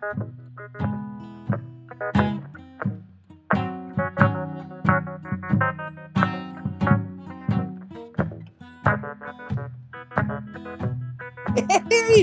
[0.00, 0.04] Hey,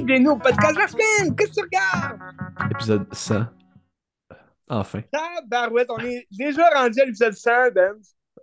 [0.01, 1.35] bienvenue au podcast de la semaine!
[1.35, 2.19] Qu'est-ce que tu regardes?
[2.71, 3.45] Épisode 100.
[4.69, 5.01] Enfin.
[5.47, 7.95] Barouette, on est déjà rendu à l'épisode 100, Ben.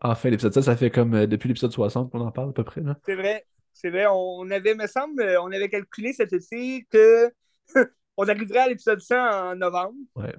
[0.02, 2.64] Enfin, l'épisode 100, ça fait comme euh, depuis l'épisode 60 qu'on en parle à peu
[2.64, 2.82] près.
[3.06, 3.46] C'est vrai.
[3.72, 4.04] C'est vrai.
[4.10, 7.32] On avait, me semble, euh, on avait calculé cet été que
[8.16, 9.98] on arriverait à l'épisode 100 en novembre.
[10.16, 10.34] Ouais.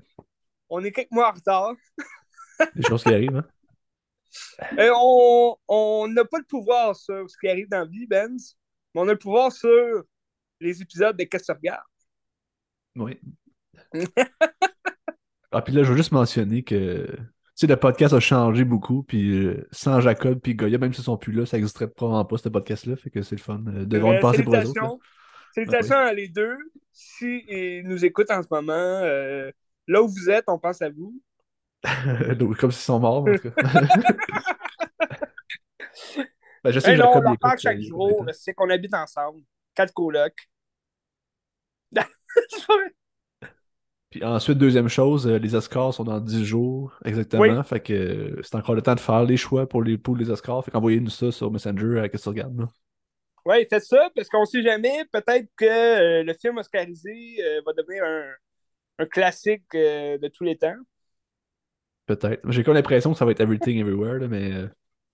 [0.70, 1.73] On est quelques mois en retard.
[2.75, 3.45] Des choses qui arrivent, hein?
[4.79, 4.91] Euh,
[5.67, 8.35] on n'a pas le pouvoir sur ce qui arrive dans la vie, Ben.
[8.93, 10.03] Mais on a le pouvoir sur
[10.59, 11.57] les épisodes de Qu'est-ce que?
[12.95, 13.20] Oui.
[15.51, 17.07] ah, puis là, je veux juste mentionner que
[17.55, 21.03] tu sais, le podcast a changé beaucoup, puis euh, sans Jacob puis Goya, même s'ils
[21.03, 23.85] sont plus là, ça n'existerait probablement pas, ce podcast-là, fait que c'est le fun euh,
[23.85, 24.81] de voir le passer pour les autres.
[24.81, 24.90] là.
[25.53, 25.95] Salutations.
[25.95, 26.57] Salutations à les deux.
[26.91, 29.52] Si ils nous écoutent en ce moment, euh,
[29.88, 31.20] là où vous êtes, on pense à vous.
[32.59, 33.71] Comme s'ils sont morts, en tout cas.
[36.63, 38.26] Ben, je sais Hey, que là, on leur parle chaque jour.
[38.31, 39.41] C'est qu'on habite ensemble.
[39.76, 40.49] Quatre colocs.
[44.09, 47.41] Puis ensuite, deuxième chose, euh, les Oscars sont dans 10 jours exactement.
[47.41, 47.63] Oui.
[47.65, 50.29] Fait que euh, c'est encore le temps de faire les choix pour les poules des
[50.29, 50.63] Oscars.
[50.63, 52.68] Fait qu'envoyez-nous ça sur Messenger à que tu regardes.
[53.46, 55.04] Oui, faites ça parce qu'on sait jamais.
[55.12, 58.32] Peut-être que euh, le film oscarisé euh, va devenir un,
[58.99, 60.77] un classique euh, de tous les temps.
[62.05, 62.40] Peut-être.
[62.49, 64.52] J'ai comme l'impression que ça va être Everything Everywhere, là, mais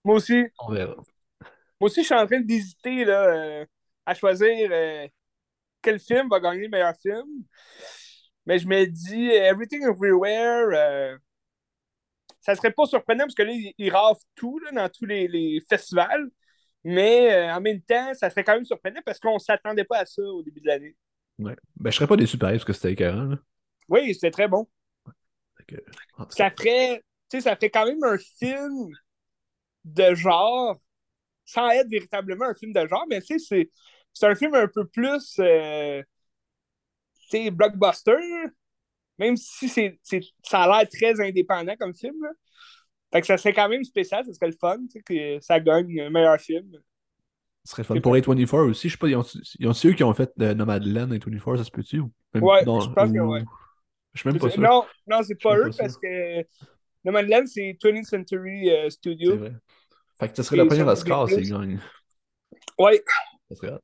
[0.04, 0.44] Moi aussi.
[0.60, 0.96] on verra.
[0.96, 3.66] Moi aussi, je suis en train d'hésiter là,
[4.06, 4.70] à choisir
[5.82, 7.46] quel film va gagner le meilleur film.
[8.46, 11.20] Mais je me dis, Everything Everywhere,
[12.42, 15.62] ça serait pas surprenant parce que là, ils, raflent tout là, dans tous les, les
[15.70, 16.30] festivals.
[16.84, 20.06] Mais euh, en même temps, ça serait quand même surprenant parce qu'on s'attendait pas à
[20.06, 20.96] ça au début de l'année.
[21.38, 21.56] Ouais.
[21.76, 23.24] Ben, je serais pas déçu pareil parce que c'était écœurant.
[23.24, 23.38] là.
[23.90, 24.68] Oui, c'était très bon.
[26.30, 27.04] Ça ferait,
[27.40, 28.89] ça quand même un film
[29.86, 30.80] de genre,
[31.45, 33.70] sans être véritablement un film de genre, mais c'est,
[34.23, 36.02] un film un peu plus, euh,
[37.52, 38.18] blockbuster,
[39.18, 42.16] même si c'est, c'est, ça a l'air très indépendant comme film.
[42.23, 42.32] là.
[43.11, 45.59] Fait que ça serait quand même spécial, ça serait le fun, tu sais, que ça
[45.59, 46.71] gagne un meilleur film.
[47.65, 47.99] ce serait fun.
[47.99, 49.25] Pour A24 aussi, je sais pas, ils ont,
[49.59, 51.99] ils ont eux qui ont fait euh, Nomadland A24, ça se peut-tu?
[51.99, 53.43] ou Ouais, non, je pense que ou- ouais.
[54.14, 54.61] Je suis même pas sûr.
[54.61, 56.45] Non, non, c'est pas eux pas parce que
[57.03, 59.37] Nomadland, c'est 20th Century euh, C'est Studio.
[59.37, 59.53] vrai.
[60.20, 61.80] Fait que ce serait Et le premier ça, Oscar c'est s'ils gagnent.
[62.77, 63.02] Ouais,
[63.49, 63.80] Ça serait.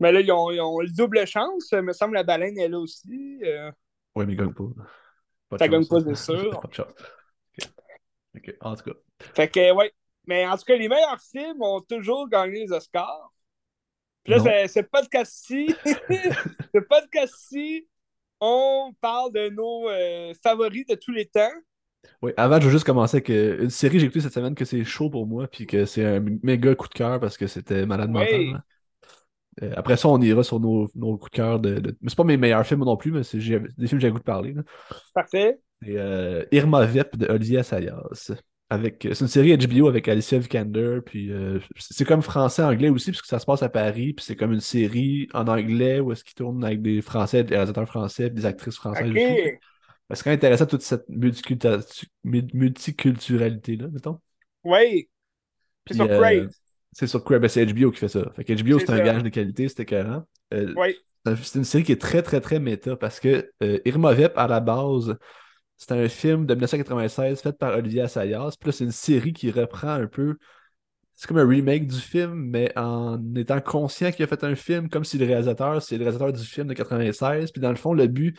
[0.00, 1.68] Mais là, ils ont, ils ont le double chance.
[1.72, 3.38] Il me semble que la baleine est là aussi.
[3.44, 3.70] Euh,
[4.16, 4.64] Ouais, mais ils gagnent pas.
[5.50, 6.50] Pas Ça gagne pas, c'est sûr.
[6.60, 6.92] pas de chance.
[8.36, 8.54] Ok.
[8.60, 8.96] En tout cas.
[9.34, 9.92] fait que, ouais.
[10.26, 13.32] Mais en tout cas, les meilleurs films ont toujours gagné les Oscars.
[14.22, 17.88] Puis là, ce podcast-ci, ce podcast-ci,
[18.40, 21.50] on parle de nos euh, favoris de tous les temps.
[22.22, 24.54] Oui, avant, je veux juste commencer avec euh, une série que j'ai écoutée cette semaine
[24.54, 27.46] que c'est chaud pour moi, puis que c'est un méga coup de cœur parce que
[27.46, 28.24] c'était malade Ouais.
[28.46, 28.56] mental.
[28.56, 28.62] hein.
[29.62, 32.16] Euh, après ça, on ira sur nos, nos coups de cœur de, de- Mais c'est
[32.16, 34.52] pas mes meilleurs films non plus, mais c'est des films que j'ai goût de parler.
[34.54, 34.62] là.
[35.12, 35.58] Parfait.
[35.82, 37.62] C'est euh, Irma Vep de Olivier.
[38.72, 43.26] Avec, c'est une série HBO avec Alicia Vikander, puis euh, c'est comme français-anglais aussi, puisque
[43.26, 46.36] ça se passe à Paris, puis c'est comme une série en anglais où est-ce qu'ils
[46.36, 49.16] tournent avec des Français, des réalisateurs français, des actrices françaises OK.
[49.16, 49.26] aussi.
[49.26, 49.58] Ben,
[50.12, 54.20] C'est quand même intéressant toute cette multiculturalité-là, mettons.
[54.62, 55.08] Oui.
[55.88, 56.46] C'est sur euh,
[56.92, 58.30] c'est sur Crave, ben, c'est HBO qui fait ça.
[58.36, 60.22] Fait que HBO, C'est c'est un gage de qualité, c'était écœurant.
[60.54, 60.94] Euh, Oui.
[61.26, 63.50] c'est un- c'est une série qui est très, très, très méta parce que
[63.84, 65.16] Irma Vep, à la base,
[65.80, 68.50] c'est un film de 1996 fait par Olivier Assayas.
[68.60, 70.36] Puis là, c'est une série qui reprend un peu.
[71.14, 74.90] C'est comme un remake du film, mais en étant conscient qu'il a fait un film
[74.90, 77.50] comme si le réalisateur, c'est le réalisateur du film de 96.
[77.50, 78.38] Puis dans le fond, le but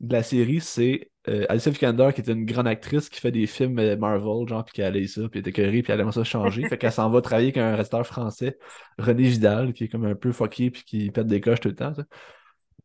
[0.00, 3.46] de la série, c'est euh, Alicia Vikander, qui est une grande actrice qui fait des
[3.46, 6.12] films euh, Marvel, genre, puis qui allait ça, puis elle était écœurée, puis elle aimerait
[6.12, 6.68] ça changer.
[6.68, 8.58] fait qu'elle s'en va travailler avec un réalisateur français,
[8.98, 11.76] René Vidal, qui est comme un peu fucké, puis qui pète des coches tout le
[11.76, 11.94] temps.
[11.94, 12.02] ça.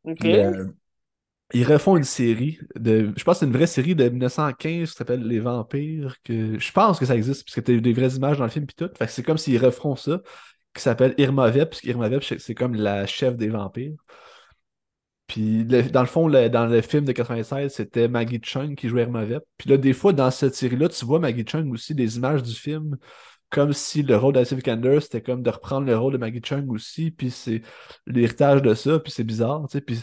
[0.03, 0.17] OK.
[0.19, 0.67] Puis, euh,
[1.53, 3.13] ils refont une série de.
[3.15, 6.15] Je pense que c'est une vraie série de 1915 qui s'appelle Les Vampires.
[6.27, 8.75] Je pense que ça existe, parce que t'as des vraies images dans le film puis
[8.75, 8.89] tout.
[8.97, 10.21] Fait que c'est comme s'ils refont ça,
[10.73, 13.95] qui s'appelle Irma Vep, puisque Irma Vep, c'est comme la chef des vampires.
[15.27, 19.01] Puis dans le fond, le- dans le film de 96, c'était Maggie Chung qui jouait
[19.03, 19.43] Irma Vep.
[19.57, 22.53] Puis là, des fois, dans cette série-là, tu vois Maggie Chung aussi des images du
[22.53, 22.97] film,
[23.49, 26.69] comme si le rôle d'Alicia Vikander, c'était comme de reprendre le rôle de Maggie Chung
[26.71, 27.61] aussi, puis c'est
[28.05, 29.81] l'héritage de ça, puis c'est bizarre, tu sais.
[29.81, 30.01] Puis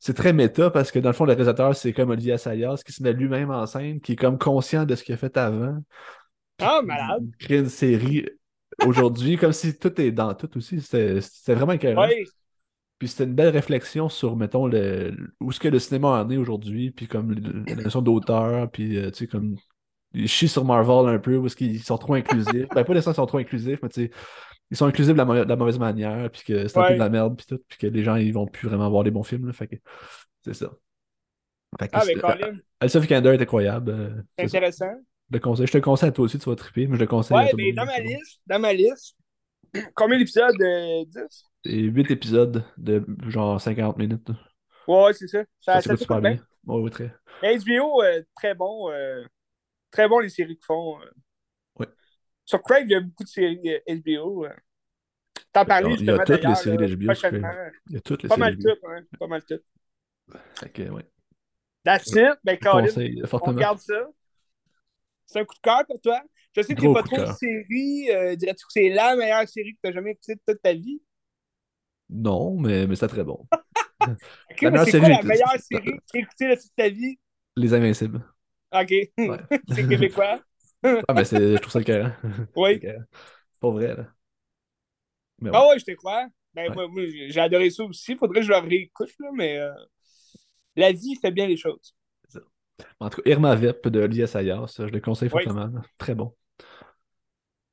[0.00, 2.92] c'est très méta parce que dans le fond, le réalisateur, c'est comme Olivier Assayas qui
[2.92, 5.76] se met lui-même en scène, qui est comme conscient de ce qu'il a fait avant.
[6.58, 7.28] Ah, malade.
[7.38, 8.26] Il crée une série
[8.86, 10.80] aujourd'hui, comme si tout est dans tout aussi.
[10.80, 11.74] C'était vraiment.
[11.74, 12.24] Oui.
[12.98, 16.36] Puis c'était une belle réflexion sur, mettons, le, où est-ce que le cinéma en est
[16.36, 17.34] aujourd'hui, puis comme
[17.66, 19.56] la notion d'auteur, puis euh, tu sais, comme.
[20.12, 22.66] Ils chient sur Marvel un peu, où est-ce qu'ils sont trop inclusifs.
[22.74, 24.10] Ben, pas nécessairement qu'ils sont trop inclusifs, mais tu sais,
[24.70, 26.94] ils sont inclusifs de la, mau- de la mauvaise manière, puis que c'est un peu
[26.94, 29.10] de la merde, puis tout, puis que les gens, ils vont plus vraiment voir des
[29.10, 29.76] bons films, là, fait que
[30.44, 30.70] c'est ça.
[31.78, 33.90] Fait que Ah, mais c'est- Colin, Alicia Vikander est incroyable.
[33.90, 34.58] euh, c'est ça.
[34.58, 34.92] intéressant.
[35.32, 35.66] Je te conseille.
[35.66, 37.40] Je te le conseille à toi aussi, tu vas triper, mais je le conseille à
[37.44, 39.16] Ouais, le mais dans ma liste, dans ma liste,
[39.94, 40.60] combien d'épisodes?
[40.62, 41.44] euh, 10?
[41.64, 44.28] C'est 8 épisodes de genre 50 minutes.
[44.28, 44.34] là.
[44.86, 45.44] Ouais, ouais, c'est ça.
[45.60, 46.32] Ça, Ça, super bien.
[46.32, 46.46] bien.
[46.66, 47.14] Ouais, ouais, très.
[47.42, 48.90] HBO, euh, très bon.
[48.90, 49.24] euh,
[49.90, 50.98] très bon les séries qu'ils font.
[52.54, 52.58] Euh.
[52.58, 54.44] Sur Crave, il y a beaucoup de séries euh, HBO.
[54.46, 54.50] euh.
[55.52, 57.52] T'en parlais Il y a justement toutes les séries prochainement.
[57.88, 58.40] Il y a toutes les Pas séries.
[58.40, 59.02] mal toutes, hein.
[59.18, 59.64] Pas mal toutes.
[60.74, 61.06] Que, ouais.
[61.84, 62.38] That's it.
[62.44, 62.88] Ben, Colin,
[63.42, 64.06] on regarde ça.
[65.26, 66.20] C'est un coup de cœur pour toi.
[66.56, 67.34] Je sais que t'es pas de trop cœur.
[67.38, 68.10] série.
[68.10, 71.00] Euh, Dirais-tu que c'est la meilleure série que t'as jamais écoutée de toute ta vie?
[72.08, 73.46] Non, mais, mais c'est très bon.
[74.50, 77.18] Ok, La c'est série, quoi la meilleure série que t'as écoutée de toute ta vie?
[77.56, 78.24] Les Invincibles.
[78.72, 78.90] Ok.
[79.26, 79.38] Ouais.
[79.68, 80.40] c'est québécois?
[80.82, 82.12] Ah, mais c'est, je trouve ça carré.
[82.56, 82.78] Oui.
[82.82, 82.96] C'est
[83.60, 84.06] pas vrai, là.
[85.40, 85.50] Mais.
[85.52, 86.26] Ah ouais, je te crois.
[86.54, 87.28] Ben, Ouais.
[87.30, 88.16] j'ai adoré ça aussi.
[88.16, 89.70] Faudrait que je le réécoute, là, mais euh,
[90.76, 91.94] la vie fait bien les choses.
[92.98, 95.42] En tout cas, Irma Vep de Lies Ayas, je le conseille Oui.
[95.44, 95.66] fortement.
[95.66, 95.82] là.
[95.98, 96.34] Très bon.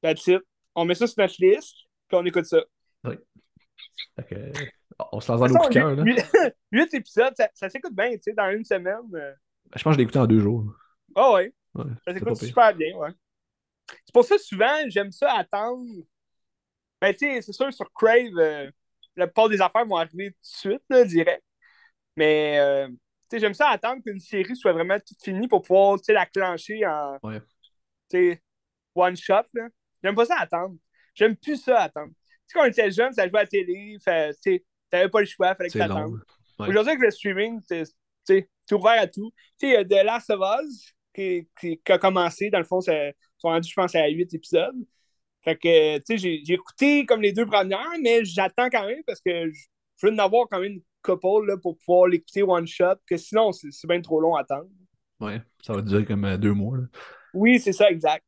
[0.02, 0.42] That's it.
[0.76, 1.76] On met ça sur notre liste,
[2.08, 2.62] puis on écoute ça.
[3.06, 4.36] Fait que,
[5.12, 6.04] on se lance dans toute coups de cœur, façon, là.
[6.04, 8.96] huit- huit épisodes, ça, ça s'écoute bien, tu sais, dans une semaine.
[9.16, 9.34] euh.
[9.76, 10.66] Je pense que je l'ai écouté en deux jours.
[11.16, 13.10] Ah ouais, Ouais, ça s'écoute super bien, ouais.
[14.06, 15.86] C'est pour ça, souvent, j'aime ça attendre.
[17.02, 18.70] Ben, tu sais, c'est sûr, sur Crave, euh,
[19.16, 21.44] la plupart des affaires vont arriver tout de suite, là, direct.
[22.16, 22.96] Mais, euh, tu
[23.32, 26.26] sais, j'aime ça attendre qu'une série soit vraiment toute finie pour pouvoir, tu sais, la
[26.26, 27.40] clencher en, Ouais.
[28.10, 28.44] tu sais,
[28.96, 29.68] one shot, là.
[30.04, 30.76] J'aime pas ça attendre.
[31.14, 32.12] J'aime plus ça attendre.
[32.12, 32.14] Tu
[32.48, 34.04] sais, quand on était jeune, ça jouait à la télé, tu
[34.42, 36.20] sais, t'avais pas le choix, fallait que t'attendes.
[36.60, 36.68] Ouais.
[36.70, 37.92] Aujourd'hui, avec le streaming, t'es tu
[38.24, 39.32] sais, t'es ouvert à tout.
[39.60, 42.60] Tu sais, il y a The Last of Us qui, qui- qui a commencé, dans
[42.60, 44.76] le fond, ça- ils sont rendus, je pense, à 8 épisodes.
[45.44, 49.04] Fait que, tu sais, j'ai j'ai écouté comme les deux premières, mais j'attends quand même
[49.08, 49.60] parce que je
[50.00, 53.18] je veux en avoir quand même une couple là, pour pouvoir l'écouter one shot, que
[53.18, 54.70] sinon, c'est c'est bien trop long à attendre.
[55.20, 56.78] Ouais, ça va durer comme euh, deux mois.
[56.78, 56.84] là.
[57.34, 58.24] Oui, c'est ça, exact.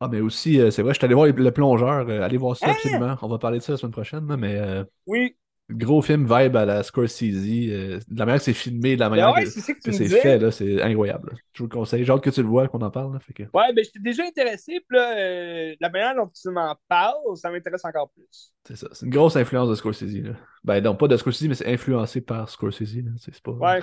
[0.00, 2.08] Ah, mais aussi, euh, c'est vrai, je suis allé voir le plongeur.
[2.08, 2.72] euh, allez voir ça Hein?
[2.72, 3.16] absolument.
[3.22, 5.36] On va parler de ça la semaine prochaine, mais Oui.
[5.70, 7.22] Gros film vibe à la Scorsese.
[7.24, 9.80] euh, de la manière que c'est filmé, de la Ben manière ouais, que, c'est que
[9.90, 11.30] que fait, là, c'est incroyable.
[11.30, 11.36] là.
[11.52, 12.04] Je vous le conseille.
[12.04, 13.14] J'ai hâte que tu le vois, qu'on en parle.
[13.14, 16.50] là, fait que, Ouais, ben j'étais déjà intéressé, puis là, euh, la manière dont tu
[16.50, 18.52] m'en parles, ça m'intéresse encore plus.
[18.66, 18.88] c'est ça.
[18.92, 20.22] C'est une grosse influence de Scorsese.
[20.22, 20.32] Là.
[20.64, 22.96] Ben non, pas de Scorsese, mais c'est influencé par Scorsese.
[22.96, 23.10] là.
[23.18, 23.52] C'est c'est pas...
[23.52, 23.80] Ouais.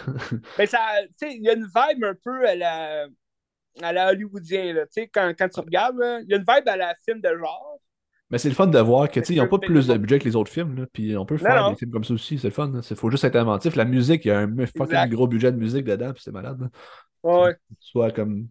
[0.57, 0.79] Mais ça,
[1.19, 3.07] tu sais, il y a une vibe un peu à la,
[3.81, 4.85] à la hollywoodien, là.
[4.85, 7.29] Tu sais, quand, quand tu regardes, il y a une vibe à la film de
[7.37, 7.70] genre.
[8.31, 10.19] Mais c'est le fun de voir que, tu sais, ils n'ont pas plus de budget
[10.19, 11.71] que les autres films, là, puis on peut faire non.
[11.71, 12.71] des films comme ça aussi, c'est le fun.
[12.89, 13.75] Il faut juste être inventif.
[13.75, 15.09] La musique, il y a un fucking Exact.
[15.09, 16.69] gros budget de musique dedans, puis c'est malade.
[17.23, 18.47] Ouais, Soit comme.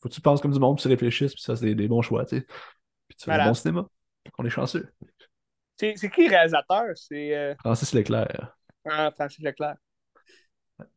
[0.00, 1.88] Faut que tu penses comme du monde, puis tu réfléchisses, puis ça, c'est des, des
[1.88, 2.46] bons choix, tu sais.
[3.08, 3.86] Puis tu fais du bon cinéma.
[4.38, 4.88] On est chanceux.
[5.76, 6.86] c'est c'est qui le réalisateur?
[6.96, 8.56] C'est euh, Francis Leclerc.
[8.88, 9.76] ah, Francis Leclerc.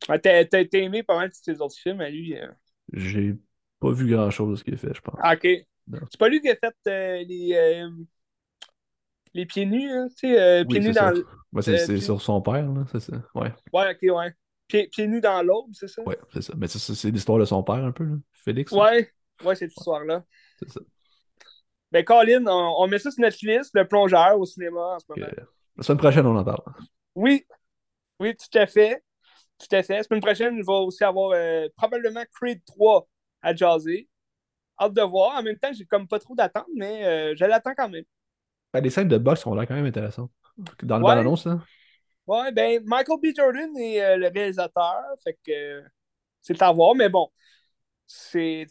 [0.08, 2.36] Ouais, T'as t'as- t'as aimé pas mal de ses autres films à lui.
[2.36, 2.48] euh.
[2.92, 3.36] J'ai
[3.78, 5.18] pas vu grand-chose qu'il a fait, je pense.
[5.22, 5.46] Ah, ok.
[6.10, 7.88] C'est pas lui qui a fait euh, les, euh,
[9.34, 11.10] les pieds nus, hein, tu sais, euh, Oui, pieds nus dans.
[11.10, 13.16] l- Ouais, c'est sur son père, là, c'est ça.
[13.34, 14.32] Ouais, Ouais, ok, ouais.
[14.68, 16.02] Pieds, pieds nus dans l'aube, c'est ça?
[16.02, 16.52] ouais, c'est ça.
[16.56, 18.16] Mais c'est l'histoire de son père, un peu, là.
[18.34, 18.72] Félix.
[18.72, 19.10] Ouais,
[19.44, 20.24] ouais, cette histoire-là.
[20.60, 20.80] C'est ça.
[21.92, 25.06] Ben, Colin, on, on met ça sur notre liste, le plongeur au cinéma en ce
[25.08, 25.26] moment.
[25.76, 26.62] La semaine prochaine, on en parle.
[27.16, 27.44] Oui,
[28.20, 29.02] oui, tout à fait.
[29.58, 29.96] Tout à fait.
[29.98, 33.08] La semaine prochaine, il va aussi avoir euh, probablement Creed 3
[33.42, 34.09] à jaser.
[34.80, 35.36] Hâte de voir.
[35.38, 38.04] En même temps, j'ai comme pas trop d'attente, mais euh, je l'attends quand même.
[38.72, 40.30] Ben, les scènes de boxe ont l'air quand même intéressantes.
[40.82, 41.10] Dans le Ouais.
[41.10, 41.60] bande-annonce, là.
[42.26, 43.26] Ouais, ben, Michael B.
[43.36, 45.82] Jordan est euh, le réalisateur, fait que euh,
[46.40, 47.28] c'est à voir, mais bon,
[48.06, 48.66] c'est,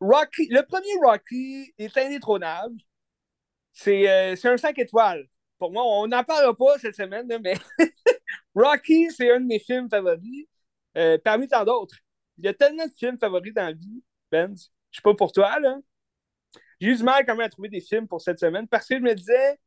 [0.00, 2.76] Rocky, le premier Rocky est indétrônable.
[3.72, 5.26] C'est euh, un 5 étoiles.
[5.58, 7.54] Pour moi, on n'en parlera pas cette semaine, là, mais
[8.54, 10.46] Rocky, c'est un de mes films favoris,
[11.24, 11.96] parmi tant d'autres.
[12.38, 14.02] Il y a tellement de films favoris dans la vie,
[14.32, 14.54] Ben.
[14.90, 15.76] Je sais pas pour toi, là.
[16.80, 18.96] J'ai eu du mal quand même à trouver des films pour cette semaine parce que
[18.96, 19.58] je me disais,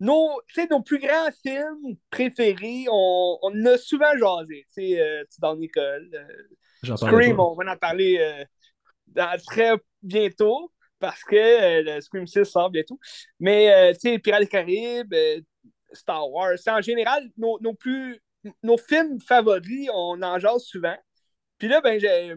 [0.00, 4.66] nos, tu sais, nos plus grands films préférés, on, on en a souvent jasé.
[4.74, 6.08] Tu sais, euh, tu dans l'école.
[6.14, 6.26] euh,
[6.96, 8.44] Scream, on va en parler euh,
[9.08, 12.98] dans- très bientôt parce que euh, le Scream 6 sort bientôt.
[13.38, 15.14] Mais, tu sais, Pirates des Caraïbes,
[15.92, 18.20] Star Wars, en général nos, nos plus.
[18.62, 20.96] Nos films favoris, on en jase souvent.
[21.58, 22.36] Puis là, ben, je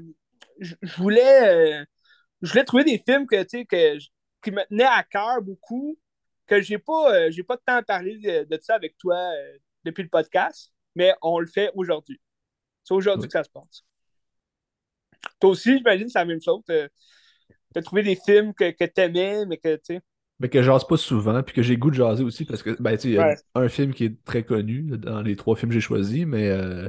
[0.59, 1.83] je voulais,
[2.41, 3.97] je voulais trouver des films que, que,
[4.43, 5.97] qui me tenaient à cœur beaucoup,
[6.47, 9.15] que j'ai pas, euh, j'ai pas de temps à parler de, de ça avec toi
[9.17, 12.19] euh, depuis le podcast, mais on le fait aujourd'hui.
[12.83, 13.29] C'est aujourd'hui Oui.
[13.29, 13.83] que ça se passe.
[15.39, 16.63] Toi aussi, j'imagine, c'est la même chose.
[16.67, 20.01] Tu as trouvé des films que, que tu aimais, mais que, tu sais.
[20.39, 22.93] Mais que j'ase pas souvent, puis que j'ai goût de jaser aussi, parce que, ben,
[22.95, 23.35] tu sais, il y a Ouais.
[23.55, 26.87] un film qui est très connu dans les trois films que j'ai choisis, mais euh,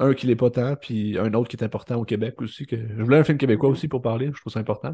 [0.00, 2.66] un qui l'est pas tant, puis un autre qui est important au Québec aussi.
[2.66, 2.76] Que...
[2.76, 4.92] Je voulais un film québécois aussi pour parler, je trouve ça important.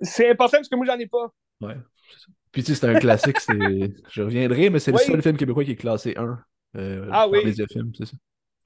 [0.00, 1.32] C'est important parce que moi, j'en ai pas.
[1.60, 1.76] Ouais,
[2.10, 2.26] c'est ça.
[2.52, 3.54] Puis tu sais, c'est un classique, c'est...
[4.10, 4.98] je reviendrai, mais c'est Oui.
[5.06, 6.38] le seul film québécois qui est classé 1
[6.76, 7.44] euh, Ah par oui.
[7.44, 8.16] Mediafilm, c'est ça.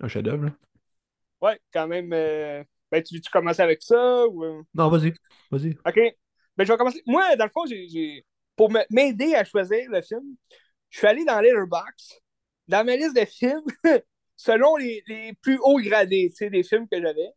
[0.00, 0.50] Un chef-d'œuvre.
[1.40, 2.12] Ouais, quand même.
[2.12, 4.26] euh, Ben, tu veux-tu commencer avec ça?
[4.26, 4.44] Ou...
[4.44, 4.62] euh?
[4.74, 5.12] Non, vas-y,
[5.50, 5.70] vas-y.
[5.86, 6.00] OK.
[6.56, 7.02] Ben, je vais commencer.
[7.06, 8.24] Moi, dans le fond, j'ai, j'ai-
[8.56, 10.22] pour m'aider à choisir le film,
[10.88, 12.20] je suis allé dans Letterboxd,
[12.68, 13.64] dans ma liste de films,
[14.36, 17.30] selon les, les plus hauts gradés, des films que j'avais.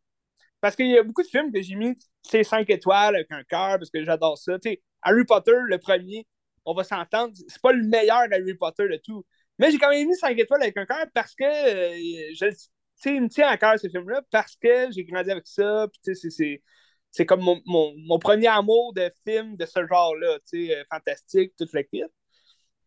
[0.61, 3.43] Parce qu'il y a beaucoup de films que j'ai mis, sais, 5 étoiles avec un
[3.43, 4.57] cœur, parce que j'adore ça.
[5.03, 6.27] Harry Potter, le premier,
[6.65, 9.25] on va s'entendre, c'est pas le meilleur Harry Potter de tout.
[9.59, 12.45] Mais j'ai quand même mis 5 étoiles avec un cœur parce que euh, je,
[13.05, 15.87] il me tient à cœur ce film-là, parce que j'ai grandi avec ça,
[17.11, 21.83] c'est- comme mon, mon, premier amour de film de ce genre-là, euh, fantastique, toute la
[21.83, 22.03] kit.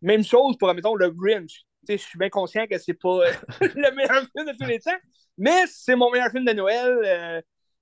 [0.02, 1.64] Même chose pour, mettons, le Grinch.
[1.88, 4.96] Je suis bien conscient que c'est pas euh, le meilleur film de tous les temps,
[5.38, 6.88] mais c'est mon meilleur film de Noël.
[7.04, 7.40] euh,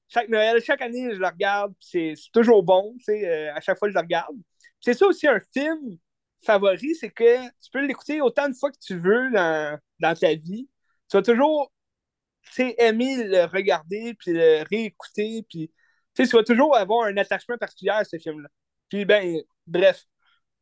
[0.08, 3.94] chaque Noël, chaque année, je le regarde, c'est toujours bon, euh, à chaque fois je
[3.94, 4.36] le regarde.
[4.80, 5.98] C'est ça aussi un film
[6.44, 10.34] favori, c'est que tu peux l'écouter autant de fois que tu veux dans, dans ta
[10.34, 10.68] vie.
[11.10, 11.70] Tu vas toujours
[12.78, 15.70] aimer le regarder, puis le réécouter, puis
[16.14, 18.48] tu vas toujours avoir un attachement particulier à ce film-là.
[18.88, 20.04] Puis, ben, bref,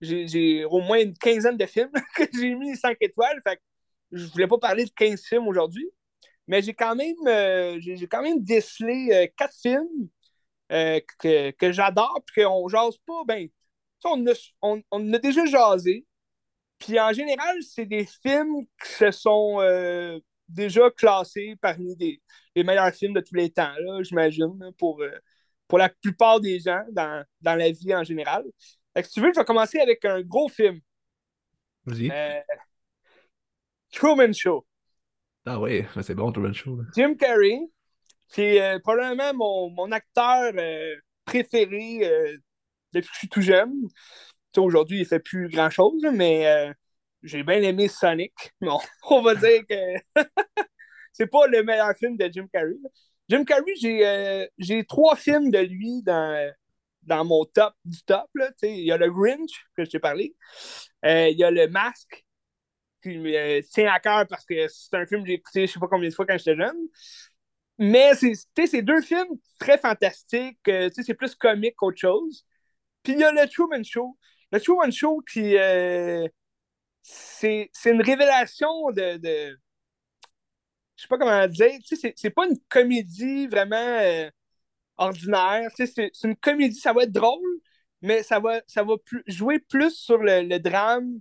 [0.01, 3.63] j'ai au moins une quinzaine de films que j'ai mis 5 étoiles, fait que
[4.13, 5.89] je voulais pas parler de 15 films aujourd'hui,
[6.49, 10.09] mais j'ai quand même euh, quand même décelé euh, 4 films
[10.73, 13.49] euh, que, que j'adore, puis qu'on jase pas, ben,
[14.05, 16.07] on, a, on, on a déjà jasé,
[16.79, 22.23] puis en général, c'est des films qui se sont euh, déjà classés parmi des,
[22.55, 23.73] les meilleurs films de tous les temps,
[24.03, 25.03] j'imagine, pour,
[25.69, 28.45] pour la plupart des gens dans, dans la vie en général.
[28.97, 30.81] Fait que si tu veux, je vais commencer avec un gros film.
[31.85, 32.11] Vas-y.
[32.11, 32.41] Euh,
[33.93, 34.67] Truman Show.
[35.45, 36.81] Ah ouais, c'est bon, Truman Show.
[36.95, 37.59] Jim Carrey,
[38.27, 40.95] c'est euh, probablement mon, mon acteur euh,
[41.27, 42.41] préféré
[42.95, 43.75] depuis que je suis tout jeune.
[43.87, 43.91] Tu
[44.55, 46.73] sais, Aujourd'hui, il fait plus grand-chose, mais
[47.23, 48.33] j'ai bien aimé Sonic.
[48.63, 49.75] Bon, on va dire que
[51.13, 52.79] c'est pas le meilleur film de Jim Carrey.
[53.29, 56.51] Jim Carrey, j'ai j'ai trois films de lui dans,
[57.07, 58.29] dans mon top du top.
[58.63, 60.35] Il y a le Grinch, que je t'ai parlé.
[61.05, 62.25] Euh, il y a le Masque,
[63.03, 65.81] qui me tient à cœur parce que c'est un film que j'ai écouté je sais
[65.81, 66.77] pas combien de fois quand j'étais jeune.
[67.79, 70.59] Mais c'est deux films très fantastiques.
[70.69, 72.47] euh, c'est plus comique qu'autre chose.
[73.03, 74.19] Puis il y a le Truman Show.
[74.53, 75.57] Le Truman Show qui.
[75.59, 76.27] euh,
[77.03, 79.19] c'est une révélation de.
[79.19, 79.59] de
[80.97, 81.71] je sais pas comment dire.
[81.85, 84.31] C'est- pas une comédie vraiment euh,
[84.99, 85.71] ordinaire.
[85.77, 87.61] Tu sais, c'est une comédie, ça va être drôle,
[88.03, 91.21] mais ça va, ça va plus, jouer plus sur le, le drame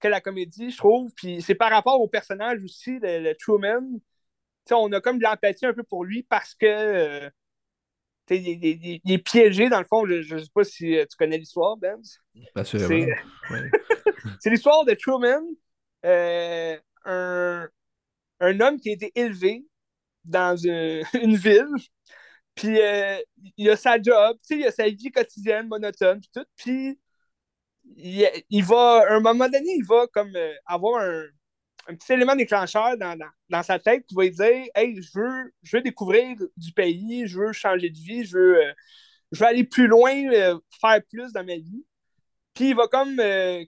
[0.00, 1.12] que la comédie, je trouve.
[1.14, 3.80] Puis c'est par rapport au personnage aussi, le, le Truman.
[3.92, 4.00] Tu
[4.70, 7.30] sais, on a comme de l'empathie un peu pour lui parce que euh,
[8.30, 10.04] il, il- il- il est piégé, dans le fond.
[10.06, 12.00] Je, je sais pas si euh, tu connais l'histoire, Ben.
[12.88, 12.88] C'est-
[13.50, 13.70] Ouais.
[14.40, 15.40] C'est l'histoire de Truman,
[16.04, 17.68] euh, un,
[18.40, 19.64] un homme qui a été élevé
[20.24, 21.66] dans une, une ville,
[22.56, 23.18] puis euh,
[23.56, 26.98] il a sa job, tu sais, il a sa vie quotidienne monotone, puis tout, puis
[27.96, 31.24] il, il va, à un moment donné, il va comme euh, avoir un,
[31.88, 33.16] un petit élément déclencheur dans,
[33.48, 37.26] dans, sa tête qui va lui dire Hey, je veux, je veux découvrir du pays,
[37.26, 38.72] je veux changer de vie, je veux, euh,
[39.32, 41.84] je veux aller plus loin, euh, faire plus dans ma vie.
[42.54, 43.20] Puis il va comme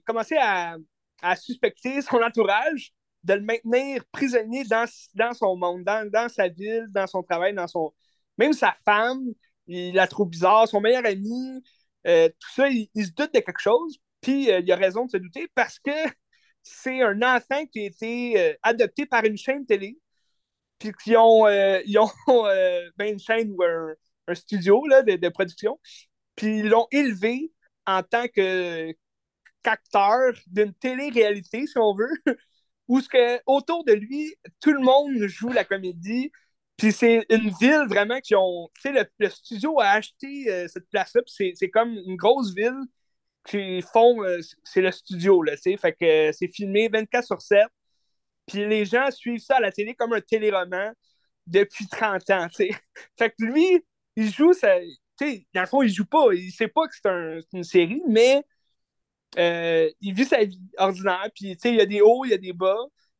[0.05, 0.77] commencer à,
[1.21, 2.91] à suspecter son entourage
[3.23, 7.53] de le maintenir prisonnier dans, dans son monde, dans, dans sa ville, dans son travail,
[7.53, 7.93] dans son.
[8.39, 9.21] Même sa femme,
[9.67, 11.63] il la trouve bizarre, son meilleur ami,
[12.07, 13.97] euh, tout ça, il, se doute de quelque chose.
[14.21, 15.91] Puis euh, il a raison de se douter parce que
[16.63, 19.99] c'est un enfant qui a été euh, adopté par une chaîne télé.
[20.79, 22.09] Puis qui ont, euh, ils ont
[22.97, 23.93] ben une chaîne ou un,
[24.27, 25.79] un studio là, de, de production.
[26.35, 27.51] Puis ils l'ont élevé
[27.85, 28.93] en tant que
[29.63, 32.13] qu'acteur d'une télé-réalité, si on veut,
[32.87, 36.31] où ce que, autour de lui, tout le monde joue la comédie.
[36.79, 38.69] Puis c'est une ville vraiment qui ont.
[38.75, 42.53] Tu sais, le, le, studio a acheté euh, cette place-là, puis c'est, comme une grosse
[42.55, 42.79] ville
[43.45, 44.23] qui font.
[44.23, 45.77] Euh, c'est le studio, là, tu sais.
[45.77, 47.67] Fait que euh, c'est filmé 24 sur 7.
[48.47, 50.93] Puis les gens suivent ça à la télé comme un téléroman
[51.47, 52.69] depuis 30 ans, tu sais.
[53.17, 54.79] Fait que lui, il joue ça.
[54.79, 56.33] Tu sais, dans le fond, il joue pas.
[56.33, 58.41] Il sait pas que c'est un, une série, mais
[59.37, 62.53] il vit sa vie ordinaire, puis il y a des hauts, il y a des
[62.53, 62.77] bas,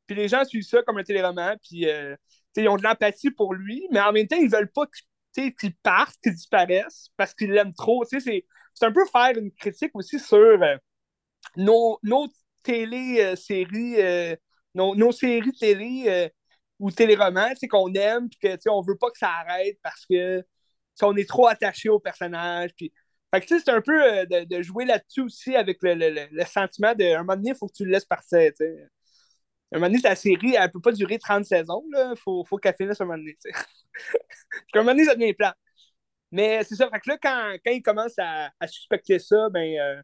[0.08, 1.86] puis les gens suivent ça comme un téléroman, puis
[2.56, 4.86] ils ont de l'empathie pour lui, mais en même temps, ils veulent pas
[5.34, 8.03] qu'il parte, qu'il disparaisse, parce qu'ils l'aiment trop.
[8.06, 8.44] C'est
[8.82, 10.75] un peu faire une critique aussi sur euh,
[11.56, 12.27] nos, nos
[12.63, 13.98] télé-séries,
[14.75, 16.29] nos, nos, séries télé
[16.79, 20.44] ou téléromans qu'on aime, puis qu'on veut pas que ça arrête parce que
[21.01, 22.72] on est trop attaché au personnage,
[23.34, 26.96] fait que c'est un peu euh, de, jouer là-dessus aussi avec le, le, le, sentiment
[26.96, 28.51] de un moment donné, il faut que tu le laisses partir.
[29.72, 31.84] Un moment donné, ta série, elle peut pas durer 30 saisons.
[31.94, 33.38] Il faut, faut qu'elle finisse un moment donné.
[34.74, 35.56] Un moment donné, ça devient plat.
[36.32, 36.90] Mais c'est ça.
[36.90, 40.02] Fait que là, quand, quand il commence à, à suspecter ça, ben euh,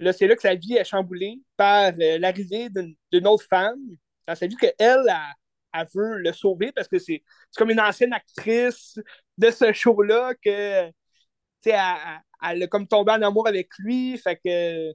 [0.00, 3.80] là, c'est là que sa vie est chamboulée par euh, l'arrivée d'une autre femme
[4.26, 7.22] dans sa vie qu'elle, elle, veut le sauver parce que c'est
[7.56, 8.98] comme une ancienne actrice
[9.38, 11.76] de ce show-là que, tu sais,
[12.42, 14.18] elle a comme tombé en amour avec lui.
[14.18, 14.92] Fait que,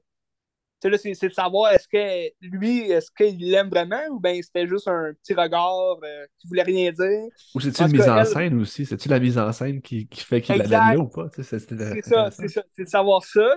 [0.90, 4.88] là, c'est de savoir est-ce que lui, est-ce qu'il l'aime vraiment ou bien c'était juste
[4.88, 7.28] un petit regard euh, qui voulait rien dire?
[7.56, 8.86] Ou c'est-tu une mise en scène aussi?
[8.86, 11.28] C'est-tu la mise en scène qui, qui fait qu'il l'aime ou pas?
[11.36, 12.64] C'est ça, c'est ça.
[12.76, 13.56] C'est de savoir ça.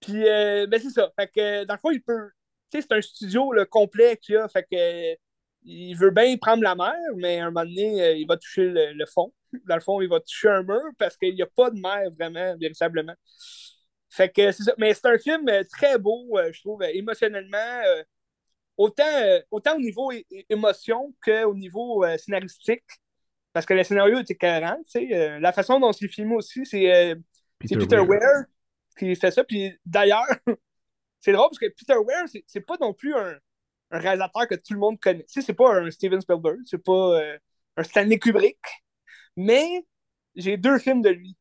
[0.00, 1.10] Puis, euh, ben c'est ça.
[1.18, 2.28] Fait que, dans le fond, il peut.
[2.70, 4.48] Tu sais, c'est un studio le complet qu'il a.
[4.48, 5.16] Fait que,
[5.64, 8.72] il veut bien prendre la mer, mais à un moment donné, euh, il va toucher
[8.72, 9.32] le fond
[9.64, 12.10] dans le fond, il va toucher un mur parce qu'il n'y a pas de mer
[12.18, 13.14] vraiment, véritablement.
[14.16, 14.74] Fait que c'est ça.
[14.78, 17.82] Mais c'est un film euh, très beau, euh, je trouve, euh, émotionnellement.
[18.78, 19.04] autant,
[19.50, 20.10] autant au niveau
[20.48, 22.84] émotion qu'au niveau scénaristique.
[23.52, 24.78] Parce que le scénario était cohérent.
[24.94, 27.14] la façon dont c'est filmé aussi, c'est
[27.58, 28.44] Peter, Peter Weir
[28.98, 29.44] qui fait ça.
[29.44, 30.26] Puis d'ailleurs,
[31.20, 33.38] c'est drôle parce que Peter Weir, c'est pas non plus un,
[33.90, 35.24] un, réalisateur que tout le monde connaît.
[35.26, 37.20] c'est pas un Steven Spielberg, c'est pas
[37.76, 38.58] un Stanley Kubrick.
[39.36, 39.84] Mais
[40.34, 41.36] j'ai deux films de lui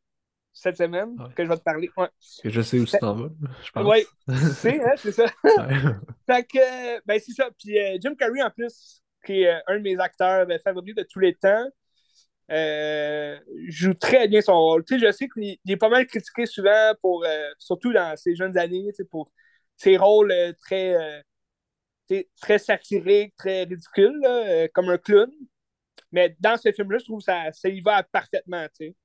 [0.56, 1.92] cette semaine que je vais te parler.
[1.98, 2.08] Ouais.
[2.44, 3.30] je sais où tu t'en vas,
[3.62, 3.86] je pense.
[3.86, 4.06] Oui,
[4.56, 5.28] c'est, hein, c'est ça.
[6.26, 7.50] fait que, ben c'est ça.
[7.60, 10.96] Puis euh, Jim Carrey, en plus, qui est euh, un de mes acteurs ben, favoris
[10.96, 11.68] de tous les temps,
[12.52, 13.38] euh,
[13.68, 14.86] joue très bien son rôle.
[14.86, 17.26] Tu sais, je sais qu'il est pas mal critiqué souvent, pour,
[17.60, 19.30] surtout dans ses jeunes années, pour
[19.76, 21.22] ses rôles très,
[22.40, 24.22] très satiriques, très ridicules,
[24.74, 25.30] comme un clown.
[26.12, 28.96] Mais dans ce film-là, je trouve que ça, ça y va parfaitement, tu sais.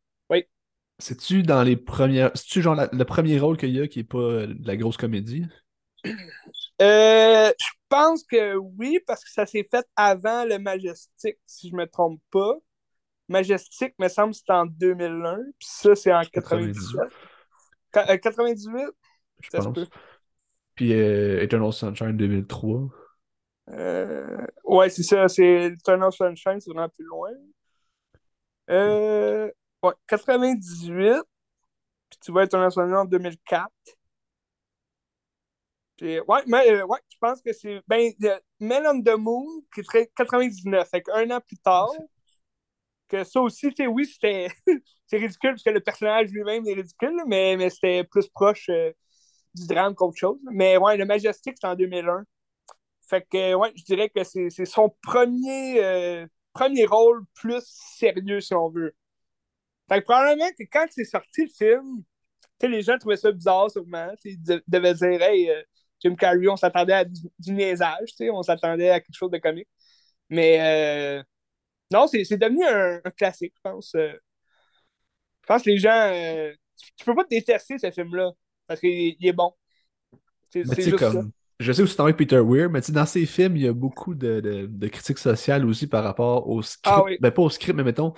[1.00, 2.30] C'est-tu dans les premières.
[2.34, 4.96] C'est-tu genre le premier rôle qu'il y a qui n'est pas euh, de la grosse
[4.96, 5.46] comédie?
[6.82, 11.74] Euh, je pense que oui, parce que ça s'est fait avant le Majestic, si je
[11.76, 12.54] me trompe pas.
[13.28, 16.76] Majestic, me semble, c'était en 2001, puis ça, c'est en 98.
[17.92, 18.76] 98?
[18.76, 18.90] Euh,
[19.42, 19.78] je pense.
[20.74, 22.88] Puis Eternal Sunshine 2003.
[23.72, 25.28] Euh, ouais, c'est ça.
[25.28, 27.30] C'est Eternal Sunshine, c'est vraiment plus loin.
[28.70, 29.50] Euh,
[29.82, 31.22] ouais, 98.
[32.10, 33.70] Puis tu vas Eternal Sunshine en 2004.
[35.96, 37.82] Puis, ouais, mais euh, ouais, je pense que c'est.
[37.86, 38.12] Ben,
[38.58, 40.88] Men on the Moon, qui serait 99.
[40.88, 41.90] Fait un an plus tard.
[43.08, 44.48] Que ça aussi, tu oui, c'était.
[45.06, 48.92] c'est ridicule parce que le personnage lui-même est ridicule, mais, mais c'était plus proche euh,
[49.54, 50.38] du drame qu'autre chose.
[50.52, 52.24] Mais ouais, le Majestic, c'est en 2001.
[53.08, 58.54] Fait que, ouais, je dirais que c'est son premier, euh, premier rôle plus sérieux, si
[58.54, 58.94] on veut.
[59.90, 62.02] Fait que probablement que quand c'est sorti le film,
[62.62, 64.12] les gens trouvaient ça bizarre, sûrement.
[64.24, 65.62] Ils devaient dire, hey, euh,
[66.00, 69.68] Jim Carrey, on s'attendait à du, du niaisage, on s'attendait à quelque chose de comique.
[70.28, 71.22] Mais euh,
[71.90, 73.90] non, c'est devenu un, classique, je pense.
[73.94, 74.16] je
[75.46, 76.12] pense que les gens.
[76.96, 78.30] tu, peux pas détester ce film-là
[78.66, 79.52] parce qu'il est bon.
[80.50, 81.12] C'est juste comme...
[81.12, 81.28] ça
[81.60, 84.14] je sais où c'est avec Peter Weir, mais dans ses films, il y a beaucoup
[84.14, 86.80] de, de, critiques sociales aussi par rapport au script.
[86.86, 88.14] Ah ben, pas au script, mais mettons,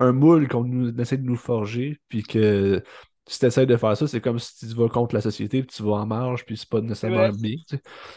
[0.00, 2.82] un moule qu'on essaie de nous forger, puis que
[3.26, 5.74] si tu essaies de faire ça, c'est comme si tu vas contre la société, puis
[5.74, 7.56] tu vas en marge, puis c'est pas nécessairement bien.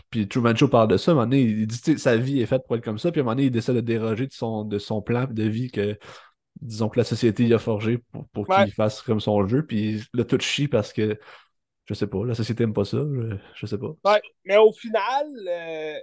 [0.09, 2.41] Puis Truman Show parle de ça, à un moment donné, il dit que sa vie
[2.41, 4.27] est faite pour être comme ça, puis à un moment donné, il décide de déroger
[4.27, 5.97] de son, de son plan de vie que,
[6.59, 10.25] disons que la société a forgé pour, pour qu'il fasse comme son jeu, puis là,
[10.25, 11.17] tout chie parce que
[11.85, 12.97] je sais pas, la société aime pas ça,
[13.55, 13.93] je, sais pas.
[14.03, 15.97] Ouais, mais au final, euh,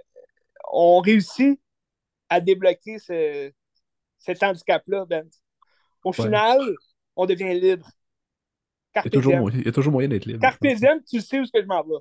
[0.71, 1.59] on réussit
[2.27, 3.51] à débloquer ce,
[4.17, 5.29] cet handicap-là, Ben.
[6.05, 6.59] Au final,
[7.15, 7.89] on devient libre.
[8.95, 10.39] il, y a toujours, il y a toujours moyen d'être libre.
[10.39, 11.95] Carpe diem, tu sais où ce que je m'en vais.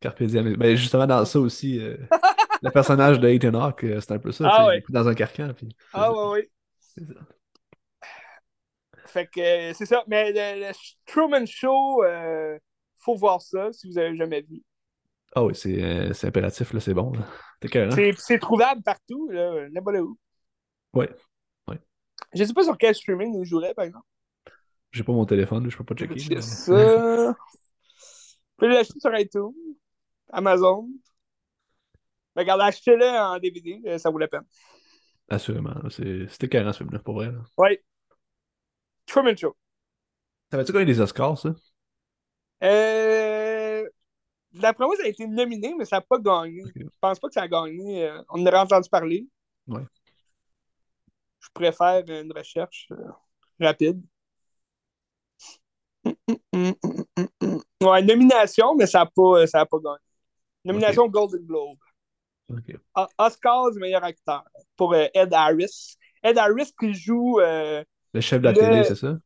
[0.00, 0.56] Carpe diem.
[0.56, 1.96] Ben, justement, dans ça aussi, euh,
[2.62, 4.48] le personnage de Ethan Hawke, euh, c'est un peu ça.
[4.50, 4.82] Ah, ouais.
[4.88, 5.52] Dans un carcan.
[5.56, 6.48] Puis, ah ouais, oui.
[6.80, 7.14] C'est ça.
[9.06, 10.02] Fait que c'est ça.
[10.08, 10.72] Mais le,
[11.06, 12.02] Truman Show,
[12.98, 14.62] faut voir ça si vous avez jamais vu.
[15.34, 17.12] Ah oui, c'est euh, impératif, là, c'est bon.
[17.62, 19.30] C'est trouvable partout,
[19.70, 20.18] n'importe où.
[20.94, 21.06] Oui.
[22.34, 24.06] Je sais pas sur quel streaming il jouerait, par exemple.
[24.90, 26.18] J'ai pas mon téléphone, je peux pas checker.
[26.18, 27.34] C'est ça.
[28.56, 29.52] peux l'acheter sur iTunes,
[30.30, 30.88] Amazon?
[32.36, 34.44] Mais regarde, achetez-le en DVD, euh, ça vaut la peine.
[35.28, 35.74] Assurément.
[35.88, 37.32] C'était carrément ce film-là, pour vrai.
[37.58, 37.78] Oui.
[39.06, 39.56] Truman Show.
[40.50, 41.54] Ça va-tu gagner des Oscars, ça?
[42.62, 43.84] Euh...
[44.52, 46.62] D'après moi, ça a été nominé, mais ça n'a pas gagné.
[46.76, 48.06] Je pense pas que ça a gagné.
[48.06, 49.26] Euh, on en aurait entendu parler.
[49.66, 49.82] Ouais.
[51.42, 53.10] Je préfère une recherche euh,
[53.60, 54.02] rapide.
[57.82, 59.98] Ouais, nomination, mais ça n'a pas, ça a pas gagné.
[60.64, 61.78] Nomination Golden Globe.
[63.18, 64.44] Oscar du meilleur acteur
[64.76, 65.96] pour euh, Ed Harris.
[66.22, 67.82] Ed Harris qui joue, euh,
[68.14, 69.18] Le chef de la Le- télé, c'est ça?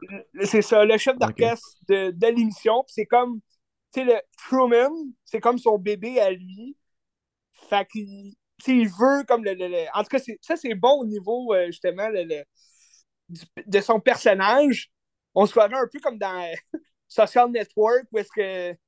[0.45, 2.85] c'est ça, le chef d'orchestre de, de l'émission.
[2.87, 3.41] C'est comme,
[3.93, 4.15] tu sais, le
[4.49, 4.91] Truman,
[5.25, 6.77] c'est comme son bébé à lui.
[7.53, 8.35] Fait qu'il
[8.67, 9.55] il veut comme le.
[9.55, 12.45] le- le- En tout cas, ça, c'est bon au niveau, euh, justement, le-
[13.67, 14.91] de son personnage.
[15.35, 16.55] On se croirait un peu comme dans euh,
[17.09, 18.79] Social Network, où est-ce que, tu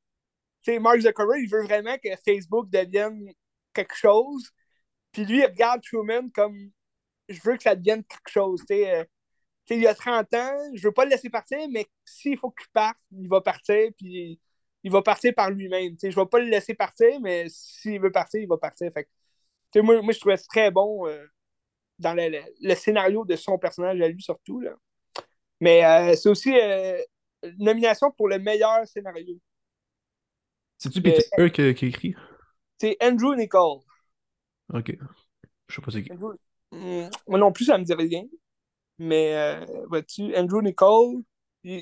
[0.64, 3.32] sais, Mark Zuckerberg, il veut vraiment que Facebook devienne
[3.74, 4.50] quelque chose.
[5.12, 6.70] Puis lui, il regarde Truman comme
[7.28, 8.60] je veux que ça devienne quelque chose.
[8.68, 9.04] Tu sais, euh,
[9.70, 12.98] il a 30 ans, je veux pas le laisser partir, mais s'il faut qu'il parte,
[13.12, 14.40] il va partir, puis
[14.84, 15.96] il va partir par lui-même.
[16.02, 18.92] Je vais pas le laisser partir, mais s'il veut partir, il va partir.
[18.92, 19.10] Fait que,
[19.76, 21.24] moi, moi, je trouvais ça très bon euh,
[21.98, 24.60] dans le, le- le scénario de son personnage à lui, surtout.
[24.60, 24.72] Là.
[25.60, 26.98] Mais euh, c'est aussi euh,
[27.44, 29.38] une nomination pour le meilleur scénario.
[30.78, 32.14] C'est-tu Peter qui, qui écrit?
[32.80, 33.82] C'est Andrew Nicole.
[34.72, 34.92] Ok.
[35.68, 36.10] Je sais pas c'est qui.
[36.10, 36.38] Andrew-
[36.70, 38.24] Hmm, moi non plus, ça me dit rien.
[38.98, 39.34] Mais
[39.88, 40.62] vois-tu, Andrew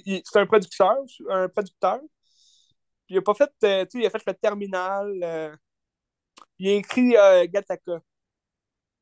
[0.07, 0.97] il- c'est un producteur,
[1.31, 2.01] un producteur.
[3.09, 5.59] Il a pas fait, tu sais, il a fait le terminal.
[6.59, 8.01] Il a écrit euh, Gattaca.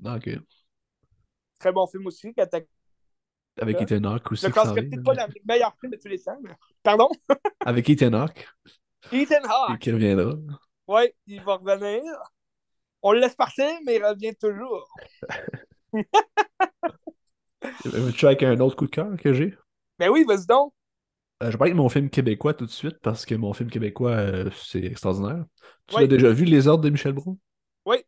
[0.05, 0.31] Ah, ok.
[1.59, 2.67] Très bon film aussi, Gattaca.
[3.61, 4.47] Avec Ethan Hawke aussi.
[4.47, 6.37] Je classerais vient, peut-être pas dans le meilleur film de tous les temps.
[6.43, 6.51] mais-
[6.83, 7.09] Pardon?
[7.65, 8.47] Avec Ethan Hawke,
[9.13, 9.79] Ethan Hawke.
[9.79, 10.35] qui reviendra.
[10.89, 12.03] Ouais, il va revenir.
[13.03, 14.89] On le laisse partir, mais il revient toujours.
[17.85, 19.57] Veux-tu avec un autre coup de cœur que j'ai?
[19.99, 20.75] Ben oui, vas-y donc.
[21.43, 23.71] Euh, je vais parler de mon film québécois tout de suite parce que mon film
[23.71, 25.45] québécois, euh, c'est extraordinaire.
[25.87, 26.03] Tu Oui.
[26.03, 27.39] l'as déjà vu, Les Ordres de Michel Brault?
[27.87, 28.05] Oui.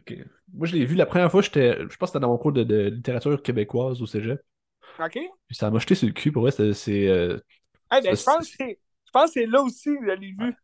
[0.00, 0.14] Ok.
[0.52, 2.52] Moi, je l'ai vu la première fois, j'étais, je pense que c'était dans mon cours
[2.52, 4.40] de, de littérature québécoise au cégep.
[4.98, 5.18] OK?
[5.46, 7.08] Puis ça m'a jeté sur le cul, pour vrai, c'est.
[7.08, 7.38] euh,
[7.92, 10.32] Eh ben, je pense que c'est- je pense que c'est là aussi que je l'ai
[10.32, 10.54] vu.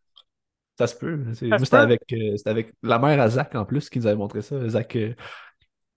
[0.79, 1.23] ça se peut.
[1.35, 4.69] C'était avec, euh, avec la mère à Zach en plus qui nous avait montré ça.
[4.69, 4.88] Zach,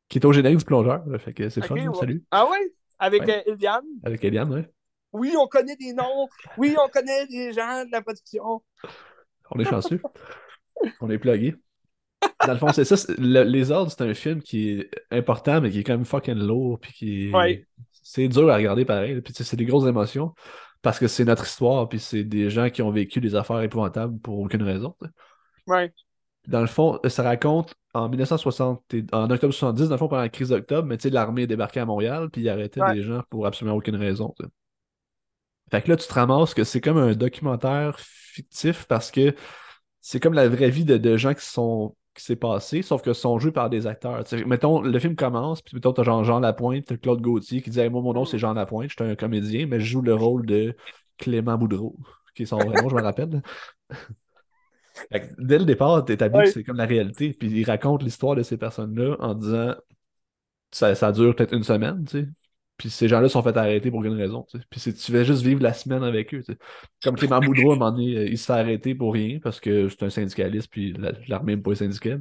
[0.09, 1.03] qui est au générique du plongeur.
[1.19, 1.75] Fait que c'est OK, fun.
[1.77, 1.95] ouais.
[1.95, 2.23] Salut.
[2.31, 2.73] Ah ouais?
[2.99, 3.43] Avec Ouais.
[3.47, 3.85] Eliane?
[4.03, 4.69] Avec Eliane, ouais.
[5.13, 6.27] Oui, on connaît des noms.
[6.57, 8.61] Oui, on connaît des gens de la production.
[9.51, 10.01] On est chanceux.
[11.01, 11.55] on est plugués.
[12.45, 12.95] Dans le fond, c'est ça.
[13.17, 16.35] le- Les Ordres, c'est un film qui est important, mais qui est quand même fucking
[16.35, 16.79] lourd.
[16.79, 17.65] Puis qui est- Ouais.
[17.91, 19.21] C'est dur à regarder pareil.
[19.21, 20.33] Puis c'est des grosses émotions.
[20.81, 21.87] Parce que c'est notre histoire.
[21.87, 24.95] Puis c'est des gens qui ont vécu des affaires épouvantables pour aucune raison.
[25.67, 25.93] Ouais.
[26.47, 30.23] Dans le fond, ça raconte en 1960, et- en octobre 70, dans le fond, pendant
[30.23, 32.95] la crise d'octobre, mais tu sais, l'armée est débarquée à Montréal, puis il arrêtait Ouais.
[32.95, 34.33] des gens pour absolument aucune raison.
[35.71, 39.35] Fait que là, tu te ramasses que c'est comme un documentaire fictif parce que
[40.01, 43.13] c'est comme la vraie vie de, de gens qui sont qui s'est passé, sauf que
[43.13, 44.23] sont joués par des acteurs.
[44.25, 47.61] Tu sais, mettons, le film commence, puis mettons, t'as genre Jean Lapointe, t'as Claude Gauthier
[47.61, 49.85] qui dit Hey, Moi, mon nom, c'est Jean Lapointe, je suis un comédien, mais je
[49.85, 50.75] joue le rôle de
[51.17, 51.97] Clément Boudreau,
[52.35, 53.41] qui est son vrai nom, je me rappelle.
[55.11, 56.43] Fait que dès le départ, t'établis Ouais.
[56.43, 59.75] que c'est comme la réalité, puis il raconte l'histoire de ces personnes-là en disant
[60.71, 62.27] ça, ça dure peut-être une semaine, tu sais.
[62.83, 64.45] Puis ces gens-là sont fait arrêter pour aucune raison.
[64.69, 66.43] Puis tu vas juste vivre la semaine avec eux.
[67.01, 69.61] Comme Clément Boudreau, à un moment donné, euh, il se fait arrêter pour rien parce
[69.61, 72.17] que c'est un syndicaliste, puis la- l'armée n'aime pas les syndicats.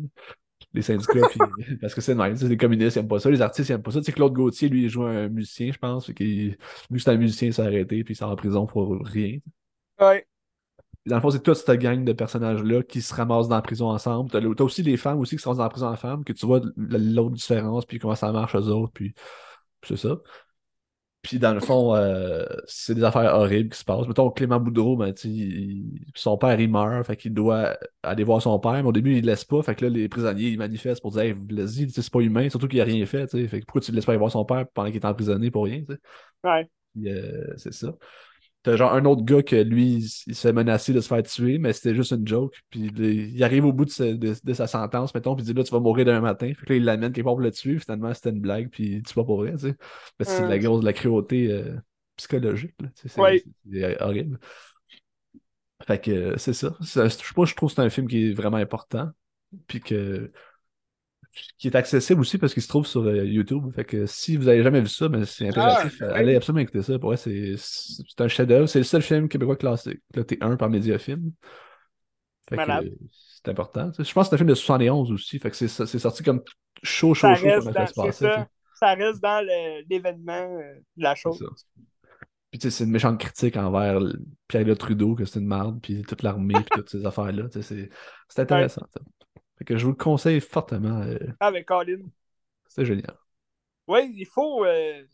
[0.72, 1.40] Les syndicats, puis
[1.81, 3.98] parce que c'est sais, les communistes n'aiment pas ça, les artistes n'aiment pas ça.
[3.98, 6.55] Tu sais, Claude Gauthier, lui, il joue un musicien, je pense, vu que
[7.01, 9.38] c'est un musicien, il s'est arrêté, puis il sort en prison pour rien.
[10.01, 10.25] Ouais.
[11.07, 13.88] Dans le fond, c'est toute cette gang de personnages-là qui se ramassent dans la prison
[13.88, 14.31] ensemble.
[14.31, 16.46] T'as, t'as aussi les femmes aussi qui sont dans la prison en femmes, que tu
[16.46, 19.12] vois l'autre différence, puis comment ça marche eux autres, puis,
[19.81, 20.16] puis c'est ça.
[21.22, 24.08] Puis dans le fond, euh, c'est des affaires horribles qui se passent.
[24.08, 25.85] Mettons, Clément Boudreau, ben, il-
[26.16, 29.20] son père, il meurt, fait qu'il doit aller voir son père, mais au début, il
[29.20, 29.62] le laisse pas.
[29.62, 31.35] Fait que là, les prisonniers, ils manifestent pour dire, hey,
[31.68, 33.28] sais, c'est pas humain, surtout qu'il a rien fait.
[33.30, 35.50] Fait que pourquoi tu le laisses pas aller voir son père pendant qu'il est emprisonné
[35.52, 35.85] pour rien.
[36.44, 36.68] Ouais.
[37.06, 37.94] Euh, c'est ça.
[38.62, 41.59] T'as genre un autre gars que lui, il, se fait menacer de se faire tuer,
[41.59, 42.55] mais c'était juste une joke.
[42.70, 45.53] Puis il, arrive au bout de, sa- de- de sa sentence, mettons, puis il dit
[45.55, 46.46] là, tu vas mourir demain matin.
[46.55, 47.79] Fait que là, il l'amène quelque part pour le tuer.
[47.81, 49.77] Finalement, c'était une blague, puis il tue pas pour vrai, tu sais.
[50.18, 51.77] Mais c'est de la grosse, de la cruauté euh,
[52.16, 52.88] psychologique, là.
[52.94, 53.42] tu sais, C'est Ouais.
[53.70, 54.38] c'est horrible.
[55.87, 56.77] Fait que euh, c'est ça.
[56.81, 59.11] Je sais pas, je trouve que c'est un film qui est vraiment important.
[59.66, 60.31] Puis que
[61.59, 63.73] qui est accessible aussi parce qu'il se trouve sur euh, YouTube.
[63.75, 65.99] Fait que si vous avez jamais vu ça, ben, c'est impératif.
[66.01, 66.12] Ah, ouais.
[66.12, 66.99] Allez absolument écouter ça.
[66.99, 68.66] Pour vrai, c'est c'est un chef-d'œuvre.
[68.66, 71.33] C'est le seul film québécois classé, là, T1 par Mediafilm.
[72.49, 72.62] Fait que
[73.45, 73.90] c'est important.
[73.90, 74.09] tu sais.
[74.09, 75.38] Je pense que c'est un film de 71 aussi.
[75.38, 76.42] Fait que c'est c'est sorti comme
[76.83, 78.12] chaud, chaud, chaud comme ça se passait.
[78.35, 78.49] ça.
[78.75, 81.42] Ça reste dans le- l'événement euh, de la chose.
[82.51, 84.18] Puis tu sais, c'est une méchante critique envers le-
[84.49, 87.45] Pierre Trudeau, que c'est une merde, puis toute l'armée, puis toutes ces affaires-là.
[87.49, 87.90] tu sais, C'est
[88.29, 88.87] c'est intéressant.
[89.62, 91.03] Fait que je vous le conseille fortement.
[91.03, 92.01] euh, Avec Colin.
[92.66, 93.14] c'est génial.
[93.87, 95.05] Oui, il faut, euh,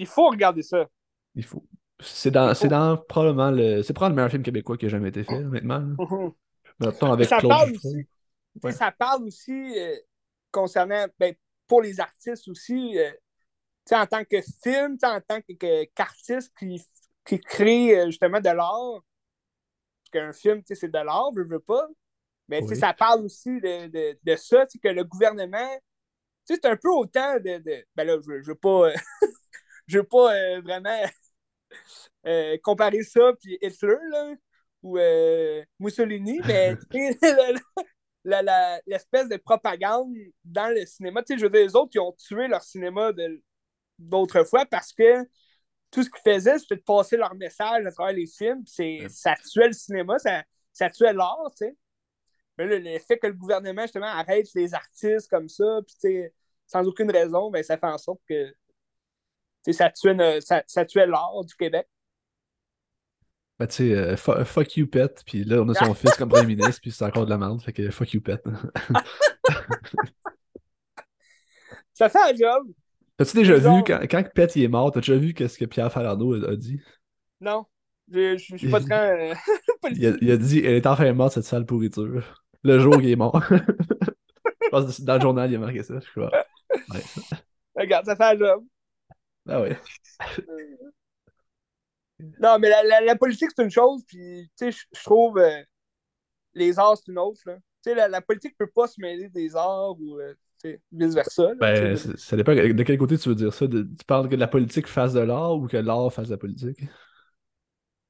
[0.00, 0.88] il faut regarder ça.
[1.36, 1.64] Il faut.
[2.00, 3.84] C'est dans, c'est dans probablement le.
[3.84, 5.84] C'est probablement le meilleur film québécois qui a jamais été fait, honnêtement.
[6.80, 8.06] Mais avec ça Claude parle aussi,
[8.64, 8.72] Ouais.
[8.72, 9.94] ça parle aussi euh,
[10.50, 11.32] concernant, ben,
[11.68, 13.12] pour les artistes aussi, euh,
[13.92, 15.38] en tant que film, en tant
[15.94, 16.82] qu'artiste qui,
[17.24, 19.02] qui crée justement de l'art,
[20.00, 21.86] parce qu'un film, c'est de l'art, je veux pas,
[22.48, 22.76] mais Oui.
[22.76, 25.80] ça parle aussi de, de, de ça, que le gouvernement,
[26.44, 28.92] c'est un peu autant de, de- ben là, je, je veux pas,
[29.86, 31.02] je veux pas euh, vraiment
[32.26, 34.34] euh, comparer ça puis Hitler, là,
[34.82, 36.76] ou euh, Mussolini, mais
[38.86, 40.12] l'espèce de propagande
[40.44, 41.22] dans le cinéma.
[41.22, 43.12] Tu sais, je veux dire, les autres, ils ont tué leur cinéma
[43.98, 45.24] d'autrefois parce que
[45.90, 48.62] tout ce qu'ils faisaient, c'était de passer leur message à travers les films.
[48.66, 49.06] c'est-.
[49.08, 51.76] Ça tuait le cinéma, ça, ça tuait l'art, tu sais.
[52.58, 56.18] Mais là, le fait que le gouvernement, justement, arrête les artistes comme ça, puis
[56.66, 58.54] sans aucune raison, ben, ça fait en sorte que
[59.72, 61.86] ça tuait, ça, ça tuait l'art du Québec.
[63.58, 65.22] Ben, tu sais, euh, fu- fuck you, pet.
[65.26, 67.60] Puis là, on a son fils comme premier ministre, puis c'est encore de la merde.
[67.62, 68.42] Fait que fuck you, pet.
[71.94, 72.68] Ça fait un job.
[73.16, 75.90] T'as-tu déjà vu, quand, quand Pet il est mort, t'as déjà vu qu'est-ce que Pierre
[75.90, 76.80] Falardeau a, a dit?
[77.40, 77.64] Non.
[78.12, 79.34] Je je- je suis pas très euh,
[79.92, 82.44] Il a, il a dit Elle est enfin morte, cette sale pourriture.
[82.66, 83.42] Le jour où il est mort.
[83.50, 85.94] Je pense que dans le journal, il a marqué ça.
[86.00, 86.32] Je crois.
[86.92, 87.02] Ouais.
[87.76, 88.64] Regarde, ça fait un job.
[89.48, 89.78] Ah ouais.
[92.40, 95.60] Non, mais la, la, la politique, c'est une chose, puis, tu sais, je trouve euh,
[96.54, 97.56] les arts, c'est une autre, là.
[97.56, 100.34] Tu sais, la, la politique peut pas se mêler des arts ou, euh,
[100.92, 101.54] vice-versa.
[101.60, 103.66] Ben, ça dépend de quel côté tu veux dire ça.
[103.66, 106.38] De- tu parles que la politique fasse de l'art ou que l'art fasse de la
[106.38, 106.78] politique?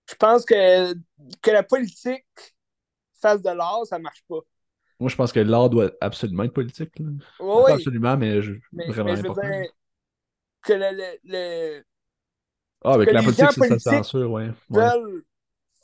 [0.08, 0.94] Je pense que,
[1.42, 2.24] que la politique
[3.20, 4.40] fasse de l'art, ça marche pas.
[4.98, 6.98] Moi, je pense que l'art doit absolument être politique.
[6.98, 7.06] là.
[7.40, 9.70] Oui, Pas absolument, mais je- mais, vraiment mais je veux dire
[10.62, 11.84] que le, le, le-
[12.82, 14.50] Ah, avec que la politique, c'est ça politiques censure, ouais.
[14.70, 14.90] ouais.
[14.90, 15.24] veulent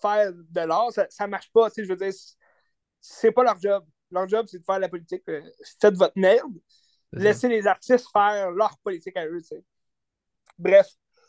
[0.00, 1.68] faire de l'art, ça, ça marche pas.
[1.70, 2.12] Tu sais, je veux dire,
[3.00, 3.84] c'est- pas leur job.
[4.10, 5.22] Leur job, c'est de faire de la politique.
[5.28, 5.42] Euh,
[5.80, 6.52] Faites votre merde.
[7.14, 7.20] Ça.
[7.20, 9.64] Laissez les artistes faire leur politique à eux, tu sais.
[10.58, 10.86] Bref,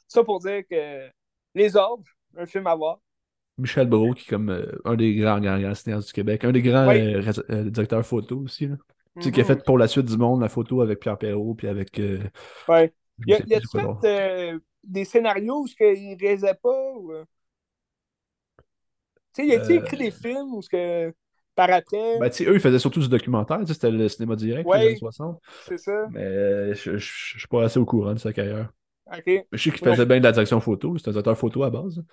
[0.08, 1.10] ça pour dire que
[1.54, 2.04] Les Ordres,
[2.38, 3.00] un film à voir.
[3.58, 6.52] Michel Brault, qui est comme euh, un des grands, grands, grands cinéastes du Québec, un
[6.52, 7.00] des grands Oui.
[7.00, 8.68] euh, euh, directeurs photo aussi.
[8.68, 8.76] Là.
[9.20, 9.48] Sais, qui a Mhm.
[9.48, 12.02] fait pour la suite du monde la photo avec Pierre Perrault, puis avec.
[12.68, 12.94] Ouais.
[13.28, 16.94] Y a, fait des scénarios où il réalisait pas?
[16.96, 17.13] Ou...
[19.36, 21.13] Tu sais, y a-t-il Euh, écrit des films où ce que
[21.56, 24.80] par après, Ben, eux, ils faisaient surtout du documentaire, c'était le cinéma direct, Ouais.
[24.80, 25.39] les années 60.
[25.68, 26.08] c'est ça?
[26.12, 28.72] Mais je, je suis pas assez au courant de sa carrière.
[29.52, 32.04] Je sais qu'il faisait bien de la direction photo, c'était un directeur photo à base.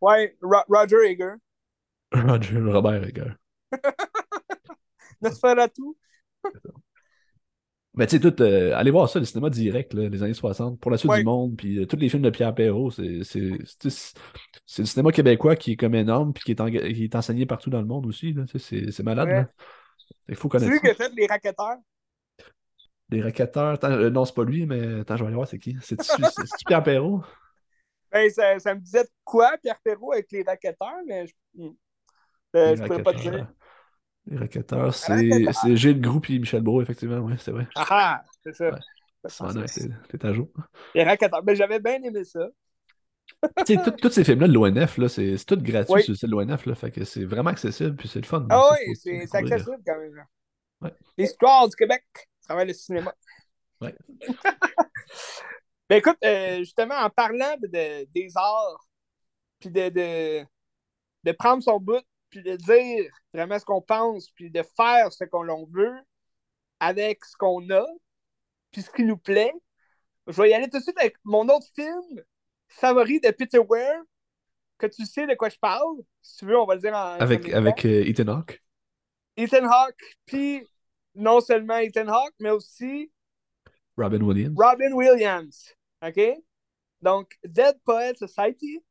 [0.00, 1.34] Ouais, Ro- Roger Eger.
[2.12, 3.32] Roger Robert Egger.
[5.20, 5.82] Nosferatu.
[7.98, 10.78] Mais tu sais, tout, euh, allez voir ça, le cinéma direct, là, les années 60,
[10.78, 11.18] pour la suite Ouais.
[11.20, 14.14] du monde, puis euh, tous les films de Pierre Perrault, c'est c'est- c'est-
[14.66, 17.46] c'est le cinéma québécois qui est comme énorme, puis qui est, en- qui est enseigné
[17.46, 18.34] partout dans le monde aussi.
[18.52, 19.28] tu C'est c'est malade.
[19.28, 19.34] Ouais.
[19.34, 19.48] là.
[20.28, 20.82] Il faut C'est connaître lui ça.
[20.82, 21.78] qui a fait Les Raquetteurs.
[23.10, 25.58] Les raquetteurs, attends, euh, non, c'est pas lui, mais attends, je vais aller voir c'est
[25.58, 25.76] qui.
[25.80, 26.06] C'est-tu
[26.66, 27.22] Pierre Perrault?
[28.10, 31.74] Ben, ça, ça me disait de quoi, Pierre Perrault, avec Les Raquetteurs, mais je, hmm.
[32.54, 33.46] Euh, Les je pourrais pas te dire.
[34.28, 35.54] Les raquetteurs, c'est raquetteurs.
[35.54, 37.68] c'est Gilles Groux et Michel Brault, effectivement, ouais, c'est vrai.
[37.76, 38.70] Ah ah, c'est ça.
[38.70, 38.78] Ouais.
[39.40, 39.52] Ah,
[40.08, 40.48] T'es à jour.
[40.94, 41.42] Les Raquetteurs.
[41.42, 42.48] Ben, j'avais bien aimé ça.
[44.00, 46.02] Tous ces films-là de l'ONF, c'est tout gratuit Oui.
[46.02, 48.46] sur le site de l'ONF, fait que c'est vraiment accessible, puis c'est le fun.
[48.50, 50.24] Ah oui, c'est accessible quand même.
[50.80, 50.92] Ouais.
[51.18, 52.04] L'histoire du Québec,
[52.46, 53.14] travers le cinéma.
[53.80, 53.94] Ouais.
[55.88, 58.88] ben écoute, euh, justement, en parlant de, de- des arts,
[59.58, 60.46] puis de, de,
[61.24, 65.24] de prendre son bout, puis de dire vraiment ce qu'on pense, puis de faire ce
[65.24, 65.98] qu'on l'on veut
[66.80, 67.86] avec ce qu'on a,
[68.70, 69.52] puis ce qui nous plaît,
[70.26, 72.22] je vais y aller tout de suite avec mon autre film
[72.68, 74.02] favori de Peter Weir,
[74.78, 75.96] que tu sais de quoi je parle.
[76.20, 77.14] Si tu veux, on va le dire en.
[77.18, 78.62] Avec, avec euh, Ethan Hawke.
[79.36, 80.66] Ethan Hawke, puis
[81.16, 83.10] non seulement Ethan Hawke, mais aussi
[83.96, 84.54] Robin Williams.
[84.56, 85.74] Robin Williams.
[86.02, 86.20] OK?
[87.00, 88.82] Donc, Dead Poet Society,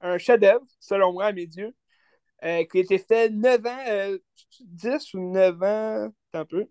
[0.00, 1.74] un chef-d'œuvre, selon moi, à mes yeux,
[2.44, 4.18] euh, qui a été fait 9 ans, euh,
[4.60, 6.66] 10 ou 9 ans, un peu.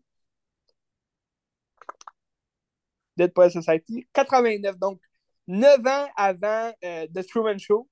[3.18, 5.02] Dead Poet Society, 89, donc
[5.48, 7.90] 9 ans avant euh, The Truman Show,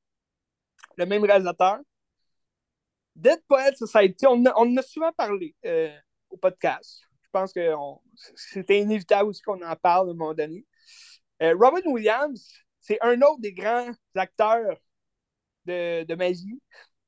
[0.97, 1.80] le même réalisateur.
[3.15, 5.97] Dead Poet Society, on, en a souvent parlé euh,
[6.36, 7.02] au podcast.
[7.24, 7.74] Je pense que
[8.36, 10.65] c'était inévitable aussi qu'on en parle à un moment donné.
[11.41, 14.78] Euh, Robin Williams, c'est un autre des grands acteurs
[15.65, 16.62] de, de ma vie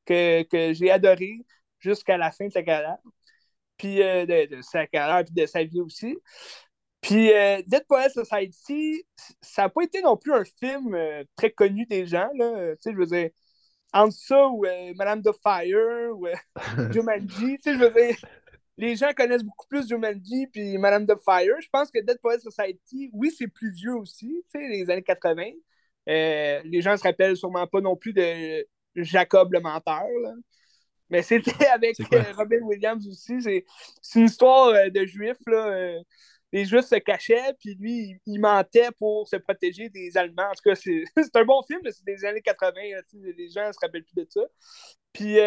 [0.06, 1.46] que, que j'ai adoré
[1.80, 2.98] jusqu'à la fin de sa carrière.
[3.78, 6.18] Puis euh, de, sa carrière puis de sa vie aussi.
[7.02, 7.28] Puis
[7.68, 9.06] Dead Poet Society,
[9.42, 10.98] ça n'a pas été non plus un film
[11.36, 12.30] très connu des gens.
[12.34, 12.76] Là.
[12.76, 13.30] Tu sais, je veux dire,
[14.12, 16.36] ça ou euh, Madame de Fire ou euh,
[16.92, 18.16] Jumanji, tu sais, je veux dire,
[18.78, 21.56] les gens connaissent beaucoup plus Jumanji puis Madame de Fire.
[21.60, 25.04] Je pense que Dead Poet Society, oui, c'est plus vieux aussi, tu sais, les années
[25.04, 25.44] 80.
[26.10, 30.34] Euh, les gens se rappellent sûrement pas non plus de Jacob le menteur, là.
[31.10, 31.98] Mais c'était avec
[32.36, 33.42] Robin Williams aussi.
[33.42, 36.00] C'est une histoire de juifs, là
[36.52, 40.50] les Juifs se cachaient, puis lui, il, mentait pour se protéger des Allemands.
[40.50, 41.04] En tout cas, c'est
[41.36, 42.74] un bon film, c'est des années 80,
[43.14, 44.42] les gens ne se rappellent plus de ça.
[45.12, 45.40] Puis,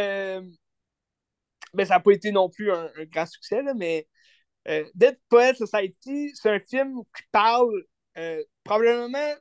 [1.75, 4.07] euh, ben, ça n'a pas été non plus un, grand succès, mais
[4.69, 7.85] euh, Dead Poet Society, c'est un film qui parle
[8.19, 9.35] euh, probablement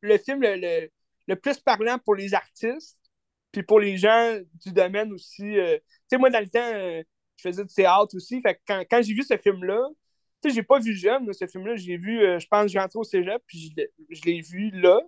[0.00, 0.88] le film le,
[1.26, 2.98] le, plus parlant pour les artistes,
[3.52, 5.54] puis pour les gens du domaine aussi.
[5.54, 7.04] tu sais, moi, dans le temps,
[7.36, 9.80] je faisais du théâtre aussi, fait quand, quand j'ai vu ce film-là,
[10.42, 11.76] tu sais, j'ai pas vu jeune, ce film-là.
[11.76, 13.74] J'ai vu, euh, je pense, j'ai rentré au cégep, puis
[14.10, 15.00] je l'ai vu là.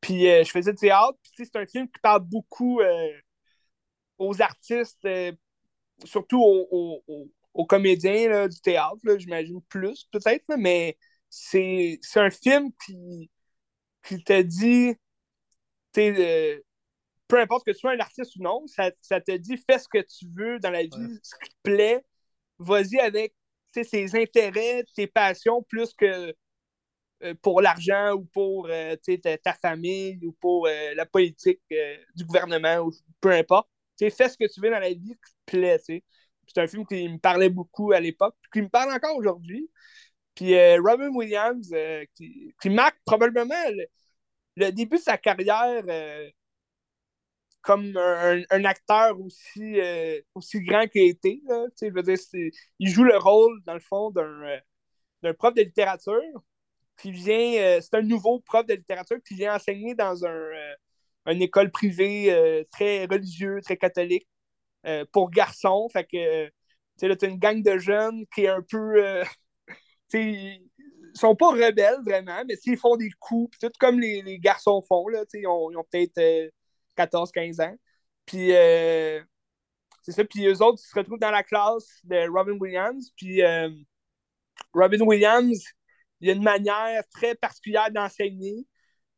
[0.00, 1.18] Puis euh, je faisais du théâtre.
[1.22, 3.10] Puis c'est un film qui parle beaucoup euh,
[4.18, 5.06] aux artistes,
[6.04, 10.96] surtout aux, comédiens du théâtre, j'imagine plus peut-être, mais
[11.28, 13.30] c'est un film qui,
[14.04, 14.94] qui te dit,
[15.92, 19.88] peu importe que tu sois un artiste ou non, ça, ça, te dit fais ce
[19.88, 22.04] que tu veux dans la vie, ce qui te plaît,
[22.58, 23.34] vas-y avec
[23.72, 26.34] ses intérêts, tes passions, plus que
[27.22, 28.96] euh, pour l'argent ou pour euh,
[29.42, 31.60] ta, famille ou pour euh, la politique
[32.14, 33.68] du gouvernement ou peu importe.
[33.98, 35.18] fais ce que tu veux dans la vie
[35.52, 39.70] C'est un film qui me parlait beaucoup à l'époque, qui me parle encore aujourd'hui.
[40.34, 41.72] Puis Robin Williams,
[42.16, 43.54] qui, marque probablement
[44.56, 45.84] le, début de sa carrière
[47.62, 51.42] comme un, acteur aussi, euh, aussi grand qu'il a été.
[51.46, 52.18] Là, veux dire,
[52.78, 54.60] il joue le rôle, dans le fond, d'un
[55.24, 56.20] euh, prof de littérature
[57.12, 57.54] vient.
[57.60, 60.50] Euh, c'est un nouveau prof de littérature qui vient enseigner dans un,
[61.26, 64.26] une école privée très religieuse, très catholique
[65.12, 65.88] pour garçons.
[65.92, 66.50] Fait que
[66.98, 69.22] tu as une gang de jeunes qui est un peu.
[70.14, 70.70] ils
[71.14, 75.08] sont pas rebelles vraiment, mais ils font des coups, tout comme les, les garçons font.
[75.08, 76.50] Là, ils ont, ils ont peut-être
[76.96, 77.76] 14-15 ans.
[78.26, 79.20] Puis euh,
[80.02, 80.24] c'est ça.
[80.24, 83.10] Puis eux autres, ils se retrouvent dans la classe de Robin Williams.
[83.16, 83.70] Puis euh,
[84.72, 85.62] Robin Williams,
[86.20, 88.66] il a une manière très particulière d'enseigner.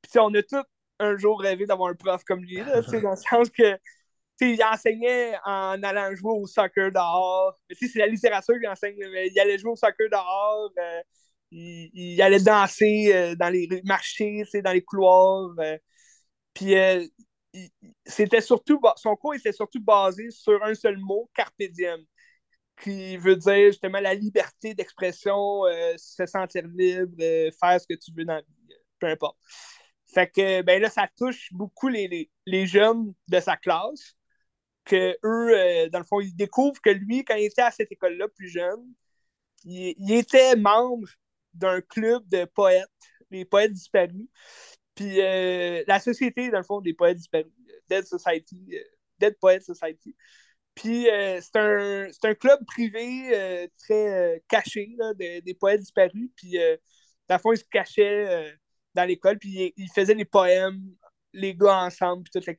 [0.02, 0.64] Puis on a tous
[0.98, 3.78] un jour rêvé d'avoir un prof comme lui, là, dans le sens que
[4.40, 7.58] il enseignait en allant jouer au soccer dehors.
[7.72, 10.70] C'est la littérature qu'il enseigne, mais il allait jouer au soccer dehors.
[10.78, 11.02] Euh,
[11.50, 15.54] il, allait danser dans les marchés, dans les couloirs.
[16.54, 16.74] puis
[18.06, 22.00] c'était surtout, son cours était surtout basé sur un seul mot, carpe diem,
[22.82, 27.94] qui veut dire justement la liberté d'expression, euh, se sentir libre, euh, faire ce que
[27.94, 29.36] tu veux dans la vie, euh, peu importe.
[30.06, 34.14] Fait que, ben là, ça touche beaucoup les, les, jeunes de sa classe,
[34.84, 38.28] que eux, dans le fond, ils découvrent que lui, quand il était à cette école-là,
[38.28, 38.92] plus jeune,
[39.64, 41.08] il, était membre
[41.54, 42.88] d'un club de poètes,
[43.30, 44.28] les poètes disparus.
[44.94, 47.52] Puis euh, la société, dans le fond, des poètes disparus,
[47.88, 48.82] Dead Society, euh,
[49.18, 50.14] Dead Poet Society.
[50.74, 56.30] Puis euh, c'est un, un, club privé très caché là, des poètes disparus.
[56.36, 56.56] Puis
[57.28, 58.56] dans le fond, ils se cachaient
[58.94, 60.82] dans l'école, puis ils, faisaient des poèmes,
[61.32, 62.54] les gars ensemble, puis toute la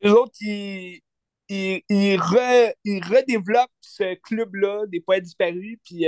[0.00, 1.00] Les autres, ils,
[1.48, 6.06] ils, ils, redéveloppent ce club-là des poètes disparus, puis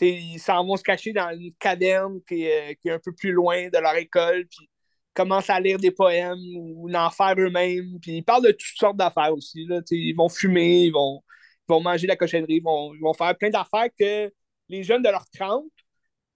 [0.00, 3.32] ils s'en vont se cacher dans une caverne qui est, qui est, un peu plus
[3.32, 4.68] loin de leur école, puis
[5.14, 7.98] commencent à lire des poèmes ou en faire eux-mêmes.
[8.00, 9.66] Puis ils parlent de toutes sortes d'affaires aussi.
[9.66, 11.22] Là, ils vont fumer, ils vont,
[11.66, 14.32] vont manger la cochonnerie, ils vont, vont faire plein d'affaires que
[14.68, 15.64] les jeunes de leur 30,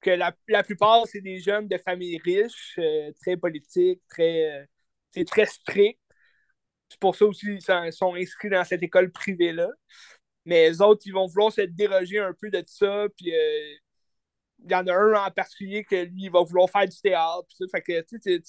[0.01, 4.67] que la, la plupart, c'est des jeunes de familles riches, euh, très politiques, très,
[5.17, 6.01] euh, très stricts.
[6.93, 9.69] C'est pour ça aussi qu'ils sont inscrits dans cette école privée-là.
[10.45, 13.07] Mais les autres, ils vont vouloir se déroger un peu de ça.
[13.17, 13.75] Puis euh,
[14.65, 17.47] il y en a un en particulier que lui, il va vouloir faire du théâtre.
[17.49, 18.43] Puis Fait que tu, tu,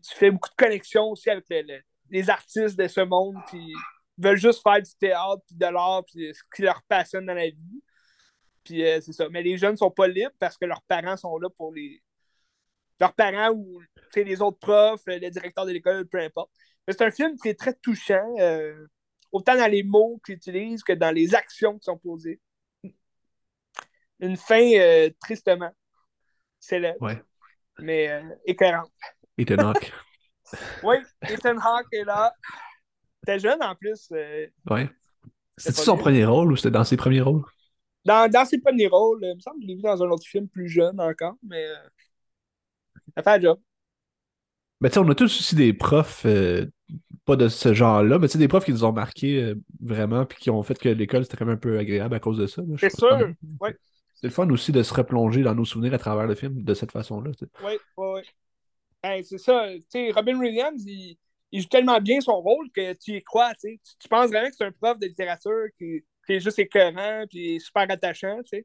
[0.00, 1.46] tu, fais beaucoup de connexions aussi avec
[2.10, 3.72] les artistes de ce monde qui
[4.18, 7.48] veulent juste faire du théâtre, puis de l'art, puis ce qui leur passionne dans la
[7.48, 7.82] vie.
[8.62, 9.28] Puis euh, c'est ça.
[9.30, 12.02] Mais les jeunes sont pas libres parce que leurs parents sont là pour les.
[13.00, 13.80] Leurs parents ou
[14.14, 16.50] les autres profs, le directeur de l'école, peu importe.
[16.88, 18.34] C'est un film qui est très touchant.
[18.38, 18.86] Euh,
[19.32, 22.40] autant dans les mots qu'ils utilisent que dans les actions qui sont posées.
[24.20, 25.70] Une fin euh, tristement
[26.58, 27.22] célèbre, Ouais.
[27.78, 28.90] mais euh, écœurante.
[29.38, 29.92] Ethan Hawke.
[30.84, 32.32] Oui, Ethan Hawke est là.
[33.26, 34.08] T'es jeune en plus.
[34.70, 34.88] Ouais.
[35.56, 37.42] C'était son premier rôle ou c'était dans ses premiers rôles?
[38.04, 40.24] dans, dans ses premiers rôles, il me semble que je l'ai vu dans un autre
[40.24, 41.66] film plus jeune encore, mais
[43.16, 43.60] ça fait un job.
[44.80, 46.66] Mais tu sais, on a tous aussi des profs, euh,
[47.26, 50.24] pas de ce genre-là, mais tu sais, des profs qui nous ont marqué euh, vraiment,
[50.24, 52.46] puis qui ont fait que l'école c'était quand même un peu agréable à cause de
[52.46, 52.62] ça.
[52.78, 53.32] C'est sûr.
[53.60, 53.70] Oui,
[54.14, 56.74] C'est le fun aussi de se replonger dans nos souvenirs à travers le film de
[56.74, 57.32] cette façon-là.
[57.42, 58.06] oui, oui.
[58.14, 58.20] oui.
[59.02, 59.68] Ben, c'est ça.
[59.74, 61.18] Tu sais, Robin Williams, il,
[61.52, 63.52] il joue tellement bien son rôle que tu y crois.
[63.54, 63.78] tu.
[64.00, 67.60] Tu, penses vraiment que c'est un prof de littérature qui, qui est juste écœurant puis
[67.60, 68.40] super attachant.
[68.50, 68.64] Tu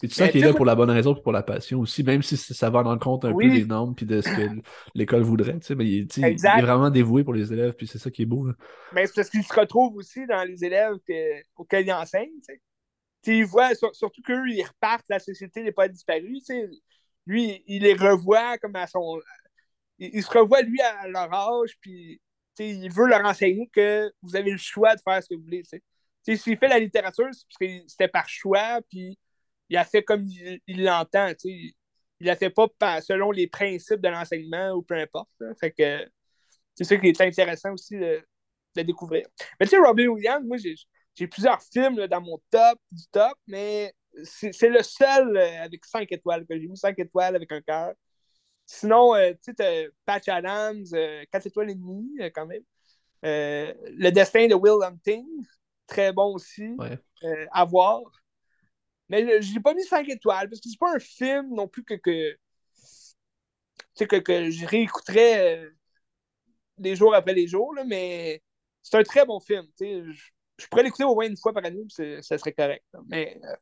[0.00, 1.78] Puis tu Mais sens qu'il est là pour la bonne raison puis pour la passion
[1.80, 3.48] aussi, même si ça va le compte un Oui.
[3.48, 4.60] peu des normes puis de ce que
[4.94, 5.58] l'école voudrait.
[5.60, 6.58] tu sais, Mais il, tu sais, il Exact.
[6.58, 8.46] est vraiment dévoué pour les élèves, puis c'est ça qui est beau.
[8.46, 8.54] là.
[8.92, 12.30] Ben, c'est parce qu'il se retrouve aussi dans les élèves que- auxquels il enseigne.
[12.46, 12.60] Tu sais.
[13.38, 16.38] Il voit, sur- surtout qu'eux, ils repartent, la société n'est pas disparue.
[16.40, 16.68] tu sais.
[17.26, 19.20] Lui, il les revoit comme à son.
[19.98, 22.20] Il, il se revoit, lui, à leur âge, puis
[22.56, 25.34] tu sais, il veut leur enseigner que vous avez le choix de faire ce que
[25.36, 25.62] vous voulez.
[25.62, 25.82] tu sais.
[26.26, 29.16] Tu sais, S'il fait la littérature, c'est parce que c'était par choix, puis
[29.68, 31.28] il a fait comme il l'entend.
[31.34, 31.74] tu sais.
[32.20, 35.28] Il a fait pas par- selon les principes de l'enseignement ou peu importe.
[35.40, 35.52] là.
[35.60, 36.06] Fait que
[36.74, 38.22] c'est ça qui est intéressant aussi de,
[38.76, 39.26] de découvrir.
[39.60, 40.56] Mais tu sais, Robin Williams, moi,
[41.14, 43.92] j'ai plusieurs films là, dans mon top du top, mais
[44.22, 47.92] c'est le seul euh, avec 5 étoiles que j'ai mis 5 étoiles avec un cœur.
[48.66, 52.62] Sinon, euh, tu sais, Patch Adams, euh, 4 étoiles et demie euh, quand même.
[53.22, 55.26] Le destin de Will Hunting,
[55.86, 56.98] très bon aussi Ouais.
[57.52, 58.00] à voir.
[59.22, 61.84] Mais je n'ai pas mis 5 étoiles parce que c'est pas un film non plus
[61.84, 62.38] que, que, tu
[63.94, 65.70] sais, que, que je réécouterais euh,
[66.78, 68.42] des jours après les jours, là, mais
[68.82, 69.66] c'est un très bon film.
[69.80, 70.12] Je,
[70.58, 72.84] je pourrais l'écouter au moins une fois par année, ça serait correct.
[72.92, 73.00] là.
[73.06, 73.54] Mais euh,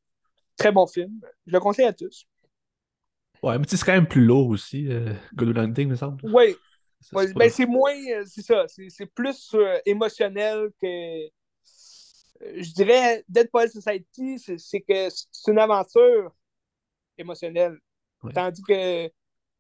[0.57, 1.21] très bon film.
[1.47, 2.27] Je le conseille à tous.
[3.43, 6.19] Ouais, mais c'est quand même plus lourd aussi, euh, Good Hunting, me semble.
[6.25, 6.55] Oui,
[7.13, 11.27] Ouais, c'est ben c'est moins, euh, c'est ça, c'est plus émotionnel que,
[12.43, 16.33] je dirais, Dead Poet Society, c'est que c'est une aventure
[17.19, 17.79] émotionnelle.
[18.23, 18.33] Ouais.
[18.33, 19.11] Tandis que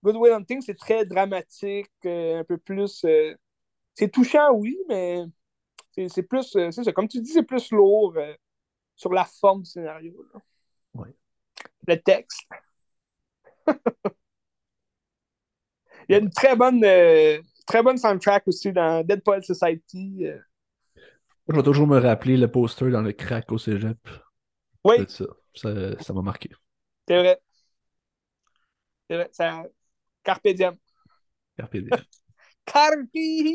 [0.02, 3.34] Good Will Hunting, c'est très dramatique, euh, un peu plus, euh,
[3.94, 5.22] c'est touchant, oui, mais
[6.08, 8.16] c'est plus, euh, c'est ça, comme tu dis, c'est plus lourd
[8.96, 10.26] sur la forme du scénario.
[10.32, 10.40] là.
[10.94, 11.14] Ouais.
[11.86, 12.42] Le texte.
[16.08, 20.26] Il y a une très bonne, euh, très bonne soundtrack aussi dans Dead Poet Society.
[21.48, 23.98] Je vais toujours me rappeler le poster dans le crack au cégep.
[24.84, 25.24] Oui, ça.
[25.54, 26.50] Ça ça m'a marqué.
[27.06, 27.40] c'est vrai.
[29.08, 29.28] C'est vrai.
[29.32, 29.64] Ça...
[30.22, 30.76] Carpe diem.
[31.56, 31.88] Carpe diem.
[32.66, 33.08] Carpe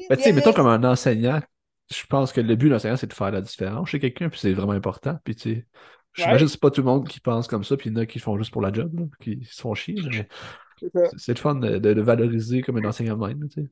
[0.10, 0.36] Ben, tu sais, diem.
[0.36, 1.42] mettons comme un enseignant,
[1.90, 4.40] je pense que le but de l'enseignant, c'est de faire la différence chez quelqu'un, puis
[4.40, 5.18] c'est vraiment important.
[5.24, 5.68] Puis, tu sais,
[6.14, 8.02] j'imagine que c'est pas tout le monde qui pense comme ça, puis il y en
[8.02, 10.28] a qui font juste pour la job, là, qui se font chier, mais
[10.80, 11.32] C'est ça.
[11.34, 13.70] le fun de, de le valoriser comme un enseignant même, tu sais.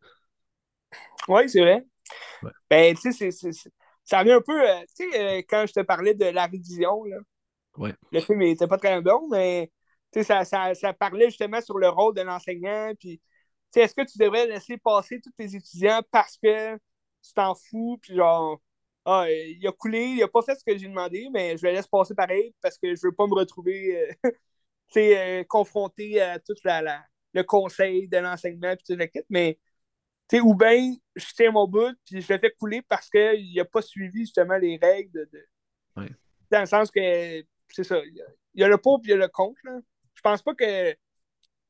[1.27, 1.85] Oui, c'est vrai.
[2.41, 2.51] Ouais.
[2.69, 3.53] Ben, tu sais, c'est-
[4.05, 7.03] ça revient un peu, euh, tu sais, euh, quand je te parlais de la révision,
[7.05, 7.17] là,
[7.77, 7.95] Ouais.
[8.11, 9.71] le film était pas très bon, mais
[10.11, 13.23] tu sais, ça, ça, ça parlait justement sur le rôle de l'enseignant, puis, tu
[13.71, 17.97] sais, est-ce que tu devrais laisser passer tous tes étudiants parce que tu t'en fous,
[18.01, 18.61] puis genre,
[19.05, 21.73] ah, il a coulé, il a pas fait ce que j'ai demandé, mais je le
[21.73, 24.13] laisse passer pareil parce que je veux pas me retrouver, euh,
[24.89, 29.05] tu sais, euh, confronté à tout la, la- le conseil de l'enseignement, puis tout le
[29.07, 29.59] kit, mais
[30.27, 33.53] tu sais, ou bien je tiens mon bout puis je le fais couler parce qu'il
[33.55, 35.29] n'a pas suivi justement les règles de.
[35.31, 35.47] de-
[35.97, 36.09] Ouais.
[36.51, 37.99] Dans le sens que c'est ça.
[38.05, 39.59] Il y, a, il y a le pour puis il y a le contre.
[39.63, 39.79] Là.
[40.13, 40.95] Je pense pas que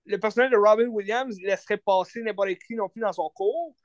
[0.05, 3.75] le personnage de Robin Williams laisserait passer n'importe qui non plus dans son cours,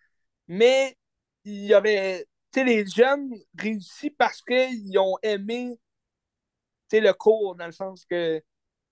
[0.49, 0.97] mais
[1.45, 2.27] il y aurait.
[2.53, 5.79] Tu sais, les jeunes réussi parce qu'ils ont aimé
[6.93, 8.43] le cours, dans le sens que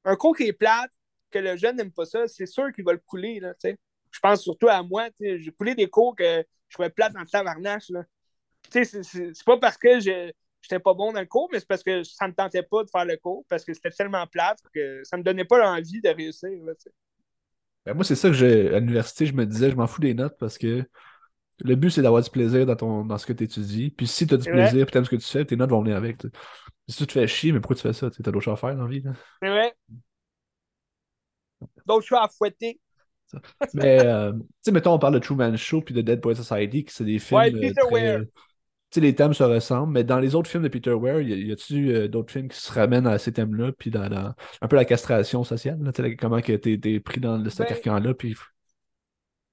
[0.04, 0.90] un cours qui est plate,
[1.30, 3.40] que le jeune n'aime pas ça, c'est sûr qu'il va le couler.
[3.40, 3.78] Là, tu sais
[4.18, 5.08] je pense surtout à moi.
[5.12, 7.86] tu J'ai coulé des cours que je trouvais plate dans le tabarnache.
[8.68, 11.84] Tu C'est pas parce que je j'étais pas bon dans le cours, mais c'est parce
[11.84, 15.02] que ça me tentait pas de faire le cours, parce que c'était tellement plate que
[15.04, 16.50] ça me donnait pas l'envie de réussir.
[16.64, 16.90] là, tu.
[17.86, 20.14] Ben, moi, c'est ça que j'ai à l'université, je me disais, je m'en fous des
[20.14, 20.84] notes parce que
[21.60, 23.90] le but, c'est d'avoir du plaisir dans, ton, dans ce que tu étudies.
[23.90, 25.82] Puis si tu as du plaisir, puis t'aimes ce que tu fais, tes notes vont
[25.82, 26.18] venir avec.
[26.18, 26.28] tu.
[26.88, 28.10] Si tu te fais chier, mais pourquoi tu fais ça?
[28.10, 29.04] Tu as d'autres choses à faire dans la vie.
[29.40, 29.74] C'est vrai.
[31.86, 32.80] D'autres choix à fouetter.
[33.74, 36.84] Mais, euh, tu sais, mettons, on parle de Truman Show puis de Dead Poet Society,
[36.84, 37.38] qui c'est des films.
[37.40, 38.20] Ouais, euh, Peter très- Weir.
[38.90, 41.52] Tu sais, les thèmes se ressemblent, mais dans les autres films de Peter Weir, y
[41.52, 44.76] a-tu euh, d'autres films qui se ramènent à ces thèmes-là, puis dans, dans un peu
[44.76, 47.66] la castration sociale, là, tu sais, comment que t'es t'es pris dans le- ce Ben,
[47.68, 48.34] carcan-là, puis.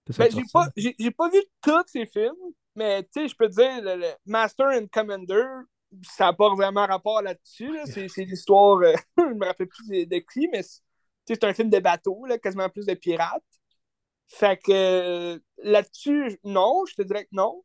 [0.05, 2.33] t'essaies Ben, de j'ai pas, j'ai j'ai pas vu tous ces films,
[2.75, 5.43] Mais tu sais, je peux te dire, le, Master and Commander,
[6.03, 7.71] ça n'a pas vraiment rapport là-dessus.
[7.73, 7.85] Là.
[7.85, 10.61] C'est, l'histoire, euh, je me rappelle plus de, qui, mais
[11.25, 13.43] c'est un film de bateau, là, quasiment plus de pirates.
[14.27, 17.63] Fait que euh, là-dessus, non, je te dirais que non.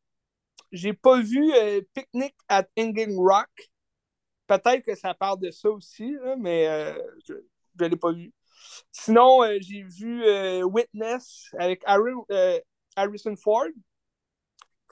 [0.73, 3.71] J'ai pas vu euh, Picnic at Hanging Rock.
[4.47, 6.65] Peut-être que ça parle de ça aussi, mais
[7.25, 7.35] je
[7.79, 8.33] ne l'ai pas vu.
[8.91, 10.25] Sinon, j'ai vu
[10.65, 13.69] Witness avec Harrison Ford.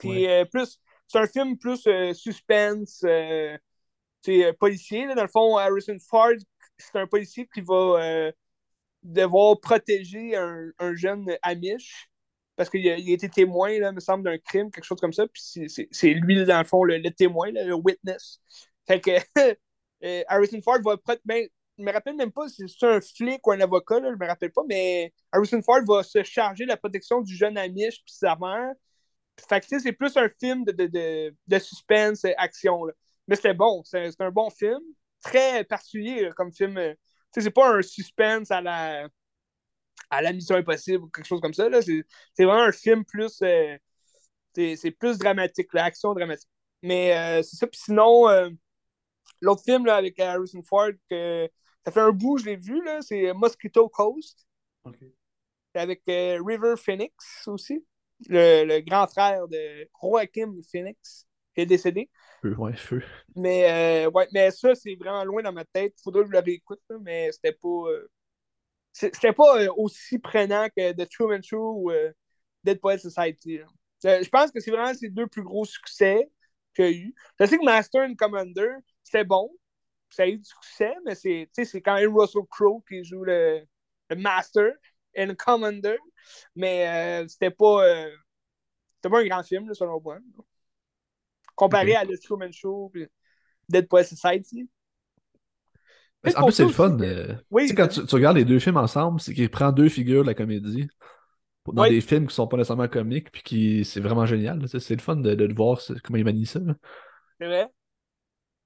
[0.00, 0.80] Qui plus.
[1.08, 3.04] C'est un film plus suspense,
[4.60, 5.12] policier.
[5.14, 6.36] Dans le fond, Harrison Ford,
[6.76, 8.30] c'est un policier qui va
[9.08, 12.08] devoir protéger un, un jeune Amish
[12.56, 15.26] parce qu'il a, a, été témoin, là, me semble, d'un crime, quelque chose comme ça.
[15.28, 18.40] Puis c'est lui, dans le fond, le, témoin, le witness.
[18.86, 19.12] Fait que
[20.04, 20.96] euh, Harrison Ford va.
[21.24, 21.46] Ben,
[21.78, 24.26] je me rappelle même pas si c'est un flic ou un avocat, là, je me
[24.26, 28.12] rappelle pas, mais Harrison Ford va se charger de la protection du jeune Amish puis
[28.12, 28.72] sa mère.
[29.48, 32.84] Fait que c'est plus un film de, de, de, de suspense, action.
[32.86, 32.92] Là.
[33.28, 34.80] Mais c'était bon, c'est un bon film.
[35.22, 36.94] Très particulier comme film euh,
[37.40, 39.08] c'est pas un suspense à la
[40.10, 41.68] à la mission impossible ou quelque chose comme ça.
[41.82, 42.04] C'est
[42.44, 43.40] vraiment un film plus.
[43.42, 43.76] Euh,
[44.54, 46.48] c'est plus dramatique, l'action dramatique.
[46.82, 47.66] Mais euh, c'est ça.
[47.66, 48.50] Puis sinon, euh,
[49.40, 51.48] l'autre film là, avec Harrison Ford, que
[51.84, 54.46] ça fait un bout, je l'ai vu, c'est Mosquito Coast.
[55.74, 57.14] Avec River Phoenix
[57.46, 57.84] aussi,
[58.28, 62.10] le, le, grand frère de Joaquin Phoenix, qui est décédé.
[62.42, 63.02] Feu, ouais, feu.
[63.36, 65.94] Mais, euh, ouais, mais ça, c'est vraiment loin dans ma tête.
[66.02, 67.68] Faudrait que je le réécoute, mais c'était pas.
[67.68, 68.08] Euh,
[68.92, 71.92] c'était pas euh, aussi prenant que The Truman Show ou
[72.64, 73.60] Dead Poet Society.
[74.02, 76.30] Je pense que c'est vraiment ces deux plus gros succès
[76.74, 77.14] qu'il y a eu.
[77.40, 78.70] Je sais que Master and Commander,
[79.02, 79.50] c'était bon.
[80.10, 83.62] Ça a eu du succès, mais c'est quand même Russell Crowe qui joue le,
[84.10, 84.72] le Master
[85.16, 85.98] and Commander.
[86.56, 87.84] Mais c'était pas.
[88.96, 90.18] c'était pas un grand film, là, selon moi
[91.58, 93.08] comparé à The Truman Show et
[93.68, 94.70] Dead Poet Society.
[96.36, 96.96] En plus, c'est le fun.
[97.50, 100.34] oui, quand tu, regardes les deux films ensemble, c'est qu'il prend deux figures de la
[100.34, 100.88] comédie
[101.66, 104.66] dans des films qui sont pas nécessairement comiques, puis qui c'est vraiment génial.
[104.68, 106.60] C'est le fun de, de, voir comment il manie ça.
[107.38, 107.68] C'est vrai.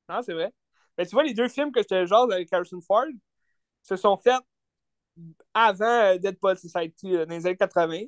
[0.09, 0.53] Non, c'est vrai.
[0.97, 3.07] Mais tu vois, les deux films que j'étais genre avec Harrison Ford
[3.83, 4.41] se sont faits
[5.53, 8.05] avant euh, Dead Poet Society, dans les années 80.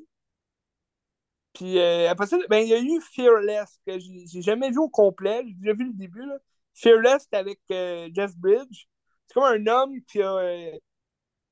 [1.55, 4.88] Puis euh, après ça, ben, il y a eu Fearless, que j'ai jamais vu au
[4.88, 5.42] complet.
[5.46, 6.26] J'ai déjà vu le début.
[6.26, 6.36] Là.
[6.74, 8.86] Fearless, avec euh, Jeff Bridge.
[9.26, 10.72] C'est comme un homme qui a, euh,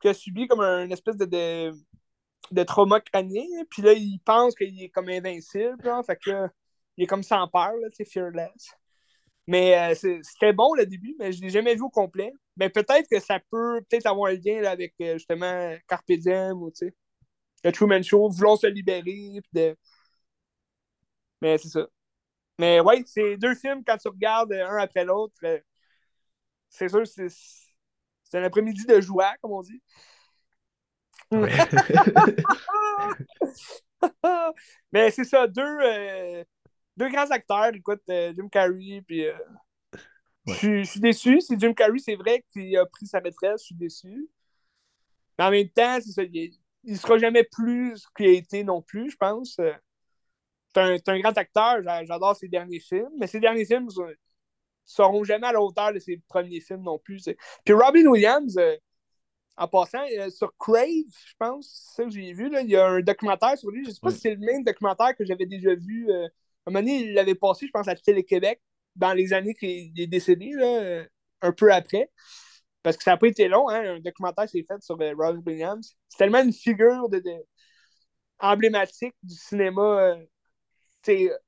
[0.00, 1.72] qui a subi comme un espèce de, de,
[2.50, 3.46] de trauma crânien.
[3.70, 5.78] Puis là, il pense qu'il est comme invincible.
[6.05, 6.48] Fait que
[6.96, 8.72] il est comme sans peur, là, Fearless.
[9.46, 12.32] Mais c'était bon le début, mais je l'ai jamais vu au complet.
[12.57, 16.70] Mais peut-être que ça peut peut-être avoir un lien là, avec justement Carpe Diem ou
[16.70, 16.94] tu sais.
[17.64, 19.40] Le Truman Show, vouloir se libérer.
[19.53, 19.76] De
[21.43, 21.86] mais c'est ça.
[22.59, 25.59] Mais ouais, c'est deux films, quand tu regardes un après l'autre, euh,
[26.68, 29.82] c'est sûr, c'est, c'est un après-midi de joie, comme on dit.
[34.93, 36.45] Mais c'est ça, deux, euh,
[36.97, 37.74] deux grands acteurs.
[37.74, 39.26] Écoute, euh, Jim Carrey, puis.
[40.47, 41.40] Je suis déçu.
[41.40, 44.28] Si Jim Carrey, c'est vrai qu'il a pris sa retraite, je suis déçu.
[45.38, 46.53] Mais en même temps, c'est ça, il
[46.84, 49.59] ne sera jamais plus qu'il a été non plus, je pense
[50.75, 54.14] c'est un, grand acteur, j'adore ses derniers films, mais ses derniers films ne
[54.85, 57.29] seront jamais à la hauteur de ses premiers films non plus.
[57.64, 58.77] Puis Robin Williams, euh,
[59.57, 60.87] en passant, euh, sur Crave,
[61.27, 63.85] je pense, c'est ça que j'ai vu, là, il y a un documentaire sur lui.
[63.85, 66.11] Je ne sais pas si c'est le même documentaire que j'avais déjà vu.
[66.11, 68.61] Euh, à un moment donné, il l'avait passé, je pense, à Télé-Québec,
[68.97, 71.05] dans les années qu'il est décédé, là,
[71.43, 72.11] un peu après.
[72.83, 75.97] Parce que ça n'a pas été long, hein, un documentaire s'est fait sur Robin Williams.
[76.09, 77.23] C'est tellement une figure de,
[78.39, 80.16] emblématique du cinéma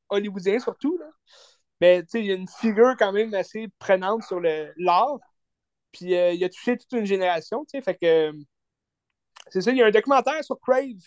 [0.09, 0.96] hollywoodien surtout.
[0.98, 1.11] Là.
[1.80, 5.18] Mais il y a une figure quand même assez prenante sur l'art.
[5.92, 7.64] Puis euh, il a touché toute une génération.
[7.70, 8.32] Fait que
[9.50, 11.02] c'est ça, il y a un documentaire sur Crave.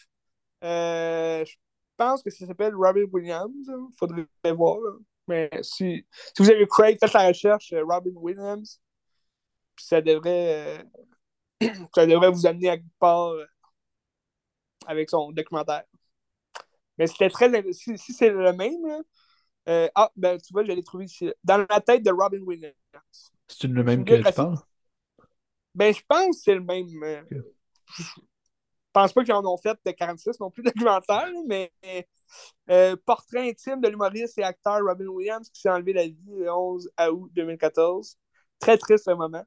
[0.63, 1.55] Euh, je
[1.97, 3.67] pense que ça s'appelle Robin Williams.
[3.67, 4.77] Il faudrait voir.
[5.27, 8.79] Mais si, si, vous avez Crave, faites la recherche euh, Robin Williams.
[9.75, 10.85] Puis ça devrait
[11.95, 13.33] ça devrait vous amener à quelque part
[14.85, 15.83] avec son documentaire.
[16.97, 17.49] Mais c'était très.
[17.73, 19.03] Si, si c'est le même,
[19.67, 21.31] euh, ah, ben tu vois, je l'ai trouvé ici.
[21.43, 22.73] Dans la tête de Robin Williams.
[23.47, 24.57] C'est le même que tu parles?
[25.75, 26.87] Ben, je pense que c'est le même.
[27.03, 27.21] Euh,
[27.97, 28.03] je
[28.93, 31.71] pense pas qu'ils en ont fait de 46 non plus documentaire, mais
[32.69, 36.51] euh, portrait intime de l'humoriste et acteur Robin Williams qui s'est enlevé la vie le
[36.51, 38.17] 11 août 2014.
[38.59, 39.43] Très triste ce moment.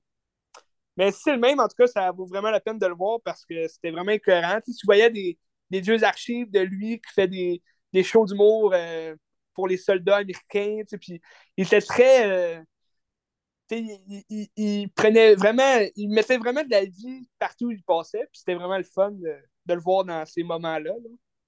[0.96, 2.94] Mais si c'est le même, en tout cas, ça vaut vraiment la peine de le
[2.94, 4.60] voir parce que c'était vraiment écœurant.
[4.64, 5.38] Tu, tu voyais des,
[5.70, 7.62] des vieux archives de lui qui fait des,
[7.92, 9.14] des shows d'humour euh,
[9.54, 10.82] pour les soldats américains.
[11.00, 11.20] Puis
[11.56, 12.30] il était très.
[12.30, 12.62] Euh,
[13.70, 15.78] il, prenait vraiment.
[15.96, 18.26] Il mettait vraiment de la vie partout où il passait.
[18.32, 20.92] Puis c'était vraiment le fun de, le voir dans ces moments-là.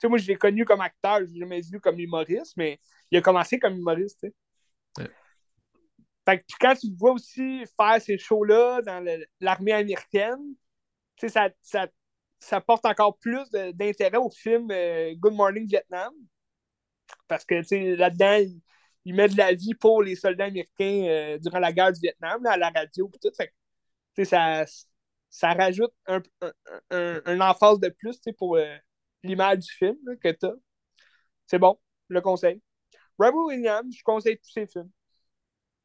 [0.04, 3.20] Moi, je l'ai connu comme acteur, je l'ai jamais vu comme humoriste, mais il a
[3.20, 4.26] commencé comme humoriste.
[6.24, 9.04] Fait que, quand tu le vois aussi faire ces shows-là dans
[9.40, 10.54] l'armée américaine,
[11.16, 11.86] ça, ça,
[12.42, 16.12] ça, porte encore plus d'intérêt au film euh, Good Morning Vietnam.
[17.28, 17.54] Parce que
[17.94, 18.44] là-dedans,
[19.04, 22.44] il, met de la vie pour les soldats américains euh, durant la guerre du Vietnam,
[22.46, 23.34] à la radio et tout.
[23.36, 24.64] Fait ça,
[25.30, 26.20] ça rajoute un,
[26.90, 28.76] un, un, emphase de plus pour euh,
[29.22, 30.54] l'image du film que tu as.
[31.46, 31.78] C'est bon,
[32.08, 32.60] le conseil.
[33.18, 34.90] Robert Williams, je conseille tous ses films.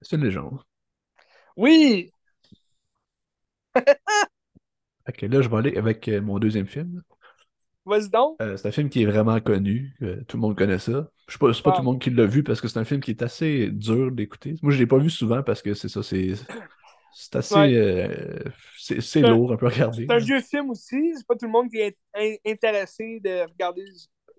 [0.02, 0.60] C'est une légende.
[1.56, 2.12] Oui!
[5.08, 7.02] ok, là, je vais aller avec euh, mon deuxième film.
[7.86, 8.36] Vas-y donc.
[8.42, 9.96] Euh, c'est un film qui est vraiment connu.
[10.28, 11.10] tout le monde connaît ça.
[11.28, 12.86] Je sais pas, c'est pas tout le monde qui l'a vu parce que c'est un
[12.86, 14.56] film qui est assez dur d'écouter.
[14.62, 16.34] Moi, je l'ai pas vu souvent parce que c'est ça, c'est.
[17.20, 17.76] C'est assez.
[17.76, 18.44] Euh,
[18.78, 20.06] c'est lourd un peu à regarder.
[20.08, 21.14] C'est un vieux film aussi.
[21.16, 21.98] C'est pas tout le monde qui est
[22.46, 23.86] intéressé de regarder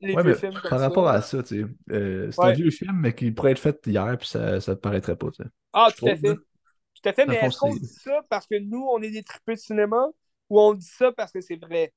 [0.01, 0.55] les vieux films.
[0.69, 3.59] Par rapport à ça, tu sais, euh, c'est un vieux film, mais qui pourrait être
[3.59, 5.29] fait hier, puis ça, te paraîtrait pas.
[5.33, 5.49] Tu sais.
[5.73, 6.35] Ah, tout à fait.
[6.35, 9.55] Tout à fait, mais est-ce qu'on dit ça parce que nous, on est des tripeux
[9.55, 10.07] de cinéma?
[10.49, 11.93] Ou on dit ça parce que c'est vrai?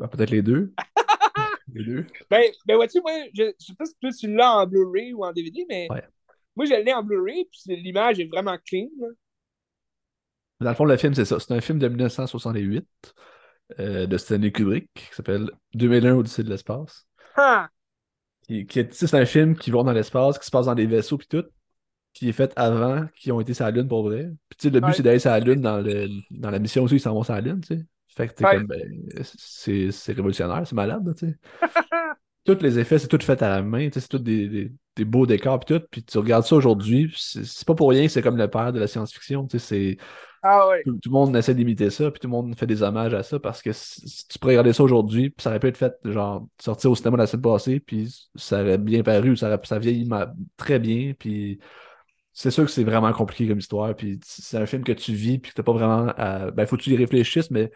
[0.00, 0.72] Ah, peut-être les deux.
[1.74, 2.06] les deux.
[2.30, 5.24] Ben, ben vois-tu, moi, je, je sais pas si toi tu l'as en Blu-ray ou
[5.24, 5.88] en DVD, mais
[6.56, 8.88] moi, je l'ai en Blu-ray, puis l'image est vraiment clean.
[10.60, 11.40] Dans le fond, le film, c'est ça.
[11.40, 12.86] C'est un film de 1968
[13.78, 17.06] euh, de Stanley Kubrick qui s'appelle 2001 Odyssée de l'espace.
[17.36, 17.68] Ah!
[18.46, 21.28] Qui, c'est un film qui va dans l'espace, qui se passe dans des vaisseaux, puis
[21.28, 21.44] tout,
[22.12, 24.30] qui est fait avant, qui ont été sur la Lune pour vrai.
[24.48, 27.00] Puis le but, c'est d'aller sur la Lune dans, le, dans la mission aussi, ils
[27.00, 27.84] s'en vont sur la Lune, tu sais.
[28.08, 28.82] Fait que comme, ben,
[29.22, 31.36] c'est révolutionnaire, c'est malade, tu sais.
[32.44, 35.60] tous les effets, c'est tout fait à la main, c'est tout des, des, beaux décors,
[35.60, 35.84] puis tout.
[35.90, 38.86] Puis tu regardes ça aujourd'hui, c'est pas pour rien c'est comme le père de la
[38.86, 39.96] science-fiction, c'est.
[40.42, 43.22] Ah tout, le monde essaie d'imiter ça, puis tout le monde fait des hommages à
[43.22, 45.94] ça, parce que si, tu pourrais regarder ça aujourd'hui, puis ça aurait pu être fait,
[46.04, 49.78] genre, sortir au cinéma la semaine passée, puis ça aurait bien paru, ça, aurait, ça
[49.78, 50.08] vieillit
[50.56, 51.58] très bien, puis
[52.40, 55.38] c'est sûr que c'est vraiment compliqué comme histoire, puis c'est un film que tu vis,
[55.38, 56.50] puis que t'as pas vraiment à...
[56.50, 57.70] Ben, faut que tu y réfléchisses, mais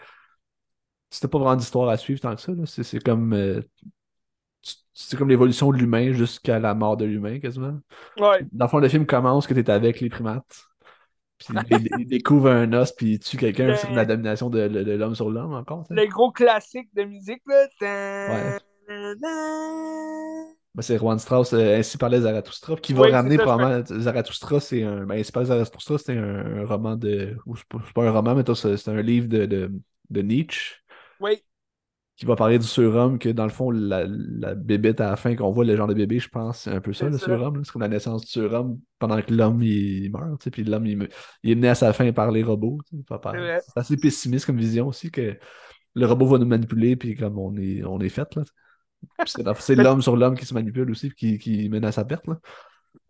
[1.11, 3.35] c'était pas vraiment d'histoire à suivre tant que ça, c'est comme...
[3.35, 3.61] Euh,
[4.95, 7.79] c'est comme l'évolution de l'humain jusqu'à la mort de l'humain, quasiment.
[8.19, 8.47] Ouais.
[8.53, 10.65] Dans le fond, le film commence que tu es avec les primates.
[11.37, 11.49] Puis
[11.99, 15.53] il, découvre un os, puis il tue quelqu'un sur la domination de, l'homme sur l'homme
[15.53, 15.85] encore.
[15.91, 18.59] Le gros classique de musique, là.
[18.89, 19.15] Ouais.
[20.75, 23.85] Ben, c'est Juan Strauss, euh, Ainsi parlait Zarathustra, qui va ramener probablement.
[23.85, 25.05] Zarathustra, c'est un.
[25.05, 27.37] Ben, Ainsi parlait Zarathustra, c'est un, roman de.
[27.57, 29.73] C'est pas, pas, un roman, mais c'est un livre de, de,
[30.11, 30.77] de Nietzsche.
[31.21, 31.43] Oui
[32.17, 35.35] qui va parler du surhomme, que dans le fond, la, la bébête à la fin
[35.35, 37.65] qu'on voit, le genre de bébé, je pense, c'est un peu ça, le surhomme.
[37.65, 40.87] C'est comme la naissance du surhomme pendant que l'homme il, meurt, tu sais, puis l'homme
[40.87, 41.09] il,
[41.43, 42.79] il, est mené à sa fin par les robots.
[43.09, 45.37] C'est assez pessimiste comme vision aussi que
[45.95, 48.43] le robot va nous manipuler, puis comme on est, on est fait, là.
[49.27, 52.39] C'est l'homme sur l'homme qui se manipule aussi, qui, qui mène à sa perte, là.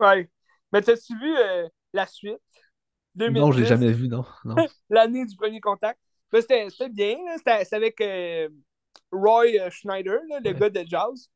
[0.01, 0.31] Ouais.
[0.73, 2.39] Mais t'as-tu vu euh, la suite?
[3.15, 4.25] 2010, non, je l'ai jamais vu, non.
[4.45, 4.57] non.
[4.91, 6.01] L'année du premier contact.
[6.33, 8.01] C'était bien, c'était avec.
[8.01, 8.49] Euh,
[9.13, 11.31] Roy euh, Schneider, le gars de jazz.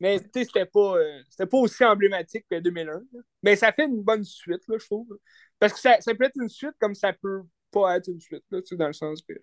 [0.00, 3.02] Mais c'était pas, euh, pas aussi emblématique que 2001.
[3.42, 5.18] Mais ça fait une bonne suite, là, je trouve.
[5.58, 8.44] Parce que ça, ça, peut être une suite comme ça peut pas être une suite,
[8.50, 9.34] là, dans le sens que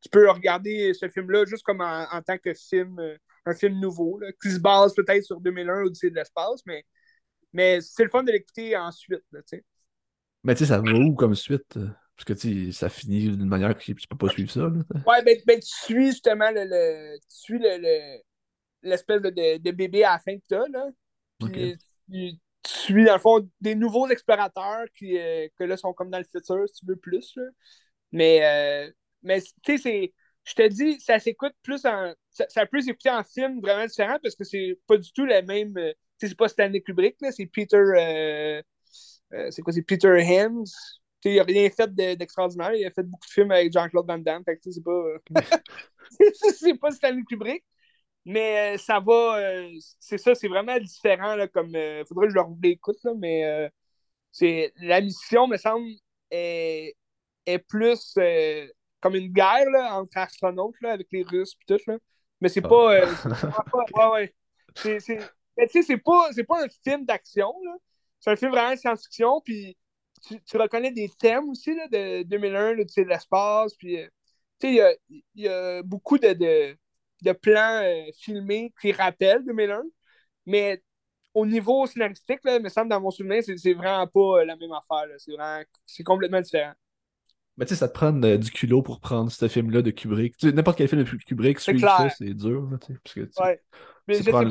[0.00, 3.00] tu peux regarder ce film-là juste comme en, tant que film,
[3.46, 6.84] un film nouveau, là, qui se base peut-être sur 2001 Odyssée de l'espace, mais,
[7.52, 9.22] mais c'est le fun de l'écouter ensuite.
[9.32, 9.40] Là,
[10.44, 11.74] mais tu sais, ça va où comme suite?
[11.74, 14.60] Parce que tu ça finit d'une manière que tu peux pas suivre ça.
[14.60, 15.02] Là.
[15.06, 18.18] Ouais, ben, ben, tu suis justement le, tu suis le,
[18.82, 20.66] l'espèce de, de, bébé à la fin que tu as.
[20.68, 20.88] Là.
[21.40, 21.76] Puis
[22.08, 26.18] tu, suis, dans le fond, des nouveaux explorateurs qui euh, que là sont comme dans
[26.18, 27.34] le futur, si tu veux plus.
[27.36, 27.44] Là.
[28.12, 28.90] Mais, euh,
[29.22, 30.14] mais tu sais,
[30.46, 32.14] je te dis, ça s'écoute plus en.
[32.30, 35.42] Ça, ça, peut s'écouter en film vraiment différent parce que c'est pas du tout le
[35.42, 35.76] même.
[35.76, 38.62] Euh, tu sais, c'est pas Stanley Kubrick, là, c'est Peter.
[39.50, 40.64] c'est quoi, c'est Peter Hems
[41.30, 42.74] il n'a rien fait d'extraordinaire.
[42.74, 44.44] il a fait beaucoup de films avec Jean-Claude Van Damme.
[44.44, 45.02] Fait c'est pas.
[46.56, 47.64] c'est pas Stanley Kubrick.
[48.24, 49.38] Mais euh, ça va.
[49.38, 49.70] Euh,
[50.00, 51.36] c'est ça, c'est vraiment différent.
[51.36, 53.70] Là, comme, euh, faudrait que je le réécoute, là, mais
[54.32, 55.88] c'est la mission, me semble,
[56.30, 56.94] est,
[57.46, 58.18] est plus
[59.06, 61.90] comme une guerre là, entre astronautes là, avec les Russes et tout.
[61.90, 61.98] Là.
[62.40, 63.04] Mais c'est pas.
[63.04, 64.34] ouais, ouais.
[64.74, 64.98] C'est,
[65.56, 67.52] mais tu sais, c'est pas, pas un film d'action.
[68.18, 69.40] C'est un film vraiment de science-fiction.
[69.44, 69.76] Puis
[70.44, 73.74] tu, reconnais des thèmes aussi là, de 2001, sais de l'espace.
[73.76, 74.08] Puis, euh,
[74.62, 74.92] il y a,
[75.36, 76.76] y a, beaucoup de, de,
[77.22, 79.82] de plans euh, filmés qui rappellent 2001.
[80.46, 80.82] Mais
[81.32, 84.72] au niveau scénaristique, là, il me semble, dans mon souvenir, c'est vraiment pas la même
[84.72, 85.06] affaire.
[85.18, 85.62] C'est vraiment...
[85.86, 86.74] C'est complètement différent.
[87.56, 90.42] Mais tu sais, ça te prend du culot pour prendre ce film-là de Kubrick.
[90.42, 92.68] N'importe quel film de Kubrick, suivre ça, c'est dur.
[92.70, 93.62] Là, parce que, ouais.
[94.06, 94.50] Mais je sais pas, il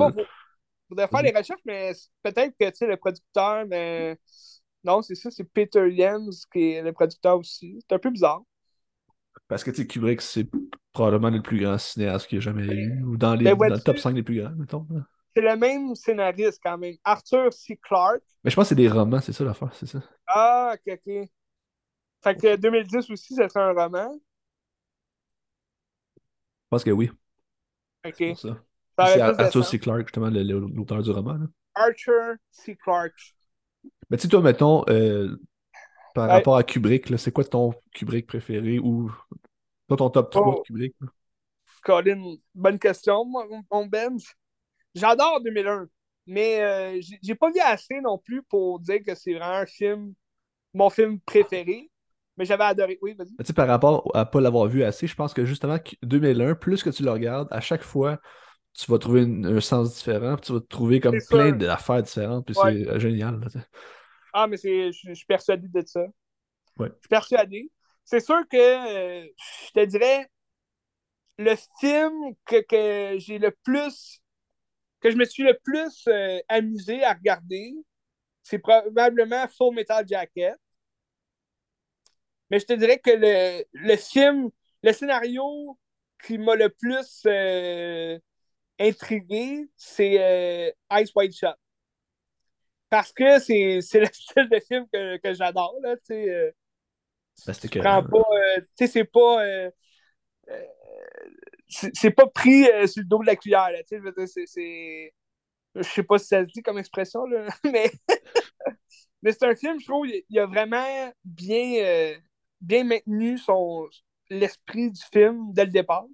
[0.90, 1.94] faudrait faire les recherches, mais
[2.24, 4.18] peut-être que tu sais, le producteur, mais
[4.84, 7.80] non, c'est ça, c'est Peter Jens qui est le producteur aussi.
[7.82, 8.42] C'est un peu bizarre.
[9.48, 10.48] Parce que tu sais, Kubrick, c'est
[10.92, 13.76] probablement le plus grand cinéaste qu'il y a jamais eu, ou dans, les, ben, dans
[13.76, 14.88] le top 5 des plus grands, mettons.
[15.36, 17.78] C'est le même scénariste quand même, Arthur C.
[17.82, 18.24] Clarke.
[18.44, 20.02] Mais je pense que c'est des romans, c'est ça l'affaire, c'est ça.
[20.28, 21.30] Ah, ok, ok.
[22.26, 24.12] Fait que 2010 aussi, ça serait un roman.
[26.16, 26.22] Je
[26.72, 27.12] pense que oui.
[28.04, 28.16] Ok.
[28.18, 28.58] C'est ça.
[28.98, 29.78] C'est Arthur C.
[29.78, 31.34] Clarke, justement, l'auteur du roman.
[31.34, 31.46] Là.
[31.76, 32.76] Arthur C.
[32.76, 33.36] Clarke.
[34.10, 35.40] Mais tu sais, toi, mettons, euh,
[36.16, 39.12] par rapport à Kubrick, c'est quoi ton Kubrick préféré ou
[39.88, 40.96] ton top 3 de Kubrick?
[41.84, 44.18] Colin, bonne question, mon Ben.
[44.96, 45.88] J'adore 2001,
[46.26, 50.16] mais euh, j'ai pas vu assez non plus pour dire que c'est vraiment un film,
[50.74, 51.92] mon film préféré.
[52.38, 52.98] Mais j'avais adoré.
[53.02, 53.30] Oui, vas-y.
[53.30, 56.84] Tu sais, par rapport à pas l'avoir vu assez, je pense que justement, 2001, plus
[56.84, 58.20] que tu le regardes, à chaque fois,
[58.74, 62.90] tu vas trouver un sens différent, tu vas trouver comme plein d'affaires différentes, puis c'est
[62.90, 63.40] euh, génial.
[64.34, 66.02] ah, mais je, je suis persuadé de ça.
[66.78, 66.90] Ouais.
[66.90, 67.72] Je suis persuadé.
[68.04, 69.28] C'est sûr que euh,
[69.68, 70.30] je te dirais
[71.38, 74.22] le film que, que j'ai le plus
[75.02, 77.76] que je me suis le plus euh, amusé à regarder,
[78.42, 80.56] c'est probablement Full Metal Jacket.
[82.50, 84.50] Mais je te dirais que le, le film,
[84.84, 85.78] le scénario
[86.24, 87.26] qui m'a le plus
[88.80, 91.56] intrigué, c'est euh, Ice White Shot.
[92.90, 95.76] Parce que c'est, c'est le style de film que, que j'adore.
[95.82, 96.52] Là, tu sais, euh,
[97.70, 97.80] que...
[97.80, 99.44] pas, euh, tu sais, c'est pas.
[99.44, 99.72] Euh,
[100.50, 100.66] euh,
[101.68, 103.72] c'est, pas pris sur le dos de la cuillère.
[103.72, 105.14] Là, tu sais, c'est, c'est...
[105.76, 107.92] Je sais pas si ça se dit comme expression, là, mais.
[109.22, 112.14] mais c'est un film, je trouve, il a vraiment bien,
[112.66, 113.88] bien maintenu son,
[114.30, 116.06] l'esprit du film dès le départ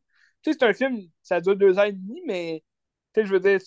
[0.44, 2.64] sais, c'est un film, ça dure deux ans et demi, mais
[3.14, 3.60] tu sais, je veux dire,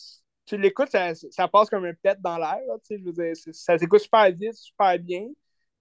[0.46, 2.60] tu l'écoutes, ça, ça, passe comme un pet dans l'air.
[2.86, 5.26] Tu sais, je veux dire, ça s'écoute super vite, super bien.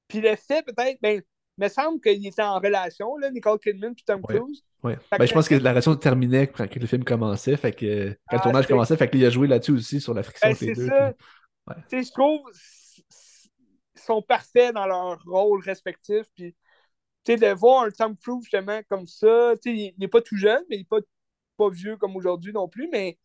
[0.08, 1.22] Puis le fait, peut-être, ben,
[1.58, 4.64] il me semble qu'il était en relation, là, Nicole Kidman puis Tom Cruise.
[4.84, 4.98] Ouais.
[5.18, 8.40] Ben, je pense que la relation terminait quand le film commençait, fait que quand le
[8.40, 10.88] ah, tournage commençait, fait qu'il a joué là-dessus aussi sur la friction ben, les deux.
[10.88, 11.14] Ça.
[11.68, 11.76] Ouais.
[11.90, 12.42] Tu sais, je trouve
[13.96, 16.54] ils sont parfaits dans leur rôle respectif, puis
[17.26, 20.64] sais, de voir un Tom Cruise justement comme ça, tu il n'est pas tout jeune,
[20.70, 21.00] mais il n'est pas,
[21.58, 23.18] pas vieux comme aujourd'hui non plus, mais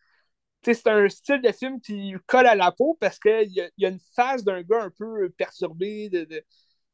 [0.62, 3.86] c'est un style de film qui colle à la peau parce qu'il y, a, y
[3.86, 6.08] a une face d'un gars un peu perturbé.
[6.10, 6.44] De,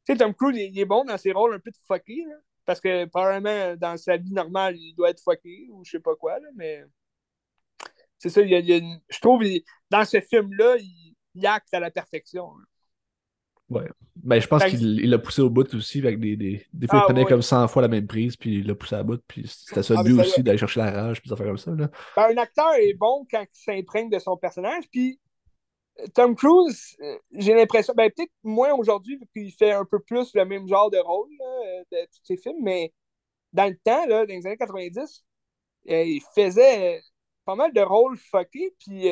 [0.05, 2.23] sais, Tom Cruise, il, est bon dans ses rôles un peu de fucké,
[2.65, 6.15] parce que probablement dans sa vie normale, il doit être fucké ou je sais pas
[6.15, 6.85] quoi, là, mais
[8.17, 8.79] c'est ça, il y a,
[9.09, 9.43] je trouve,
[9.89, 12.49] dans ce film-là, il, il, acte à la perfection.
[13.69, 13.87] Ouais.
[14.15, 15.99] Ben, je pense qu'il l'a poussé au bout aussi.
[15.99, 18.59] Avec des, des, des fois, il ah, prenait comme 100 fois la même prise, puis
[18.59, 19.21] il l'a poussé à bout.
[19.27, 21.57] Puis c'était ça le ah, but aussi d'aller chercher la rage, puis ça faire comme
[21.57, 21.71] ça.
[21.71, 21.89] Là.
[22.15, 24.83] Ben, un acteur est bon quand il s'imprègne de son personnage.
[24.91, 25.19] Puis
[25.99, 30.33] euh, Tom Cruise, euh, j'ai l'impression, ben, peut-être moins aujourd'hui, qu'il fait un peu plus
[30.35, 32.93] le même genre de rôle là, de tous ses films, mais
[33.51, 35.25] dans le temps, là, dans les années 90,
[35.89, 37.01] euh, il faisait
[37.45, 38.75] pas mal de rôles fuckés.
[38.79, 39.09] Puis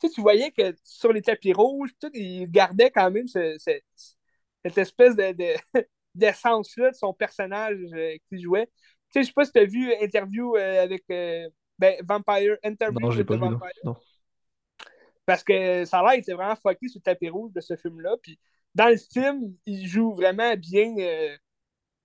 [0.00, 5.16] tu, tu voyais que sur les tapis rouges, tout, il gardait quand même cette espèce
[5.16, 5.34] de,
[6.14, 8.66] d'essence-là de son personnage euh, qu'il jouait.
[8.66, 8.72] Tu
[9.12, 13.00] sais, je sais pas si tu as vu interview euh, avec euh, ben, Vampire Interview.
[13.00, 13.96] Non, j'ai pas vu, non.
[15.24, 17.76] Parce que ça a l'air, il était vraiment fucké sur le tapis rouge de ce
[17.76, 18.16] film-là.
[18.22, 18.38] Puis
[18.74, 20.94] dans le film, il joue vraiment bien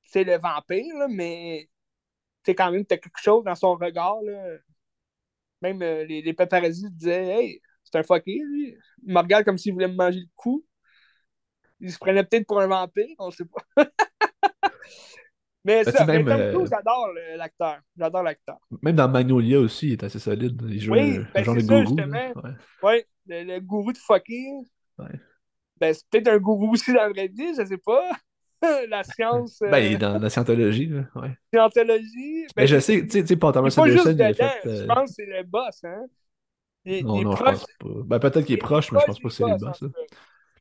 [0.03, 1.69] c'est le vampire, là, mais
[2.45, 4.21] c'est quand même quelque chose dans son regard.
[4.21, 4.57] Là.
[5.61, 7.61] Même les, les paparazzi disaient Hey,
[7.93, 8.75] c'est un fucké, lui.
[9.05, 10.65] Il me regarde comme s'il voulait me manger le cou.
[11.79, 13.85] Il se prenait peut-être pour un vampire, on sait pas.
[15.63, 17.79] mais ça, même, euh, j'adore l'acteur.
[17.95, 18.57] J'adore l'acteur.
[18.81, 20.59] Même dans Magnolia aussi, il est assez solide.
[20.69, 21.95] Il joue oui, un, ben, genre de gourou.
[22.81, 23.05] Ouais.
[23.27, 24.65] le, gourou de fucking.
[24.97, 25.19] Ouais.
[25.79, 28.09] Ben, c'est peut-être un gourou aussi dans la vraie vie, je sais pas.
[28.89, 29.59] la science.
[29.59, 31.03] Ben, il est dans la scientologie, là.
[31.15, 31.37] Ouais.
[31.53, 32.45] Scientologie.
[32.55, 34.65] Ben, mais je sais, tu sais, tu sais, Thomas Anderson, il a fait.
[34.65, 34.81] Euh...
[34.81, 36.05] Je pense que c'est le boss, hein
[36.85, 37.89] non, non, je pense pas.
[38.05, 39.83] Ben, peut-être qu'il est proche, mais je pense pas que c'est le boss.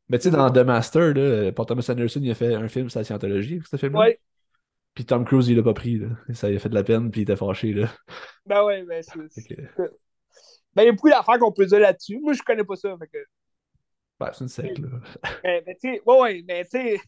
[0.09, 2.91] Mais tu sais, dans The Master, là, Paul Thomas Anderson, il a fait un film
[2.91, 4.01] sur la scientologie, ce film-là.
[4.01, 4.17] Oui.
[4.95, 5.99] Puis Tom Cruise, il l'a pas pris.
[5.99, 6.09] Là.
[6.35, 7.73] Ça lui a fait de la peine, puis il était fâché.
[7.73, 7.89] Là.
[8.45, 9.57] Ben ouais, ben c'est.
[10.75, 12.19] Ben, il y a beaucoup d'affaires qu'on peut dire là-dessus.
[12.19, 12.97] Moi, je connais pas ça.
[12.99, 13.19] Fait que...
[14.19, 14.89] Ben, c'est une secte, là.
[15.43, 17.01] Ben, ben, tu sais, ouais, ouais, mais tu sais,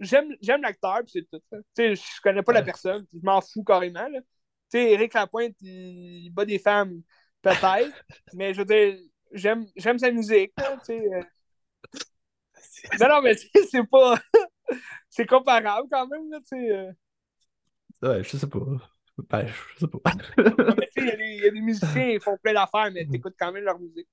[0.40, 1.42] j'aime l'acteur, puis c'est tout.
[1.50, 4.06] Tu sais, je connais pas la personne, je m'en fous carrément.
[4.10, 4.20] Tu
[4.70, 7.02] sais, Eric Lapointe, il bat des femmes
[7.42, 8.04] Peut-être.
[8.34, 8.98] mais je veux dire,
[9.32, 11.14] j'aime j'aime sa musique, là, tu sais.
[11.14, 11.22] euh.
[13.00, 14.14] Non, non, mais tu sais, c'est pas.
[15.10, 16.70] c'est comparable quand même, là, tu sais.
[16.70, 16.92] euh.
[18.02, 18.58] Ouais, je sais pas.
[19.28, 20.12] Ben, je sais pas.
[20.38, 22.36] Non, mais tu sais, il y a des- il y, a des musiciens, ils font
[22.38, 24.08] plein d'affaires, mais t'écoutes quand même leur musique.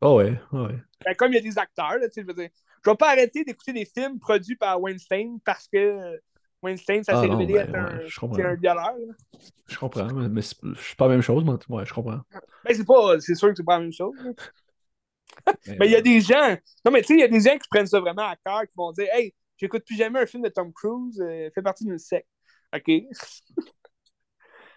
[0.00, 0.76] Oh ouais, ouais.
[1.04, 2.48] Ben, comme il y a des acteurs, là, tu sais, je veux dire.
[2.84, 6.20] Je vais pas arrêter d'écouter des films produits par Weinstein parce que
[6.62, 8.36] Weinstein, ça Ah s'est révélé ben, être un, ouais, je comprends.
[8.36, 8.94] c'est un violeur.
[8.96, 9.40] là.
[9.68, 12.20] Je comprends, mais, mais c'est pas la même chose, mais ouais, je comprends.
[12.64, 13.20] Ben, c'est pas.
[13.20, 14.14] C'est sûr que c'est pas la même chose.
[15.78, 16.56] Mais, il y a des gens.
[16.84, 18.62] Non, mais tu sais, il y a des gens qui prennent ça vraiment à cœur,
[18.62, 21.84] qui vont dire Hey, j'écoute plus jamais un film de Tom Cruise, euh, fait partie
[21.84, 22.28] d'une secte.
[22.74, 22.86] OK.
[22.88, 23.06] ouais,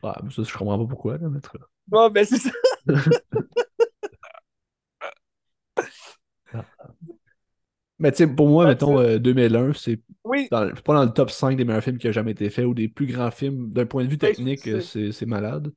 [0.04, 1.60] mais ça, je comprends pas pourquoi, là, cas.
[1.88, 2.52] Bon, ben, c'est ça.
[8.00, 11.12] Mais tu sais, pour moi, mettons, euh, 2001, c'est Oui, dans- c'est pas dans le
[11.12, 13.72] top 5 des meilleurs films qui a jamais été fait ou des plus grands films.
[13.72, 15.72] D'un point de vue Ouais, technique, c'est- malade.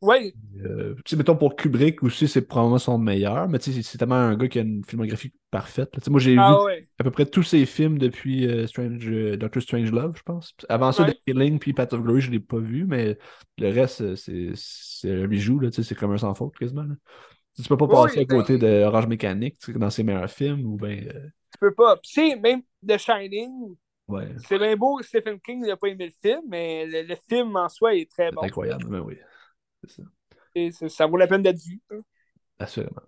[0.00, 0.34] oui.
[0.64, 3.98] Euh, tu sais, mettons, pour Kubrick aussi, c'est probablement son meilleur, mais tu sais, c'est-
[3.98, 5.90] tellement un gars qui a une filmographie parfaite.
[5.94, 6.00] là.
[6.00, 6.88] Tu sais, moi, j'ai vu Ah, ouais.
[6.98, 10.54] à peu près tous ses films depuis euh, Strange, euh, Doctor Strangelove, je pense.
[10.68, 11.04] Avant ça.
[11.04, 13.18] The Killing puis Path of Glory, je l'ai pas vu, mais
[13.58, 14.52] le reste, c'est
[15.04, 16.82] un bijou, là, tu sais, c'est comme un sans faute, quasiment.
[16.82, 16.94] là.
[17.60, 20.76] Tu peux pas passer à ben- côté de Orange Mécanique dans ses meilleurs films, ou
[20.76, 21.96] ben euh, Tu peux pas.
[21.98, 23.76] Puis, tu sais, même The Shining,
[24.08, 27.16] ouais, c'est bien beau que Stephen King n'a pas aimé le film, mais le, le
[27.28, 28.46] film en soi est très c'est bon.
[28.46, 29.18] incroyable, mais oui,
[29.82, 30.02] c'est ça,
[30.54, 31.80] Et c'est- ça vaut la peine d'être vu.
[31.90, 32.02] hein.
[32.58, 33.02] assurément.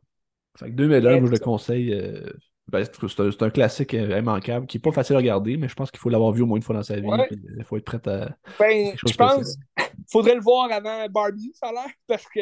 [0.58, 1.92] Fait que 2001, moi, je le conseille.
[1.94, 2.32] euh,
[2.72, 5.90] ben, c'est un, classique euh, immanquable qui est pas facile à regarder, mais je pense
[5.90, 7.06] qu'il faut l'avoir vu au moins une fois dans sa vie.
[7.06, 7.28] Ouais.
[7.30, 9.64] Il faut être prêt à Ben, je pense spécial.
[10.10, 12.40] faudrait le voir avant Barbie, ça a l'air, parce que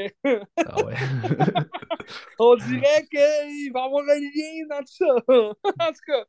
[0.65, 0.95] Ah ouais.
[2.39, 5.15] on dirait qu'il va avoir un lien dans tout ça.
[5.89, 6.25] en tout cas,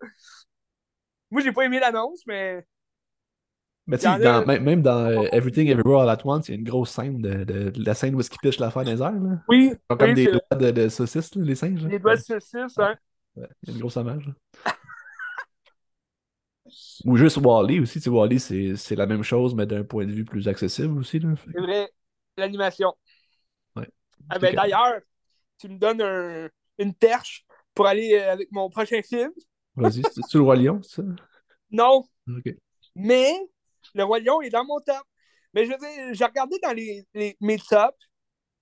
[1.30, 2.66] moi, j'ai pas aimé l'annonce, mais
[3.86, 6.58] Mais tu sais, a- même dans euh, Everything Everywhere All At Once, il y a
[6.58, 9.12] une grosse scène de, de- de la scène où pitchent l'affaire dans les airs.
[9.12, 9.38] Là.
[9.48, 11.86] oui, comme oui, des doigts de, de saucisses, les singes.
[11.86, 12.96] les doigts de saucisse, hein.
[13.36, 14.28] Ouais, il y a une grosse image.
[14.28, 14.34] là.
[17.06, 18.00] Ou juste Wally aussi.
[18.00, 20.98] Tu sais, Wally, c'est c'est la même chose, mais d'un point de vue plus accessible
[21.00, 21.20] aussi.
[21.54, 21.90] C'est vrai,
[22.38, 22.94] l'animation.
[23.76, 23.88] Ouais.
[24.30, 25.02] Ah ben, D'ailleurs,
[25.58, 29.32] tu me donnes un- une perche pour aller euh, avec mon prochain film.
[29.76, 31.04] Vas-y, c'est le Roi Lion, c'est ça?
[31.72, 32.04] Non,
[32.96, 33.34] mais
[33.96, 35.04] le Roi Lion est dans mon top.
[35.54, 37.98] Mais je veux dire, j'ai regardé dans les, les- mes tops,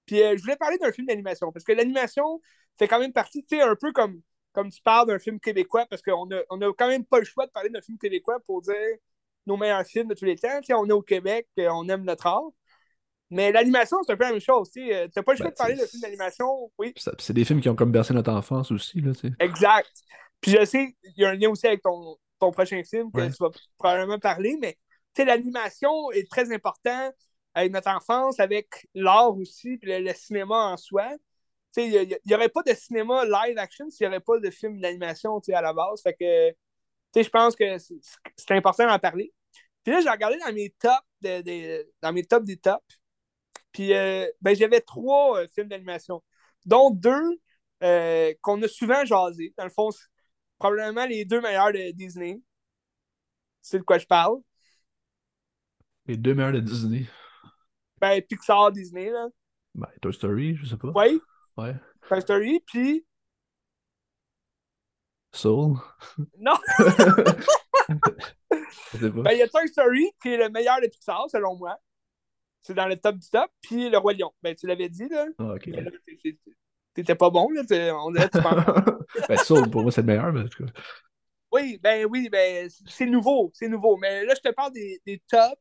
[0.06, 2.42] puis euh, je voulais parler d'un film d'animation, parce que l'animation
[2.80, 4.22] fait quand même partie, tu sais, un peu comme,
[4.60, 7.26] comme tu parles d'un film québécois, parce qu'on a, on a quand même pas le
[7.26, 8.76] choix de parler d'un film québécois pour dire
[9.46, 10.60] nos meilleurs films de tous les temps.
[10.72, 12.50] On est au Québec, euh, on aime notre art.
[13.30, 14.70] Mais l'animation, c'est un peu la même chose.
[14.72, 16.72] Tu n'as pas le choix Ben, de parler c'est- d'un film d'animation.
[16.78, 19.00] Oui, C'est des films qui ont comme bercé notre enfance aussi.
[19.02, 19.92] Là, exact.
[20.42, 23.22] Puis je sais, il y a un lien aussi avec ton, ton prochain film que
[23.22, 23.30] Ouais.
[23.30, 24.78] tu vas probablement parler, mais
[25.18, 27.12] l'animation est très important
[27.54, 31.10] avec notre enfance, avec l'art aussi, puis le, le cinéma en soi.
[31.78, 35.40] Il n'y aurait pas de cinéma live action s'il n'y aurait pas de film d'animation
[35.54, 36.02] à la base.
[36.02, 39.34] Fait que je pense que c'est important d'en parler.
[39.84, 42.84] Puis là, j'ai regardé dans mes tops de- de- dans mes tops des tops.
[43.72, 46.24] Puis euh, ben, j'avais trois euh, films d'animation,
[46.66, 47.40] dont deux
[47.84, 49.54] euh, qu'on a souvent jasé.
[49.58, 49.90] Dans le fond,
[50.58, 52.42] probablement les deux meilleurs de Disney.
[53.62, 54.38] C'est de quoi je parle.
[56.08, 57.06] Les deux meilleurs de Disney.
[58.02, 59.28] Ben, Pixar, Disney, là.
[59.76, 60.92] Ben, Toy Story, je sais pas.
[60.96, 61.22] Oui,
[61.60, 61.76] Ouais.
[62.08, 63.06] Toy Story, puis...
[65.32, 65.78] Soul.
[66.40, 66.56] Non,
[68.94, 71.78] ben, il y a Toy Story, qui est le meilleur de Pixar, selon moi.
[72.62, 73.50] C'est dans le top du top.
[73.62, 74.32] Puis Le Roi Lion.
[74.42, 75.28] Ben, tu l'avais dit, là.
[75.38, 75.68] Ah, ok.
[75.68, 76.38] Là, t'es- t'es-
[76.96, 77.62] T'étais pas bon, là.
[78.04, 78.40] On dirait que
[79.28, 80.72] ben, Soul, pour moi, c'est le meilleur, mais en tout cas.
[81.52, 83.98] Oui, ben oui, ben c'est nouveau, c'est nouveau.
[83.98, 85.56] Mais là, je te parle des, des tops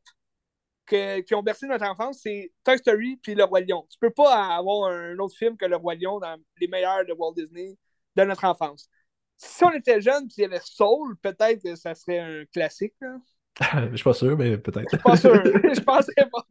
[0.89, 3.85] que- qui ont bercé notre enfance, c'est Toy Story puis Le Roi Lion.
[3.89, 7.13] Tu peux pas avoir un autre film que Le Roi Lion dans les meilleurs de
[7.13, 7.77] Walt Disney
[8.15, 8.89] de notre enfance.
[9.37, 12.95] Si on était jeune puis il y avait Soul, peut-être que ça serait un classique.
[12.99, 13.17] là.
[13.91, 14.89] je suis pas sûr, mais peut-être.
[14.91, 15.33] Je suis pas sûr.
[15.43, 16.45] je penserais pas.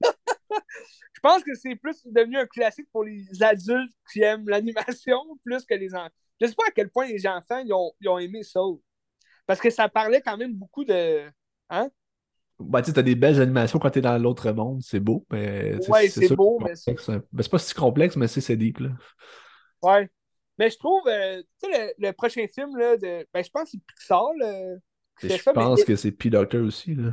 [1.12, 5.64] je pense que c'est plus devenu un classique pour les adultes qui aiment l'animation plus
[5.64, 6.08] que les enfants.
[6.40, 8.78] Je sais pas à quel point les enfants ils ont, ils ont aimé Soul.
[9.46, 11.28] Parce que ça parlait quand même beaucoup de.
[11.70, 11.90] Hein?
[12.60, 15.78] Ben, tu t'as des belles animations quand t'es dans l'autre monde, c'est beau, mais.
[15.78, 17.22] tu Ouais, c'est beau, mais c'est- hein.
[17.32, 18.90] Ben, c'est pas si complexe, mais c'est deep, là.
[19.82, 20.08] Ouais.
[20.58, 23.64] Mais je trouve, euh, tu sais, le, le prochain film, là, de, ben, je pense
[23.64, 24.74] que c'est Pixar, là,
[25.22, 27.12] je ça, mais pense que c'est P-Doctor aussi, là.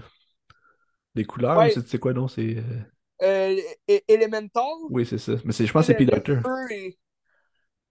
[1.13, 1.69] Des couleurs, Ouais.
[1.69, 2.27] c'est quoi, non?
[2.27, 2.57] C'est.
[2.57, 2.63] euh,
[3.21, 3.55] euh,
[3.89, 4.63] E- Elemental.
[4.89, 5.33] Oui, c'est ça.
[5.45, 6.37] Mais je pense que c'est P-Doctor.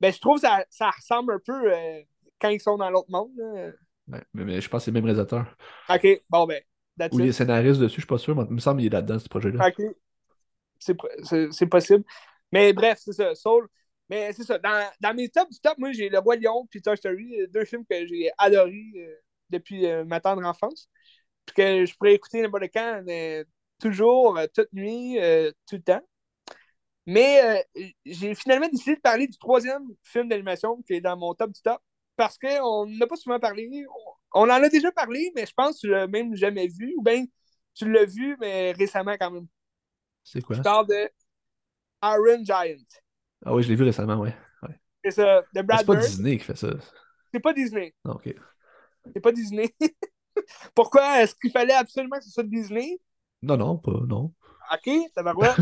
[0.00, 2.00] Ben, je trouve que ça, ça ressemble un peu euh,
[2.40, 3.30] quand ils sont dans l'autre monde.
[3.36, 3.70] là.
[4.08, 5.56] Ouais, mais, mais je pense que c'est le même réalisateur.
[5.88, 6.60] Ok, bon, ben,
[6.98, 7.34] that's Ou il est it.
[7.34, 9.68] scénariste dessus, je suis pas sûr, mais il me semble qu'il est là-dedans, ce projet-là.
[9.68, 9.84] Ok.
[10.78, 12.04] C'est possible.
[12.52, 13.34] Mais bref, c'est ça.
[13.34, 13.68] Soul.
[14.08, 14.58] Mais c'est ça.
[14.58, 17.46] Dans, dans, mes tops du top, moi, j'ai Le Roi Lion puis Toy Story, euh,
[17.48, 19.14] deux films que j'ai adorés euh,
[19.50, 20.88] depuis euh, ma tendre enfance.
[21.46, 23.04] Puis que je pourrais écouter n'importe quand,
[23.78, 25.18] toujours, toute nuit,
[25.68, 26.00] tout le temps.
[27.06, 27.66] Mais
[28.06, 31.60] j'ai finalement décidé de parler du troisième film d'animation qui est dans mon top du
[31.60, 31.82] top.
[32.16, 33.84] Parce qu'on n'a pas souvent parlé.
[34.34, 36.94] On, en a déjà parlé, mais je pense que tu l'as même jamais vu.
[36.96, 37.24] Ou bien
[37.74, 39.46] tu l'as vu, mais récemment quand même.
[40.22, 40.56] C'est quoi?
[40.56, 41.10] Je parle de
[42.02, 42.84] Iron Giant.
[43.44, 44.34] Ah oui, je l'ai vu récemment, ouais.
[44.62, 44.80] ouais.
[45.04, 46.68] C'est ça, de Brad C'est pas Disney qui fait ça.
[47.32, 47.94] C'est pas Disney.
[48.04, 48.34] Ah, ok.
[49.12, 49.74] C'est pas Disney.
[50.74, 52.98] Pourquoi est-ce qu'il fallait absolument que ce soit Disney?
[53.42, 54.32] Non, non, pas, non.
[54.72, 55.54] Ok, ça va quoi?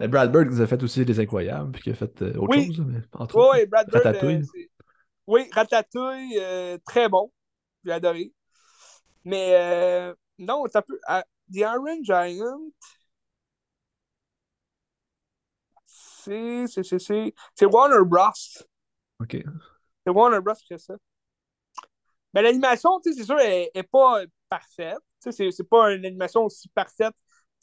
[0.00, 2.66] Brad Bird nous a fait aussi des incroyables, puis qui a fait euh, autre oui.
[2.66, 3.58] chose, mais entre oui, autres.
[3.58, 4.06] Oui, Brad Bird.
[4.24, 4.42] Euh,
[5.28, 7.30] oui, Ratatouille, euh, très bon.
[7.84, 8.32] J'ai adoré.
[9.24, 10.98] Mais euh, non, t'as peu.
[11.08, 11.20] Uh,
[11.52, 12.72] The Iron Giant.
[16.24, 18.32] C'est Warner Bros.
[19.20, 19.36] OK.
[20.06, 20.54] C'est Warner Bros.
[20.54, 20.94] qui fait ça.
[22.32, 24.98] Mais l'animation, c'est sûr, elle n'est pas parfaite.
[25.20, 27.14] C'est pas une animation aussi parfaite.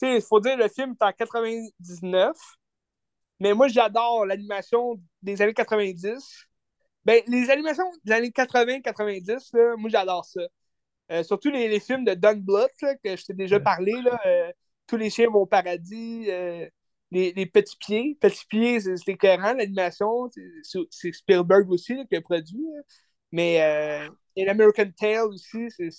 [0.03, 2.36] Il faut dire le film est en 99.
[3.39, 6.47] Mais moi, j'adore l'animation des années 90.
[7.05, 10.41] Ben, les animations des années 80-90, moi, j'adore ça.
[11.11, 13.91] Euh, surtout les, les, films de Don Bluth, là, que je t'ai déjà parlé.
[14.03, 14.51] Là, euh,
[14.87, 16.25] Tous les chiens vont au paradis.
[16.29, 16.67] Euh,
[17.11, 18.17] les, les, petits pieds.
[18.19, 20.29] Petits pieds, c'est écœurant, l'animation.
[20.63, 22.65] C'est Spielberg aussi là, qui a produit.
[23.31, 23.55] Mais
[24.35, 25.89] et l'American Tale aussi, c'est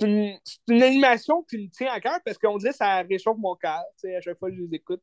[0.00, 0.36] une,
[0.68, 3.82] une, animation qui me tient à cœur parce qu'on dirait que ça réchauffe mon cœur
[4.04, 5.02] à chaque fois que je les écoute.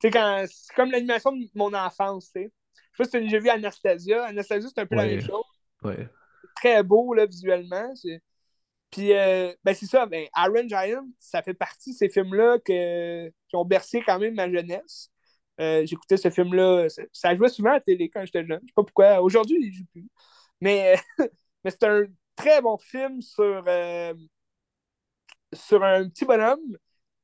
[0.00, 2.30] C'est comme l'animation de mon enfance.
[2.30, 2.50] T'sais.
[2.96, 4.24] Je sais pas si tu as déjà vu Anastasia.
[4.24, 5.06] Anastasia, c'est un peu ouais.
[5.06, 5.44] la même chose.
[5.82, 6.08] Ouais.
[6.56, 7.92] Très beau là, visuellement.
[8.90, 13.28] Puis, euh, ben c'est ça, ben, Iron Giant, ça fait partie de ces films-là que...
[13.28, 15.10] qui ont bercé quand même ma jeunesse.
[15.60, 18.60] Euh, J'écoutais ce film-là, ça, ça, jouait souvent à la télé quand j'étais jeune.
[18.62, 19.20] Je sais pas pourquoi.
[19.20, 20.08] Aujourd'hui, il joue plus.
[20.60, 20.96] Mais,
[21.64, 22.04] mais c'est un
[22.36, 24.14] très bon film sur, euh,
[25.52, 26.76] sur un petit bonhomme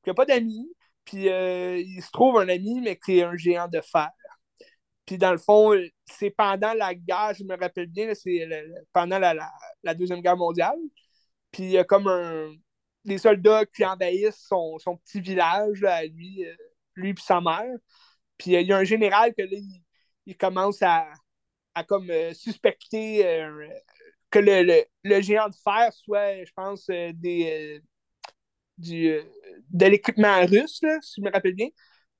[0.03, 0.69] qui n'a pas d'amis.
[1.05, 4.09] Puis euh, il se trouve un ami, mais qui est un géant de fer.
[5.05, 5.73] Puis dans le fond,
[6.05, 8.47] c'est pendant la guerre, je me rappelle bien, c'est
[8.93, 10.77] pendant la, Deuxième Guerre mondiale.
[11.51, 12.51] Puis il y a comme un,
[13.05, 16.55] des soldats qui envahissent son, petit village à lui, euh,
[16.95, 17.75] lui et sa mère.
[18.37, 19.57] Puis il y a un général que là,
[20.25, 21.05] il, commence à,
[21.87, 23.67] comme euh, suspecter euh,
[24.31, 27.81] que le, le, géant de fer soit, je pense, des,
[28.77, 29.19] du,
[29.69, 31.67] de l'équipement russe, là, si je me rappelle bien.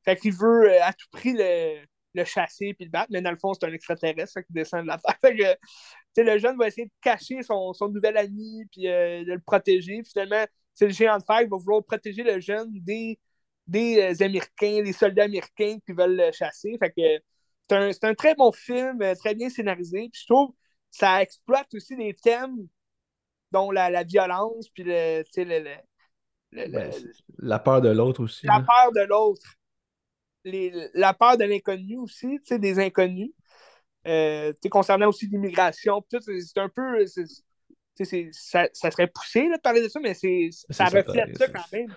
[0.03, 1.79] Fait qu'il veut à tout prix le,
[2.13, 4.87] le chasser puis le battre, mais dans le fond, c'est un extraterrestre qui descend de
[4.87, 5.17] la terre.
[5.21, 9.33] Fait que, le jeune va essayer de cacher son, son nouvel ami puis euh, de
[9.33, 10.01] le protéger.
[10.03, 13.19] Finalement, c'est le géant de fer qui va vouloir protéger le jeune des,
[13.67, 16.75] des euh, Américains, des soldats américains qui veulent le chasser.
[16.79, 17.23] Fait que
[17.69, 20.09] c'est un, un, très bon film, euh, très bien scénarisé.
[20.11, 20.57] Puis je trouve que
[20.91, 22.67] ça exploite aussi des thèmes
[23.51, 26.91] dont la, la violence puis le, le, le, ben,
[27.39, 28.45] la peur de l'autre aussi.
[28.45, 28.65] La là.
[28.67, 29.55] peur de l'autre.
[30.45, 33.31] Les, la peur de l'inconnu aussi, des inconnus.
[34.05, 37.05] Euh, concernant aussi l'immigration, c'est un peu.
[37.05, 40.85] C est, c est, ça, ça, serait poussé là, de parler de ça, mais ça
[40.85, 41.87] reflète ça, quand même.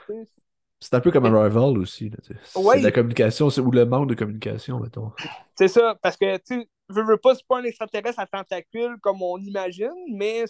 [0.78, 2.12] C'est un peu comme un rival aussi.
[2.22, 2.80] C'est ouais.
[2.80, 5.10] la communication ou le manque de communication, mettons.
[5.56, 9.22] C'est ça, parce que tu veux, veux pas, c'est pas un extraterrestre à tentacules comme
[9.22, 10.44] on imagine, mais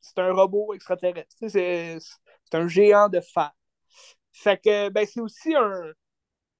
[0.00, 1.36] c'est un robot extraterrestre.
[1.46, 1.98] C'est
[2.54, 3.52] un géant de fer.
[4.32, 5.92] Fait que ben, c'est aussi un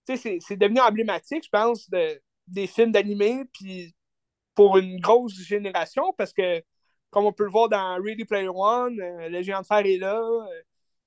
[0.07, 3.95] c'est devenu emblématique, je pense, de, des films d'animé, puis
[4.55, 6.63] pour une grosse génération, parce que,
[7.11, 9.99] comme on peut le voir dans Ready Player One, euh, le géant de fer est
[9.99, 10.21] là.
[10.21, 10.63] Euh,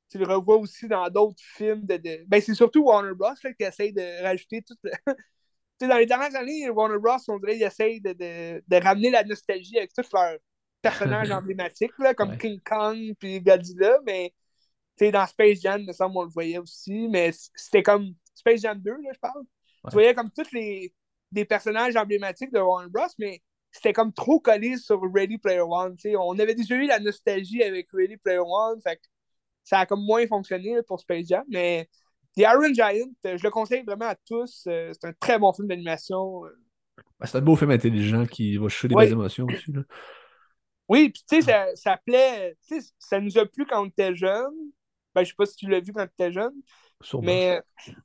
[0.09, 1.85] tu le revois aussi dans d'autres films.
[1.85, 2.23] De, de...
[2.27, 3.33] Ben, c'est surtout Warner Bros.
[3.43, 4.75] Là, qui essaye de rajouter tout.
[5.81, 7.17] dans les dernières années, Warner Bros.
[7.27, 10.37] on dirait qu'ils essayent de, de, de, ramener la nostalgie avec tous leurs
[10.81, 12.37] personnages emblématiques, là, comme Ouais.
[12.37, 14.33] King Kong puis Godzilla, mais
[15.11, 18.91] dans Space Jam, me semble, on le voyait aussi, mais c'était comme Space Jam 2,
[18.91, 19.39] là, je parle.
[19.39, 19.89] Ouais.
[19.89, 20.93] Tu voyais comme tous les
[21.31, 25.95] des personnages emblématiques de Warner Bros., mais c'était comme trop collé sur Ready Player One.
[26.17, 29.01] On avait déjà eu la nostalgie avec Ready Player One, fait que
[29.63, 31.89] ça a comme moins fonctionné là, pour Space Jam, mais
[32.37, 34.65] The Iron Giant, je le conseille vraiment à tous.
[34.67, 36.45] Euh, c'est un très bon film d'animation.
[36.45, 36.49] euh.
[37.19, 39.09] Ben, c'est un beau film intelligent qui va chercher des Ouais.
[39.11, 39.71] émotions aussi.
[39.73, 39.81] Là.
[40.87, 42.55] Oui, puis tu sais, ça, ça plaît.
[42.67, 44.53] tu sais, Ça nous a plu quand on était jeune.
[45.13, 46.53] Ben, je sais pas si tu l'as vu quand tu étais jeune.
[47.01, 47.25] Sûrement.
[47.25, 47.61] Mais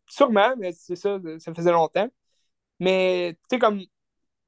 [0.07, 2.09] sûrement, mais c'est ça, ça faisait longtemps.
[2.81, 3.83] Mais tu sais, comme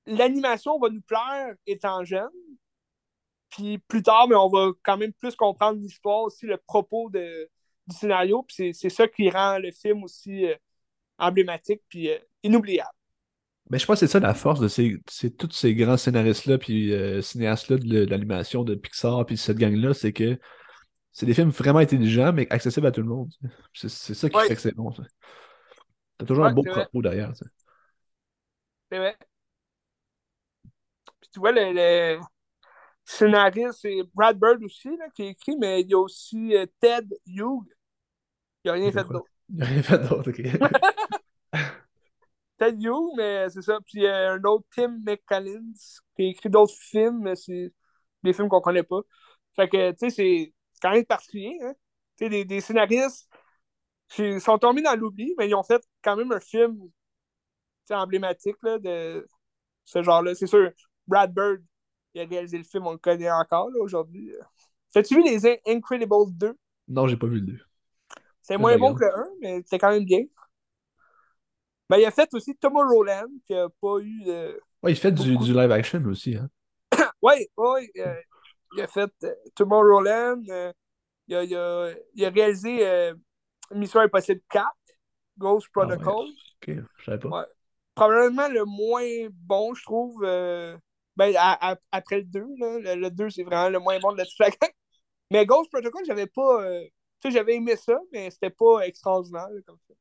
[0.07, 2.30] l'animation va nous plaire étant jeune.
[3.51, 7.49] Puis plus tard, mais on va quand même plus comprendre l'histoire aussi, le propos de,
[7.86, 8.43] du scénario.
[8.43, 10.55] Puis c'est- ça qui rend le film aussi euh,
[11.18, 11.82] emblématique.
[11.88, 12.90] Puis euh, inoubliable.
[13.70, 15.01] Mais je pense que c'est ça la force de ces,
[15.38, 19.95] tous ces grands scénaristes-là puis euh, cinéastes-là de, de l'animation de Pixar puis cette gang-là,
[19.95, 20.38] c'est que
[21.12, 23.30] c'est des films vraiment intelligents mais accessibles à tout le monde.
[23.74, 24.46] C'est, ça qui Ouais.
[24.46, 24.92] fait que c'est bon.
[24.92, 25.02] ça.
[26.18, 27.32] T'as toujours Ouais, un beau propos derrière.
[28.90, 29.16] C'est vrai.
[31.20, 32.20] Puis tu vois, le, le
[33.04, 36.66] scénariste, c'est Brad Bird aussi, là, qui a écrit, mais il y a aussi euh,
[36.80, 37.68] Ted Hughes.
[38.64, 39.26] Il n'a rien fait d'autre.
[39.48, 40.42] Il n'y a rien fait d'autre, ok.
[42.58, 43.78] Ted Hughes, mais c'est ça.
[43.84, 45.72] Puis il y a un autre, Tim McCallins,
[46.16, 47.72] qui a écrit d'autres films, mais c'est
[48.22, 49.00] des films qu'on connaît pas.
[49.56, 51.74] Fait que, tu sais, c'est quand même particulier, hein.
[52.20, 53.28] Des, des scénaristes
[54.08, 56.78] qui sont tombés dans l'oubli, mais ils ont fait quand même un film
[57.90, 59.26] emblématique là, de
[59.84, 60.34] ce genre-là.
[60.34, 60.70] C'est sûr,
[61.06, 61.62] Brad Bird,
[62.14, 64.32] il a réalisé le film, on le connaît encore aujourd'hui.
[64.92, 66.54] T'as-tu vu les In- Incredibles 2?
[66.88, 67.60] Non, j'ai pas vu le 2.
[68.42, 70.22] C'est moins bon que le 1, mais c'est quand même bien.
[71.88, 74.60] Ben, il a fait aussi Tomorrowland, qui a pas eu de.
[74.82, 76.36] Ouais, il fait du, du live action aussi.
[76.36, 76.48] Hein.
[77.22, 78.14] Oui, oui, euh,
[78.76, 80.72] il a fait euh, Tomorrowland, euh,
[81.28, 83.14] il, a, il a- il a réalisé euh,
[83.72, 84.68] Mission Impossible 4,
[85.38, 85.96] Ghost Ah ouais.
[85.96, 86.26] Protocol.
[86.26, 87.28] Ok, je savais pas.
[87.28, 87.46] Ouais.
[87.94, 90.20] Probablement le moins bon, je trouve.
[90.20, 94.12] ben, à- à- après le 2, là, le, le 2, c'est vraiment le moins bon
[94.12, 94.70] de la gang.
[95.30, 96.62] Mais Ghost Protocol, j'avais pas.
[96.64, 96.84] euh,
[97.20, 99.94] tu sais, j'avais aimé ça, mais c'était pas extraordinaire là, comme ça.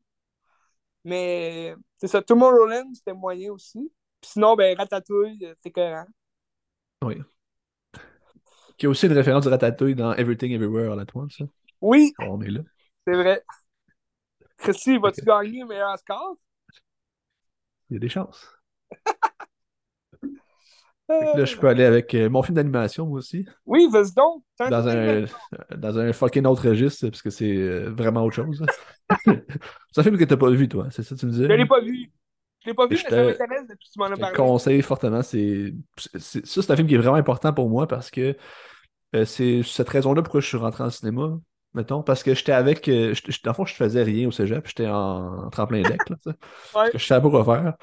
[1.04, 3.92] Mais c'est ça, Tomorrowland, c'était moyen aussi.
[4.20, 6.06] Puis sinon, ben, Ratatouille, c'est cohérent.
[7.04, 7.22] Oui.
[8.82, 11.38] Qui a aussi une référence de Ratatouille dans Everything Everywhere All At Once.
[11.38, 11.46] ça.
[11.82, 12.62] Oui, On est là.
[13.06, 13.44] c'est vrai.
[14.58, 16.36] Christy, vas-tu gagner le meilleur score?
[17.92, 18.44] Il y a des chances.
[21.10, 23.46] Là, je peux aller avec euh, mon film d'animation, moi aussi.
[23.68, 24.42] Oui, vas-y donc.
[24.58, 25.26] Dans un,
[25.78, 28.64] dans un fucking autre registre, parce que c'est euh, vraiment autre chose.
[28.64, 29.16] hein.
[29.92, 31.44] c'est un film que t'as pas vu, toi, c'est ça que tu me disais?
[31.44, 32.12] Je l'ai pas vu.
[32.64, 34.36] Je l'ai pas vu, Je mais ça m'intéresse depuis que tu m'en Je as te
[34.36, 35.22] conseille fortement.
[35.22, 38.36] C'est- ça, c'est un film qui est vraiment important pour moi parce que
[39.16, 41.40] euh, c'est cette raison-là pourquoi je suis rentré en cinéma,
[41.74, 42.88] mettons, parce que j'étais avec.
[42.88, 46.16] euh, dans le fond, je faisais rien au cégep, j'étais en, en tremplin deck, là,
[46.24, 46.38] parce
[46.76, 46.92] Ouais.
[46.92, 47.76] que je savais pas quoi faire.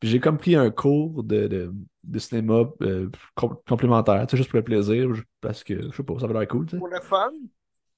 [0.00, 1.72] Puis j'ai comme pris un cours de, de,
[2.04, 5.08] de cinéma euh, com- complémentaire, juste pour le plaisir,
[5.40, 6.66] parce que, je sais pas, ça avait l'air cool.
[6.66, 7.30] Pour le fun?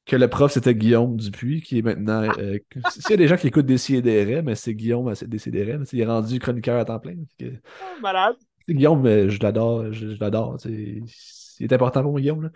[0.06, 2.22] Que le prof, c'était Guillaume Dupuis, qui est maintenant.
[2.38, 2.58] euh,
[2.90, 5.50] S'il y a des gens qui écoutent Décideret, mais c'est Guillaume tu sais,
[5.92, 7.16] il est rendu chroniqueur à temps plein.
[7.38, 7.44] que-
[7.82, 8.36] Oh, malade.
[8.68, 10.56] Guillaume, je l'adore, je, je l'adore.
[11.60, 12.42] Il est important pour Guillaume.
[12.44, 12.48] là.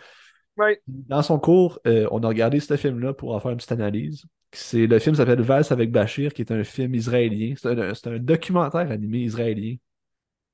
[0.87, 4.25] Dans son cours, euh, on a regardé ce film-là pour en faire une petite analyse.
[4.53, 7.55] C'est, le film s'appelle Valse avec Bachir, qui est un film israélien.
[7.57, 9.77] C'est un, c'est un documentaire animé israélien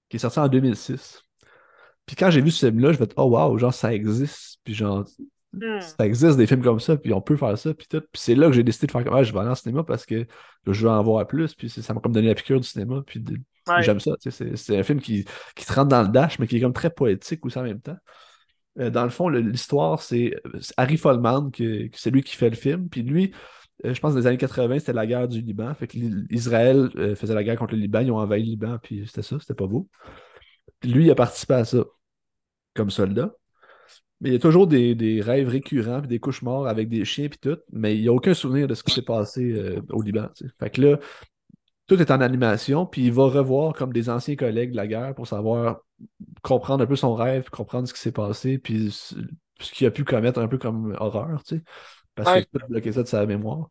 [0.09, 1.23] qui est sorti en 2006.
[2.07, 4.59] Puis quand j'ai vu ce film-là, je me suis dit, oh wow, genre ça existe.
[4.65, 5.05] Puis genre,
[5.55, 5.81] Hmm.
[5.81, 8.03] ça existe des films comme ça, puis on peut faire ça, puis tout.
[8.13, 9.83] Puis c'est là que j'ai décidé de faire comme, ah, je vais aller en cinéma
[9.83, 10.27] parce que
[10.67, 13.19] je veux en voir plus, puis ça m'a comme donné la piqûre du cinéma, puis
[13.19, 13.83] de- Ouais.
[13.83, 14.11] j'aime ça.
[14.21, 15.25] C'est c'est un film qui,
[15.57, 17.81] qui te rentre dans le dash, mais qui est comme très poétique aussi en même
[17.81, 17.97] temps.
[18.79, 22.89] Euh, dans le fond, l'histoire, c'est c'est Harry que c'est lui qui fait le film,
[22.89, 23.33] puis lui,
[23.85, 25.99] euh, je pense dans les années 80, c'était la guerre du Liban, fait que
[26.31, 29.22] Israël euh, faisait la guerre contre le Liban, ils ont envahi le Liban, puis c'était
[29.22, 29.89] ça, c'était pas beau.
[30.81, 31.85] Puis lui, il a participé à ça
[32.74, 33.33] comme soldat.
[34.20, 37.39] Mais il y a toujours des, rêves récurrents, puis des cauchemars avec des chiens, puis
[37.39, 40.28] tout, mais il n'y a aucun souvenir de ce qui s'est passé euh, au Liban.
[40.59, 40.98] Fait que là,
[41.89, 45.15] tout est en animation, puis il va revoir comme des anciens collègues de la guerre
[45.15, 45.81] pour savoir
[46.43, 50.05] comprendre un peu son rêve, comprendre ce qui s'est passé, puis ce qu'il a pu
[50.05, 51.62] commettre un peu comme horreur, tu sais,
[52.15, 52.44] parce Ouais.
[52.44, 53.69] qu'il a bloqué ça de sa mémoire.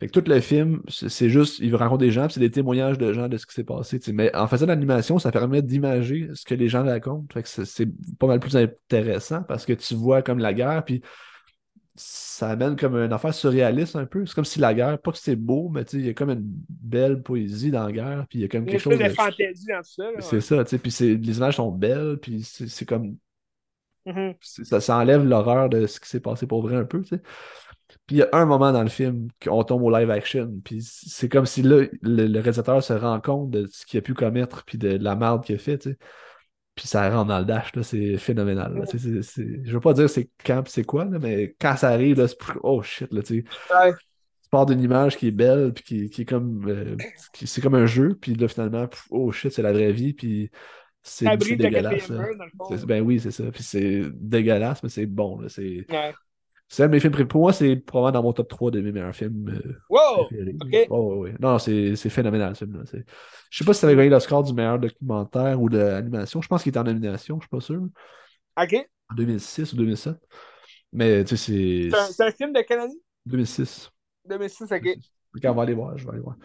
[0.00, 2.98] Fait que tout le film, c'est juste, il rencontre des gens, puis c'est des témoignages
[2.98, 3.98] de gens de ce qui s'est passé.
[3.98, 4.12] tu sais.
[4.12, 7.26] Mais en faisant l'animation, ça permet d'imager ce que les gens racontent.
[7.32, 10.84] Fait que c'est- c'est pas mal plus intéressant parce que tu vois comme la guerre,
[10.84, 11.02] puis
[12.38, 14.24] ça amène comme une affaire surréaliste un peu.
[14.24, 16.44] C'est comme si la guerre, pas que c'est beau, mais il y a comme une
[16.68, 19.82] belle poésie dans la guerre, puis il y a comme quelque chose de fantaisie dans
[19.82, 20.04] tout ça.
[20.20, 23.16] C'est ça, tu sais, puis les images sont belles, puis c'est comme
[24.06, 24.36] Mhm.
[24.40, 27.08] c'est- ça, ça enlève l'horreur de ce qui s'est passé pour vrai un peu, tu
[27.08, 27.22] sais.
[28.06, 30.80] Puis il y a un moment dans le film qu'on tombe au live action, puis
[30.82, 34.14] c'est comme si là, le, le réalisateur se rend compte de ce qu'il a pu
[34.14, 35.98] commettre, puis de, la merde qu'il a fait, tu sais.
[36.78, 38.72] Puis ça rentre dans le dash, là, c'est phénoménal.
[38.72, 42.18] là, c'est- Je veux pas dire c'est quand c'est quoi, là, mais quand ça arrive,
[42.18, 43.74] là, c'est oh shit, là, tu sais.
[43.74, 43.92] Ouais.
[43.92, 46.68] Tu pars d'une image qui est belle, puis qui, qui est comme.
[46.68, 46.96] euh,
[47.34, 50.50] qui- c'est comme un jeu, puis là, finalement, oh shit, c'est la vraie vie, puis
[51.02, 51.24] c'est
[51.56, 51.94] dégueulasse.
[51.94, 52.28] quatrième là.
[52.28, 52.76] heure, dans le fond.
[52.76, 53.44] C'est- Ben oui, c'est ça.
[53.52, 55.40] Puis c'est dégueulasse, mais c'est bon.
[55.40, 56.14] là, C'est Ouais.
[56.68, 57.28] C'est un de mes films préférés.
[57.28, 60.26] Pour moi, c'est probablement dans mon top 3 de mes meilleurs films euh, Wow!
[60.26, 60.56] préférés.
[60.62, 60.86] ok.
[60.90, 61.34] Oh, ouais, ouais.
[61.40, 62.84] Non, c'est c'est phénoménal ce film-là.
[63.50, 66.42] Je sais pas si ça avait gagné le score du meilleur documentaire ou de l'animation.
[66.42, 67.82] Je pense qu'il est en nomination, je suis pas sûr.
[68.60, 68.88] OK.
[69.10, 70.16] En 2006 ou 2007.
[70.92, 72.94] Mais tu sais, c'est C'est un, film de année?
[73.26, 73.90] 2006.
[74.26, 74.88] 2006, OK.
[75.34, 76.36] Ok, on va aller voir, je vais aller voir.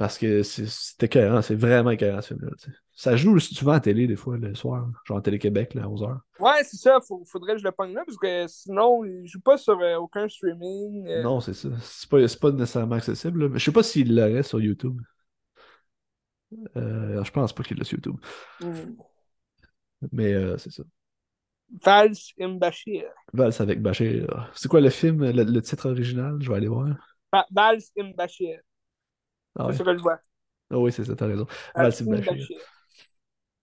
[0.00, 2.52] Parce que c'est- écœurant, c'est vraiment écœurant ce film-là.
[2.94, 6.18] Ça joue souvent à télé, des fois, le soir, genre à Télé-Québec, là, à 11h.
[6.38, 9.40] Ouais, c'est ça, faut, faudrait que je le pogne là, parce que sinon, il joue
[9.40, 11.06] pas sur euh, aucun streaming.
[11.06, 11.22] euh.
[11.22, 11.68] Non, c'est ça.
[11.82, 13.42] C'est pas, pas nécessairement accessible.
[13.42, 13.48] là.
[13.50, 14.98] Mais je sais pas s'il l'aurait sur YouTube.
[16.76, 18.16] Euh, je pense pas qu'il l'a sur YouTube.
[18.60, 18.94] Hmm.
[20.12, 20.82] Mais euh, c'est ça.
[21.84, 23.04] Vals Mbashir.
[23.32, 24.50] Vals avec Bachir.
[24.54, 26.36] C'est quoi le film, le, le titre original?
[26.40, 26.88] Je vais aller voir.
[27.32, 28.60] Va- Vals Mbashir.
[29.56, 30.20] Ah C'est ça que je vois.
[30.70, 31.46] Ah oui, c'est ça, t'as raison.
[31.74, 32.06] Bachir.
[32.06, 32.60] Mbashir.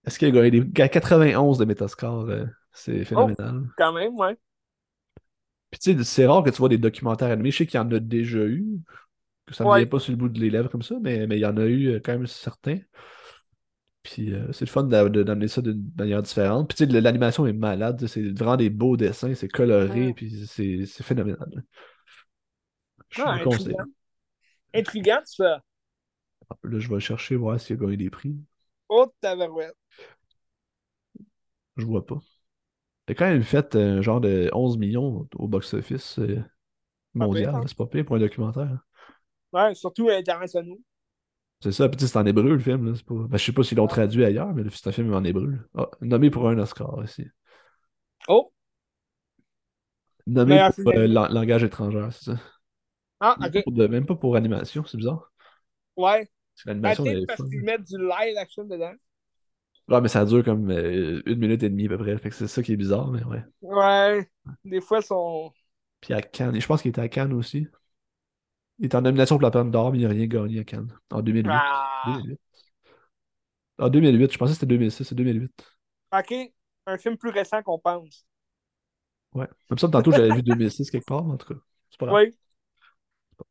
[0.06, 0.82] Est-ce qu'il a gagné des...
[0.82, 2.30] à 91 de Metascore?
[2.30, 3.64] euh, c'est phénoménal.
[3.78, 4.38] Quand même, ouais.
[5.72, 7.52] Puis tu sais, c'est rare que tu vois des documentaires animés.
[7.52, 8.80] Je sais qu'il y en a déjà eu.
[9.48, 11.28] Que ça ne me vient pas sur le bout de les lèvres comme ça, mais,
[11.28, 12.80] mais il y en a eu euh, quand même certains.
[14.04, 16.70] Puis euh, c'est le fun d'amener ça d'une manière différente.
[16.70, 18.06] Puis tu sais, l'animation est malade.
[18.08, 20.14] C'est vraiment des beaux dessins, c'est coloré, Ouais.
[20.14, 21.64] puis c'est phénoménal.
[23.10, 23.76] Je Ah, le conseille.
[24.74, 25.62] Intriguant, ça.
[26.64, 28.36] Là, je vais chercher, voir s'il a gagné des prix.
[28.90, 29.76] Oh, tabarouette.
[31.78, 32.20] Je vois pas.
[33.08, 36.44] Il a quand même fait un genre de 11 millions au box-office euh,
[37.16, 37.56] mondial.
[37.56, 37.64] hein?
[37.68, 38.80] C'est pas pire pour un documentaire.
[39.52, 40.80] Ouais, surtout internationaux.
[41.62, 42.86] C'est ça, puis c'est en hébreu le film.
[42.92, 42.94] Là.
[43.06, 43.14] Pas...
[43.16, 45.58] ben, je sais pas s'ils l'ont traduit ailleurs, mais c'est un film en hébreu.
[45.76, 47.26] Ah, nommé pour un Oscar ici.
[48.30, 48.52] Oh!
[50.28, 52.40] Nommé Meilleur pour euh, langage étranger, c'est ça.
[53.20, 53.68] Ah, ok.
[53.68, 55.32] de- même pas pour animation, c'est bizarre.
[55.98, 56.30] Ouais.
[56.66, 58.94] L'animation Peut-être parce qu'ils mettent du live action dedans.
[59.88, 62.18] Ouais, mais ça dure comme euh, une minute et demie à peu près.
[62.18, 63.44] Fait que c'est ça qui est bizarre, mais ouais.
[63.62, 64.30] Ouais.
[64.66, 65.52] Des fois, ils sont.
[66.02, 67.68] Puis à Cannes, je pense qu'il était à Cannes aussi.
[68.80, 70.94] Il était en nomination pour la Palme d'Or, mais il n'a rien gagné à Cannes.
[71.10, 71.50] En 2008.
[71.52, 72.18] Ah!
[72.18, 72.40] 2008.
[73.80, 75.66] En 2008, je pensais que c'était 2006, c'est 2008.
[76.14, 76.34] Ok.
[76.86, 78.26] Un film plus récent qu'on pense.
[79.34, 79.48] Ouais.
[79.70, 81.60] Même ça, tantôt, j'avais vu 2006 quelque part, en tout cas.
[81.90, 82.26] C'est pas grave.
[82.26, 82.38] Oui.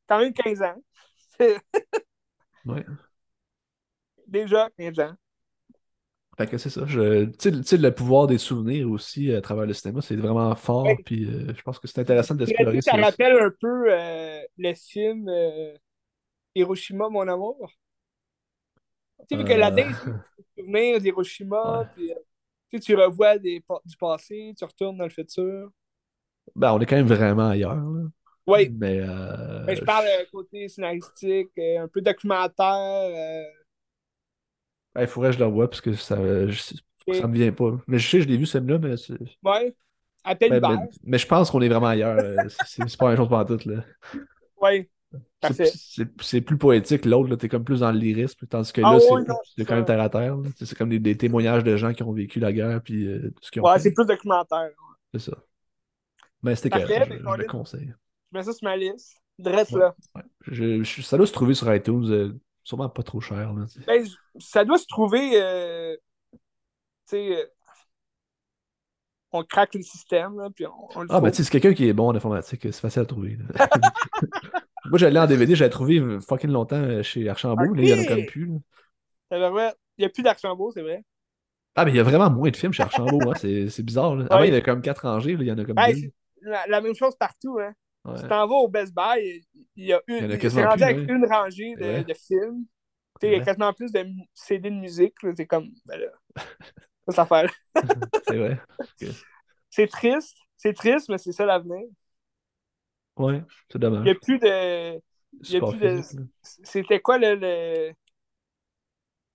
[0.06, 0.82] Quand même 15 ans.
[2.66, 2.84] Ouais.
[4.26, 5.16] Déjà 15 ans.
[6.36, 6.84] Fait que c'est ça.
[6.86, 7.24] Je...
[7.38, 10.84] Tu sais, le pouvoir des souvenirs aussi à travers le cinéma, c'est vraiment fort.
[10.84, 10.96] Ouais.
[11.04, 12.96] Puis euh, je pense que c'est intéressant d'explorer ça ça.
[12.98, 15.74] rappelle un peu euh, le film euh,
[16.54, 17.70] Hiroshima, mon amour.
[19.28, 19.92] Tu sais, vu que Euh, là-dedans,
[20.36, 21.86] tu te souvenir d'Hiroshima, Ouais.
[21.94, 22.08] puis
[22.70, 25.70] tu sais, tu revois des, du passé, tu retournes dans le futur.
[26.54, 27.74] Ben, on est quand même vraiment ailleurs.
[27.76, 28.08] là.
[28.46, 33.44] Oui, Mais, euh, mais je parle euh, côté scénaristique, euh, un peu documentaire.
[34.98, 36.16] il faudrait que je le revoie parce que ça,
[36.46, 36.74] je-
[37.12, 37.76] ça me vient pas.
[37.86, 38.94] Mais je sais, je l'ai vu celui-là, mais,
[39.44, 39.74] ouais.
[40.24, 42.18] Appel mais, mais, mais je pense qu'on est vraiment ailleurs.
[42.66, 43.68] C'est pas même chose pour tout.
[43.68, 43.84] Là.
[44.60, 44.88] Oui,
[46.20, 47.04] C'est- plus poétique.
[47.04, 49.84] L'autre, t'es comme plus dans le lyrisme, tandis que Ah là, c'est oui, quand même
[49.84, 50.36] terre à terre.
[50.56, 53.42] C'est comme des, des témoignages de gens qui ont vécu la guerre puis euh, tout
[53.42, 54.70] ce qu'ils Ouais, c'est plus documentaire.
[55.14, 55.36] C'est ça.
[56.42, 57.36] Mais c'était je, ben, je Colin.
[57.36, 57.94] le conseille.
[58.36, 59.16] Mets ça sur ma liste.
[59.38, 59.80] Dresse Ouais.
[59.80, 59.94] là.
[60.14, 60.22] Ouais.
[60.46, 62.32] Je- je- ça doit se trouver sur iTunes, euh,
[62.64, 63.52] sûrement pas trop cher.
[63.52, 63.64] Là.
[63.86, 64.04] Ben,
[64.38, 65.30] ça doit se trouver.
[65.42, 65.96] euh,
[66.32, 66.38] tu
[67.06, 67.46] sais, euh,
[69.32, 71.86] on craque le système, là, puis on, on le Ah, ben tu c'est quelqu'un qui
[71.86, 73.36] est bon en informatique, c'est facile à trouver.
[74.86, 77.98] Moi, j'allais en DVD, j'avais trouvé fucking longtemps euh, chez Archambault, là, il y en
[77.98, 78.50] a comme plus.
[79.32, 81.04] Il n'y a plus d'Archambault, c'est vrai.
[81.74, 84.14] Ah, mais il y a vraiment moins de films chez Archambault, hein, c'est bizarre.
[84.16, 84.26] là.
[84.30, 84.48] Avant, Ouais.
[84.48, 86.10] il y avait comme quatre rangées, là, il y en a comme Ben, deux.
[86.42, 87.58] la, la même chose partout.
[87.60, 87.72] Hein.
[88.06, 88.20] Ouais.
[88.20, 89.44] Tu t'en vas au Best Buy,
[89.76, 90.32] il y a Il y une.
[90.32, 91.04] a plus, avec ouais.
[91.08, 92.04] une rangée de, Ouais.
[92.04, 92.64] de films.
[93.22, 95.14] Il y a quasiment plus de CD de musique.
[95.36, 95.70] C'est comme.
[95.86, 96.08] Ben là,
[97.12, 97.48] ça, fait.
[98.28, 98.60] C'est vrai.
[99.70, 100.36] C'est triste.
[100.56, 101.86] C'est triste, mais c'est ça l'avenir.
[103.16, 104.10] Ouais, c'est Il n'y dommage.
[104.10, 105.00] a plus de.
[105.42, 106.00] Il y a plus de.
[106.42, 107.92] C'était quoi le, le,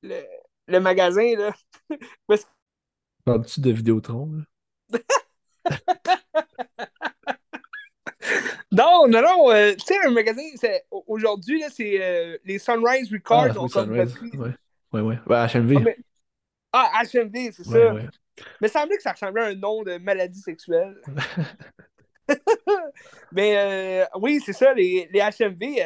[0.04, 0.24] le,
[0.68, 1.54] le magasin, là?
[3.26, 4.32] Parles-tu de Vidéotron?
[4.32, 4.44] là?
[8.72, 9.52] Non, non, non.
[9.52, 13.70] euh, tu sais, un magasin, c'est- au- aujourd'hui, c'est euh, les Sunrise Records Ah, oui,
[13.70, 14.14] Sunrise.
[14.14, 14.38] repris.
[14.94, 15.76] Ouais, ouais, HMV.
[15.78, 15.98] Ah, mais-
[16.74, 17.94] Ah, HMV, c'est Ouais, ça.
[17.94, 18.06] ouais.
[18.62, 20.96] Mais ça semblait que ça ressemblait à un nom de maladie sexuelle.
[23.32, 25.82] Mais euh, oui, c'est ça, les, les HMV, tu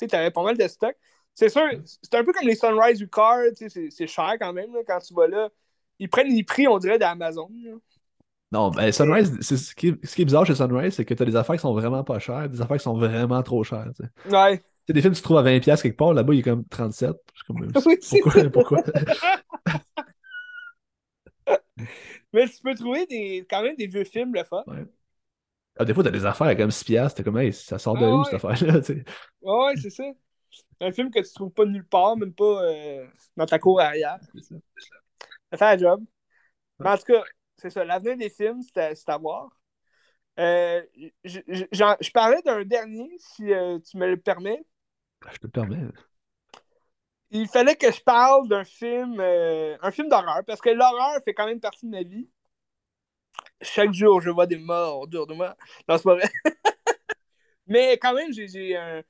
[0.00, 0.94] sais, t'avais pas mal de stock.
[1.34, 4.52] C'est sûr, c'est un peu comme les Sunrise Records, tu sais, c'est- c'est cher quand
[4.52, 5.48] même, là, quand tu vas là.
[6.00, 7.48] Ils prennent les prix, on dirait, d'Amazon.
[8.52, 11.14] Non, ben Sunrise, c'est ce qui, est, ce qui est bizarre chez Sunrise, c'est que
[11.14, 13.90] t'as des affaires qui sont vraiment pas chères, des affaires qui sont vraiment trop chères.
[13.96, 14.10] Tu sais.
[14.24, 14.58] Ouais.
[14.58, 16.64] Tu sais, des films que tu trouves à 20$ quelque part, là-bas, il est comme
[16.68, 17.16] 37.
[17.34, 18.50] Je suis comme, Oui, c'est pourquoi?
[18.50, 18.78] pourquoi?
[22.32, 24.62] Mais tu peux trouver des, quand même des vieux films, le fun.
[25.76, 28.06] Ah, des fois, t'as des affaires comme 6$, t'es comme, hey, ça sort de Ah
[28.06, 28.24] où ouais.
[28.24, 28.80] cette affaire-là?
[28.80, 29.04] tu?
[29.42, 30.04] Ouais, ouais, c'est ça.
[30.80, 33.06] Un film que tu trouves pas nulle part, même pas euh,
[33.36, 34.18] dans ta cour arrière.
[34.34, 34.54] C'est ça.
[35.52, 36.04] Ça fait un job.
[36.82, 37.22] Mais en tout cas,
[37.64, 37.84] c'est ça.
[37.84, 39.48] L'avenir des films, c'est à, voir.
[40.38, 40.82] Euh,
[41.24, 41.64] je, je-
[42.00, 44.64] je parlais d'un dernier, si euh, tu me le permets.
[45.24, 45.88] Ah, Je te le permets.
[47.30, 51.34] il fallait que je parle d'un film, euh, un film d'horreur, parce que l'horreur fait
[51.34, 52.28] quand même partie de ma vie.
[53.62, 55.56] Chaque jour, je vois des morts autour de moi.
[55.88, 56.30] Non, c'est pas vrai.
[57.66, 59.02] Mais quand même, j'ai un.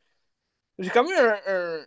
[0.79, 1.87] J'ai quand même un.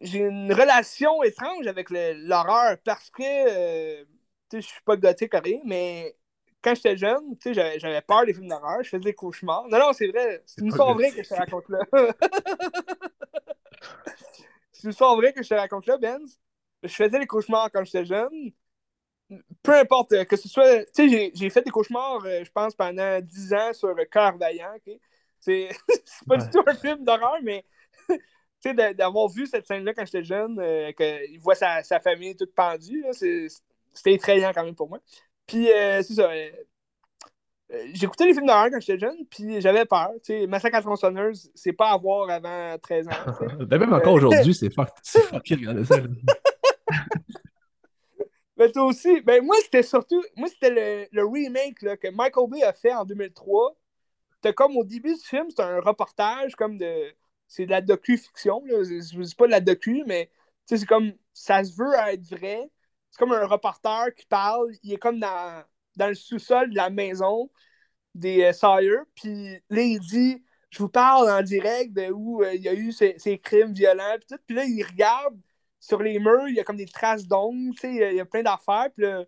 [0.00, 4.06] j'ai une relation étrange avec l'horreur parce que.
[4.52, 6.16] Je suis pas gothique à rien, mais
[6.62, 9.66] quand j'étais jeune, j'avais peur des films d'horreur, je faisais des cauchemars.
[9.68, 10.42] Non, non, c'est vrai.
[10.46, 11.78] C'est une histoire vraie que je te raconte là.
[14.72, 16.38] c'est une histoire vraie que je te raconte là, Benz.
[16.82, 18.52] Je faisais des cauchemars quand j'étais jeune.
[19.62, 20.84] Peu importe, euh, que ce soit.
[20.86, 24.74] Tu sais, j'ai fait des cauchemars, euh, je pense, pendant 10 ans sur Cœur Vaillant.
[24.76, 24.98] ok?
[25.40, 25.68] C'est
[26.26, 27.64] pas du tout un film d'horreur, mais
[28.94, 33.04] d'avoir vu cette scène-là quand j'étais jeune, euh, qu'il voit sa, sa, famille toute pendue,
[33.96, 34.98] c'était effrayant quand même pour moi.
[35.46, 36.30] Puis, euh, c'est ça.
[36.30, 36.50] Euh,
[37.72, 40.10] euh, j'écoutais les films d'horreur quand j'étais jeune, puis j'avais peur.
[40.24, 43.10] Tu sais, Massacre à tronçonneuse, c'est pas à voir avant 13 ans.
[43.66, 45.96] ben même encore aujourd'hui, c'est fucké regarder ça.
[48.56, 52.48] Mais toi aussi, ben moi c'était surtout, moi c'était le, le, remake là, que Michael
[52.48, 53.76] Bay a fait en 2003.
[54.34, 57.12] C'était comme au début du film, c'était un reportage comme de,
[57.48, 60.30] c'est de la docu-fiction, je dis pas de la docu, mais
[60.66, 62.70] c'est comme, ça se veut être vrai,
[63.16, 64.70] c'est comme un reporter qui parle.
[64.82, 65.64] Il est comme dans,
[65.96, 67.50] dans le sous-sol de la maison
[68.14, 69.04] des euh.
[69.14, 72.74] Puis là, il dit Je vous parle en direct de où euh, il y a
[72.74, 74.16] eu ces, ces crimes violents.
[74.18, 74.42] Puis, tout.
[74.46, 75.38] puis là, il regarde
[75.80, 77.74] sur les murs, il y a comme des traces d'ongles.
[77.84, 78.88] Il y a plein d'affaires.
[78.94, 79.24] Puis là,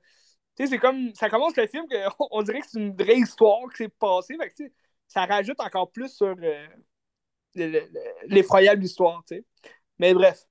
[0.58, 1.14] c'est comme.
[1.14, 4.36] Ça commence le film qu'on dirait que c'est une vraie histoire qui s'est passée.
[4.38, 4.72] Fait
[5.06, 6.66] ça rajoute encore plus sur euh,
[8.26, 9.24] l'effroyable histoire.
[9.98, 10.44] Mais bref.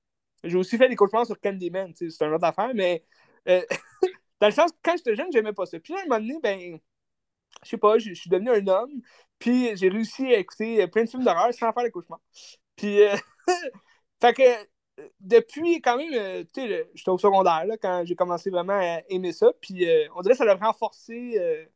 [0.44, 3.04] J'ai aussi fait des cauchemars sur Candyman, c'est une autre affaire, mais
[3.48, 3.62] euh,
[4.40, 5.78] dans le sens, quand j'étais jeune, j'aimais pas ça.
[5.80, 6.78] Puis là, à un moment donné, ben,
[7.62, 9.02] je sais pas, je suis devenu un homme,
[9.38, 12.20] puis j'ai réussi à écouter plein de films d'horreur sans faire des cauchemars.
[12.76, 13.16] Puis, euh,
[14.20, 18.78] fait que, depuis quand même, tu sais, j'étais au secondaire, là, quand j'ai commencé vraiment
[18.78, 21.68] à aimer ça, puis on dirait que ça a renforcé,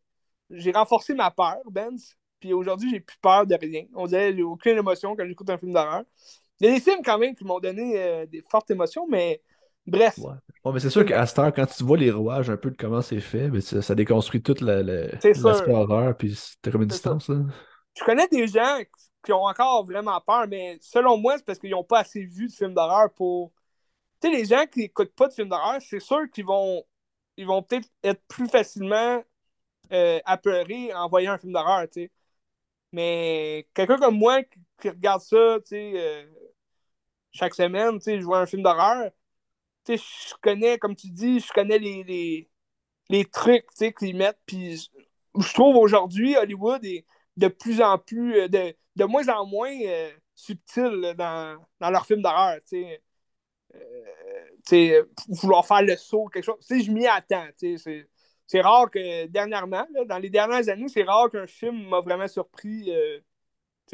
[0.50, 2.16] j'ai renforcé ma peur, Benz.
[2.40, 3.84] Puis aujourd'hui, j'ai plus peur de rien.
[3.94, 6.02] On dirait j'ai aucune émotion quand j'écoute un film d'horreur.
[6.58, 9.40] Il y a des films quand même qui m'ont donné des fortes émotions, mais
[9.86, 10.16] Bref.
[10.18, 10.72] Ouais.
[10.72, 13.02] mais c'est sûr qu'à cette heure, quand tu vois les rouages un peu de comment
[13.02, 17.30] c'est fait, mais ça, déconstruit toute l'aspect horreur, puis t'as comme une distance.
[17.98, 18.78] Je connais des gens
[19.24, 22.46] qui ont encore vraiment peur, mais selon moi, c'est parce qu'ils n'ont pas assez vu
[22.46, 23.52] de films d'horreur pour.
[24.20, 26.84] Tu sais, les gens qui n'écoutent pas de films d'horreur, c'est sûr qu'ils vont,
[27.36, 29.22] ils vont peut-être être plus facilement
[29.92, 32.10] euh, apeurés en voyant un film d'horreur, tu sais.
[32.92, 34.42] Mais quelqu'un comme moi
[34.80, 36.24] qui, regarde ça, tu sais, euh,
[37.32, 39.10] chaque semaine, tu sais, je vois un film d'horreur
[39.86, 42.50] je connais, comme tu dis, je connais les, les,
[43.08, 43.66] les trucs
[43.98, 44.40] qu'ils mettent.
[44.46, 44.90] Puis
[45.38, 47.06] je trouve aujourd'hui, Hollywood est
[47.36, 52.06] de plus en plus, euh, de, de moins en moins euh, subtil dans, dans leurs
[52.06, 52.58] films d'horreur.
[54.72, 56.64] Euh, vouloir faire le saut, quelque chose.
[56.68, 57.48] je m'y attends.
[57.56, 62.92] C'est rare que dernièrement, dans les dernières années, c'est rare qu'un film m'a vraiment surpris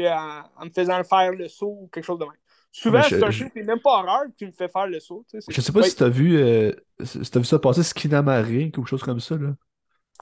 [0.00, 2.34] en, me faisant faire le saut ou quelque chose de même.
[2.72, 5.24] Souvent, c'est un film qui n'est même pas horreur qui me fait faire le saut.
[5.48, 6.72] Je sais pas si t'as vu, euh,
[7.02, 9.36] si as vu ça passer, Skinamarin, quelque chose comme ça.
[9.36, 9.54] là.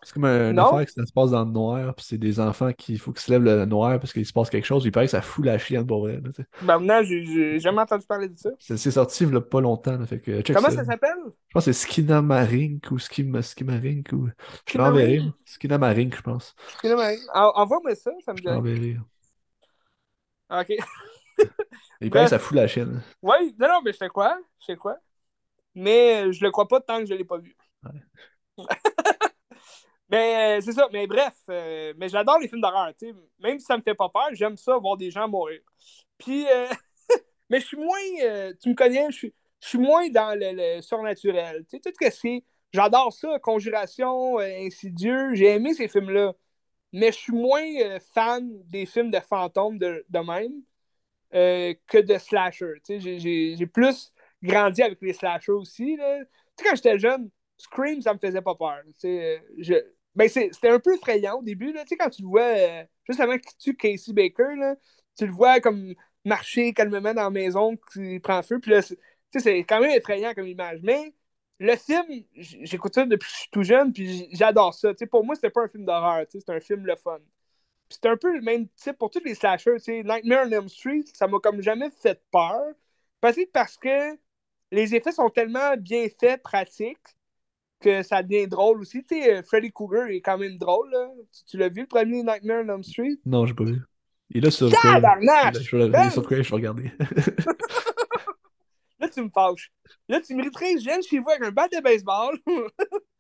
[0.03, 2.99] C'est comme une affaire qui se passe dans le noir, puis c'est des enfants qui
[2.99, 4.85] faut qu'ils se lèvent le noir parce qu'il se passe quelque chose.
[4.85, 6.21] Il paraît que ça fout la chienne pour vrai.
[6.21, 8.51] ben maintenant, j'ai jamais entendu parler de ça.
[8.59, 9.99] C'est sorti il y a pas longtemps.
[10.05, 11.17] fait que, Comment ça, s'appelle?
[11.27, 14.13] Je pense que c'est Skinamarink ou Skim, Skimarink.
[14.13, 14.29] Ou...
[14.69, 15.23] Je l'enverrai.
[15.47, 16.55] Skinamarink, je pense.
[16.77, 17.21] Skinamarink.
[17.35, 18.45] Envoie-moi ça, ça me dit.
[18.45, 18.99] Je l'enverrai.
[20.51, 20.77] Ok.
[22.01, 23.03] Il paraît que ça fout la chaîne.
[23.23, 24.39] Oui, non, non, mais je quoi?
[24.67, 24.99] Je quoi?
[25.75, 27.57] Mais je le crois pas tant que je l'ai pas vu.
[30.09, 33.15] mais euh, c'est ça, mais bref, euh, mais j'adore les films d'horreur, tu sais.
[33.39, 35.61] Même si ça me fait pas peur, j'aime ça voir des gens mourir.
[36.19, 36.69] Puis, euh,
[37.51, 41.65] mais je suis moins, tu me connais, je suis, je suis moins dans le, surnaturel.
[41.69, 46.33] Tu sais, tout ce que c'est, j'adore ça, Conjuration, Insidieux, j'ai aimé ces films-là.
[46.93, 50.63] Mais je suis moins fan des films de fantômes de, de même.
[51.37, 52.81] Euh, que de slasher.
[52.89, 54.11] J'ai plus
[54.43, 55.97] grandi avec les slashers aussi.
[55.97, 56.21] Là.
[56.59, 58.81] quand j'étais jeune, Scream, ça me faisait pas peur.
[59.03, 59.75] Je...
[60.15, 61.73] Ben, c'était un peu effrayant au début.
[61.73, 61.85] Là.
[61.99, 64.77] Quand tu le vois, euh, juste avant qu'il tue Casey Baker, là,
[65.15, 65.95] tu le vois comme
[66.25, 68.59] marcher calmement dans la maison qui prend feu.
[69.31, 70.81] C'est quand même effrayant comme image.
[70.83, 71.13] Mais
[71.59, 74.95] le film, j'écoute ça depuis que je suis tout jeune, puis j'adore ça.
[75.11, 77.19] pour moi, c'était pas un film d'horreur, c'était un film le fun
[77.89, 79.79] c'est un peu le même type pour tous les slashers.
[79.79, 82.61] sais Nightmare on Elm Street, ça m'a comme jamais fait peur.
[83.21, 84.17] Peut-être parce que
[84.73, 86.99] les effets sont tellement bien faits, pratiques,
[87.81, 89.05] que ça devient drôle aussi.
[89.05, 90.91] Tu sais, Freddy Krueger est quand même drôle.
[90.91, 91.09] Là.
[91.49, 93.19] Tu, l'as vu le premier Nightmare on Elm Street?
[93.25, 93.81] Non, j'ai pas vu.
[94.31, 95.57] Il est là sur Tabarnak!
[95.61, 96.91] Je vais, sur Crave, je vais regarder.
[98.99, 99.71] là, tu me fâches.
[100.09, 102.37] Là, tu mériterais je vienne chez vous avec un bat de baseball.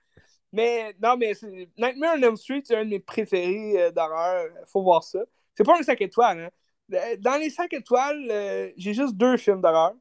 [0.57, 1.35] mais non, mais
[1.77, 4.49] Nightmare on Elm Street, c'est un de mes préférés euh, d'horreur.
[4.67, 5.19] Faut voir ça.
[5.55, 6.41] C'est pas un 5 étoiles.
[6.41, 6.51] Hein.
[6.95, 9.93] Euh, dans les 5 étoiles, euh, j'ai juste deux films d'horreur,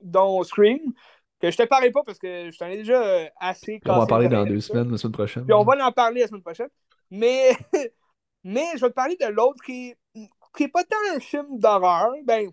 [0.00, 0.92] dont Scream,
[1.40, 4.06] que je te parlais pas parce que je t'en ai déjà assez On va en
[4.06, 5.44] parler dans deux semaines, la semaine prochaine.
[5.44, 6.70] Puis on va en parler la semaine prochaine.
[7.10, 7.50] Mais,
[8.44, 12.12] mais je vais te parler de l'autre qui, qui est pas tant un film d'horreur.
[12.22, 12.52] Ben,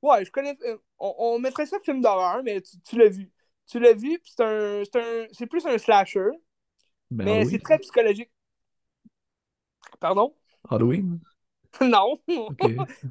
[0.00, 0.56] ouais, je connais.
[0.98, 3.30] On, on mettrait ça film d'horreur, mais tu, tu l'as vu.
[3.66, 6.30] Tu l'as vu, puis c'est un, un c'est plus un slasher.
[7.10, 7.50] Ben mais oui.
[7.50, 8.30] c'est très psychologique.
[10.00, 10.34] Pardon?
[10.68, 11.20] Halloween?
[11.80, 12.18] non.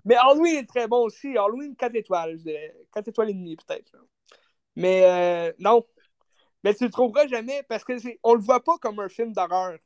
[0.05, 1.37] Mais Halloween est très bon aussi.
[1.37, 2.75] Halloween, 4 étoiles, je dirais.
[2.93, 3.91] 4 étoiles et demie, peut-être.
[4.75, 5.85] Mais euh, non.
[6.63, 9.77] Mais tu le trouveras jamais parce que on le voit pas comme un film d'horreur.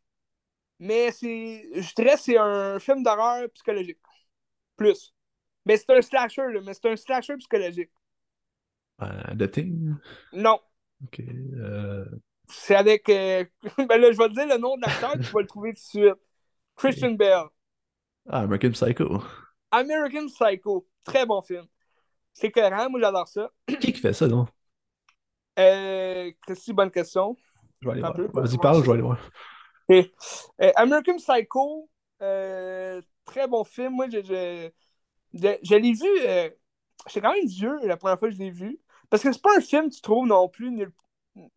[0.80, 4.00] Mais c'est, je dirais que c'est un film d'horreur psychologique.
[4.76, 5.14] Plus.
[5.66, 7.92] Mais c'est un slasher, là, mais c'est un slasher psychologique.
[9.02, 9.96] Euh, Thing?
[10.32, 10.60] Non.
[11.04, 11.20] Ok.
[11.20, 12.06] euh,
[12.50, 13.10] C'est avec.
[13.10, 13.44] euh,
[13.78, 15.80] ben là, je vais te dire le nom de l'acteur, tu vas le trouver tout
[15.80, 16.14] de suite.
[16.76, 17.48] Christian Bale.
[18.28, 19.24] Ah, American Psycho.
[19.72, 20.88] American Psycho.
[21.04, 21.68] Très bon film.
[22.34, 23.52] C'est cohérent, moi j'adore ça.
[23.80, 24.48] Qui qui fait ça, non?
[25.60, 27.38] Euh, Christy, bonne question.
[27.82, 28.16] Je vais aller Un voir.
[28.18, 29.20] peu, Vas-y, parle, je vais aller voir.
[29.92, 31.90] Euh, American Psycho,
[32.22, 33.94] euh, très bon film.
[33.94, 34.70] Moi, je, je,
[35.34, 36.08] je- je l'ai vu.
[36.28, 36.50] euh,
[37.08, 38.80] J'étais quand même vieux la première fois que je l'ai vu.
[39.10, 40.72] Parce que c'est pas un film que tu trouves non plus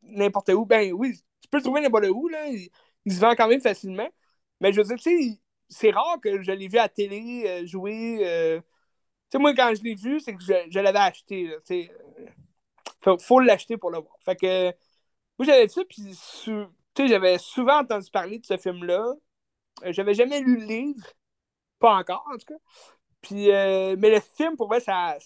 [0.03, 0.65] n'importe où.
[0.67, 2.29] Ben oui, tu peux le trouver n'importe où.
[2.29, 2.47] Là.
[2.49, 4.09] Il, se vend quand même facilement.
[4.61, 7.45] Mais je veux dire, tu sais, c'est rare que je l'ai vu à la télé
[7.47, 8.21] euh, jouer.
[8.23, 8.65] euh, Tu
[9.33, 11.55] sais, moi, quand je l'ai vu, c'est que je, l'avais acheté.
[11.67, 11.91] tu.
[13.03, 14.17] Faut, faut l'acheter pour le voir.
[14.21, 14.73] Fait que
[15.39, 16.67] moi, j'avais ça, puis tu
[16.97, 19.15] sais, j'avais souvent entendu parler de ce film-là.
[19.85, 21.07] Euh, j'avais jamais lu le livre.
[21.79, 22.61] Pas encore, en tout cas.
[23.23, 25.17] Puis, euh, mais le film, pour moi, ça,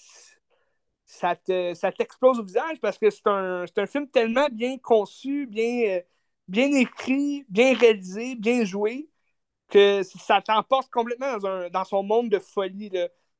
[1.12, 4.78] ça, te- ça t'explose au visage parce que c'est un, c'est un film tellement bien
[4.78, 9.09] conçu, bien, euh, écrit, bien réalisé, bien joué,
[9.68, 12.90] que ça t'emporte complètement dans, un, dans son monde de folie.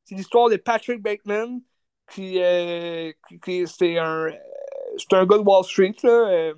[0.05, 1.62] C'est l'histoire de Patrick Bateman,
[2.11, 4.32] qui, euh, qui- qui- c'est un, euh,
[4.99, 5.94] c'est un gars de Wall Street.
[6.03, 6.55] Là, euh,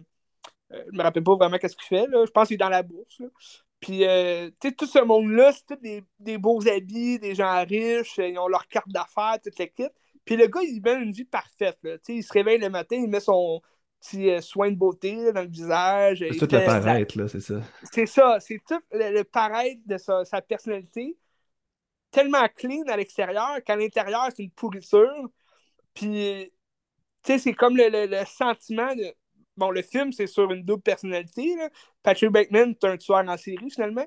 [0.73, 2.07] je me rappelle pas vraiment qu'est-ce qu'il fait.
[2.13, 3.21] Je pense qu'il est dans la bourse.
[3.21, 3.29] là.
[3.81, 4.05] Puis, tu
[4.69, 8.49] sais, tout ce monde-là, c'est tous des, des beaux habits, des gens riches, ils ont
[8.49, 9.93] leur carte d'affaires, toute l'équipe.
[10.25, 11.79] Puis le gars, il mène une vie parfaite.
[11.83, 11.97] Là.
[12.09, 13.61] Il se réveille le matin, il met son
[14.01, 16.19] petit euh, soin de beauté là, dans le visage.
[16.21, 17.61] C'est tout le fait paraître, là, c'est ça.
[17.93, 21.17] C'est ça, c'est tout le, le paraître de sa, sa personnalité.
[22.11, 25.29] Tellement clean à l'extérieur qu'à l'intérieur, c'est une pourriture.
[25.95, 26.51] Puis,
[27.23, 29.13] tu sais, c'est comme le, le- le sentiment de.
[29.57, 31.55] Bon, le film, c'est sur une double personnalité.
[31.57, 31.69] là.
[32.03, 34.05] Patrick Bateman, c'est un tueur en série, finalement.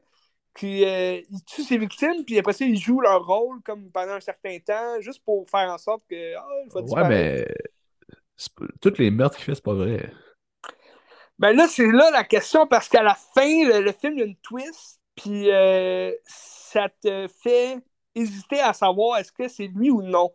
[0.57, 4.13] Puis, euh, il tue ses victimes, puis après ça, il joue leur rôle comme pendant
[4.13, 6.33] un certain temps, juste pour faire en sorte que.
[6.33, 6.41] Va
[6.75, 7.09] Ouais, disparaître.
[7.09, 7.47] mais.
[8.81, 10.11] Toutes les meurtres qu'il fait, c'est pas vrai.
[11.39, 14.23] Ben là, c'est là la question parce qu'à la fin, le, le film, il y
[14.23, 17.77] a une twist, puis euh, ça te fait
[18.15, 20.33] hésiter à savoir est-ce que c'est lui ou non.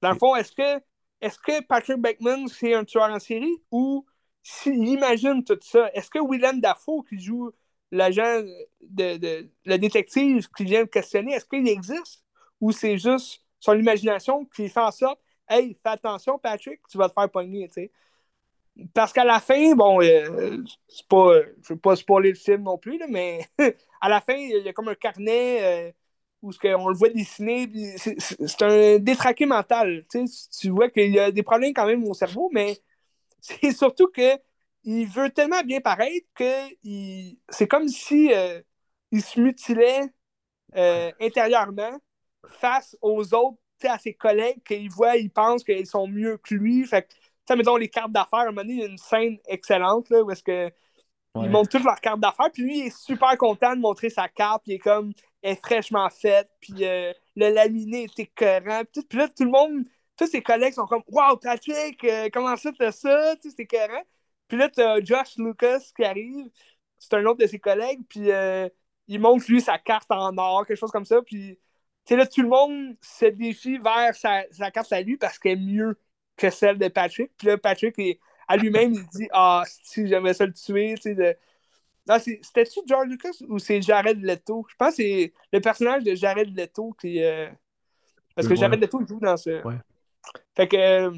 [0.00, 0.82] Dans le fond, est-ce que,
[1.20, 4.04] est-ce que Patrick Bateman, c'est un tueur en série ou
[4.42, 5.88] s'il imagine tout ça?
[5.94, 7.52] Est-ce que Willem Dafoe, qui joue
[7.92, 8.42] l'agent
[8.82, 12.24] de, de- le détective qui vient le questionner, est-ce qu'il existe
[12.60, 17.08] ou c'est juste son imagination qui fait en sorte Hey, fais attention, Patrick, tu vas
[17.10, 17.92] te faire pogner, tu sais.
[18.94, 20.56] Parce qu'à la fin, bon, euh,
[20.88, 23.40] c'est pas, je veux pas spoiler le film non plus, là, mais
[24.00, 25.92] à la fin, il y a comme un carnet euh,
[26.42, 27.68] où on le voit dessiner.
[27.98, 30.04] C'est un détraqué mental.
[30.60, 32.78] Tu vois qu'il y a des problèmes quand même au cerveau, mais
[33.40, 34.38] c'est surtout que
[34.84, 38.60] il veut tellement bien paraître que il- c'est comme si euh,
[39.10, 40.02] il se mutilait
[40.76, 41.98] euh, intérieurement
[42.48, 46.84] face aux autres, à ses collègues qu'il voit, ils pensent qu'ils sont mieux que lui.
[46.86, 47.08] Fait
[47.48, 50.08] que, mettons les cartes d'affaires, à un moment donné, il y a une scène excellente
[50.10, 50.70] là, où est-ce que
[51.34, 51.44] Ouais.
[51.46, 54.28] ils montrent toutes leurs cartes d'affaires, puis lui, il est super content de montrer sa
[54.28, 58.82] carte, puis il est comme, elle est fraîchement faite, puis euh, le laminé est écœurant,
[58.92, 59.84] puis, là, tout le monde,
[60.16, 63.62] tous ses collègues sont comme, Wow, Patrick, euh, comment ça, t'as ça, tu sais, c'est
[63.62, 64.02] écœurant.
[64.52, 66.46] Puis là, t'as Josh Lucas qui arrive,
[66.98, 68.68] c'est un autre de ses collègues, puis euh,
[69.08, 71.58] il montre lui sa carte en or, quelque chose comme ça, puis
[72.04, 75.38] tu sais, là, tout le monde se défie vers sa, sa carte à lui parce
[75.38, 75.98] qu'elle est mieux
[76.36, 77.30] que celle de Patrick.
[77.38, 81.02] Puis là, Patrick, est- à lui-même, il dit Ah, si j'aimerais ça le tuer, tu
[81.02, 81.14] sais.
[81.14, 81.34] De...
[82.06, 84.66] Non, c'est- C'était-tu George Lucas ou c'est Jared Leto?
[84.68, 87.22] Je pense que c'est le personnage de Jared Leto qui.
[87.24, 87.48] euh,
[88.34, 88.58] Parce que Ouais.
[88.58, 89.66] Jared Leto joue dans ce.
[89.66, 89.76] Ouais.
[90.54, 91.10] Fait que euh,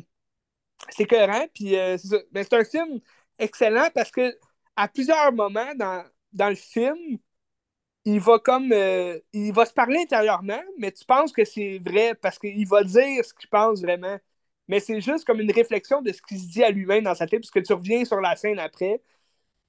[0.90, 2.18] c'est cohérent, puis euh, c'est ça.
[2.32, 3.00] Mais c'est un film
[3.38, 4.36] excellent parce que
[4.76, 7.18] à plusieurs moments dans, le film,
[8.04, 12.14] il va comme euh, il va se parler intérieurement, mais tu penses que c'est vrai
[12.14, 14.18] parce qu'il va dire ce qu'il pense vraiment.
[14.68, 17.26] mais c'est juste comme une réflexion de ce qu'il se dit à lui-même dans sa
[17.26, 19.00] tête, parce que tu reviens sur la scène après.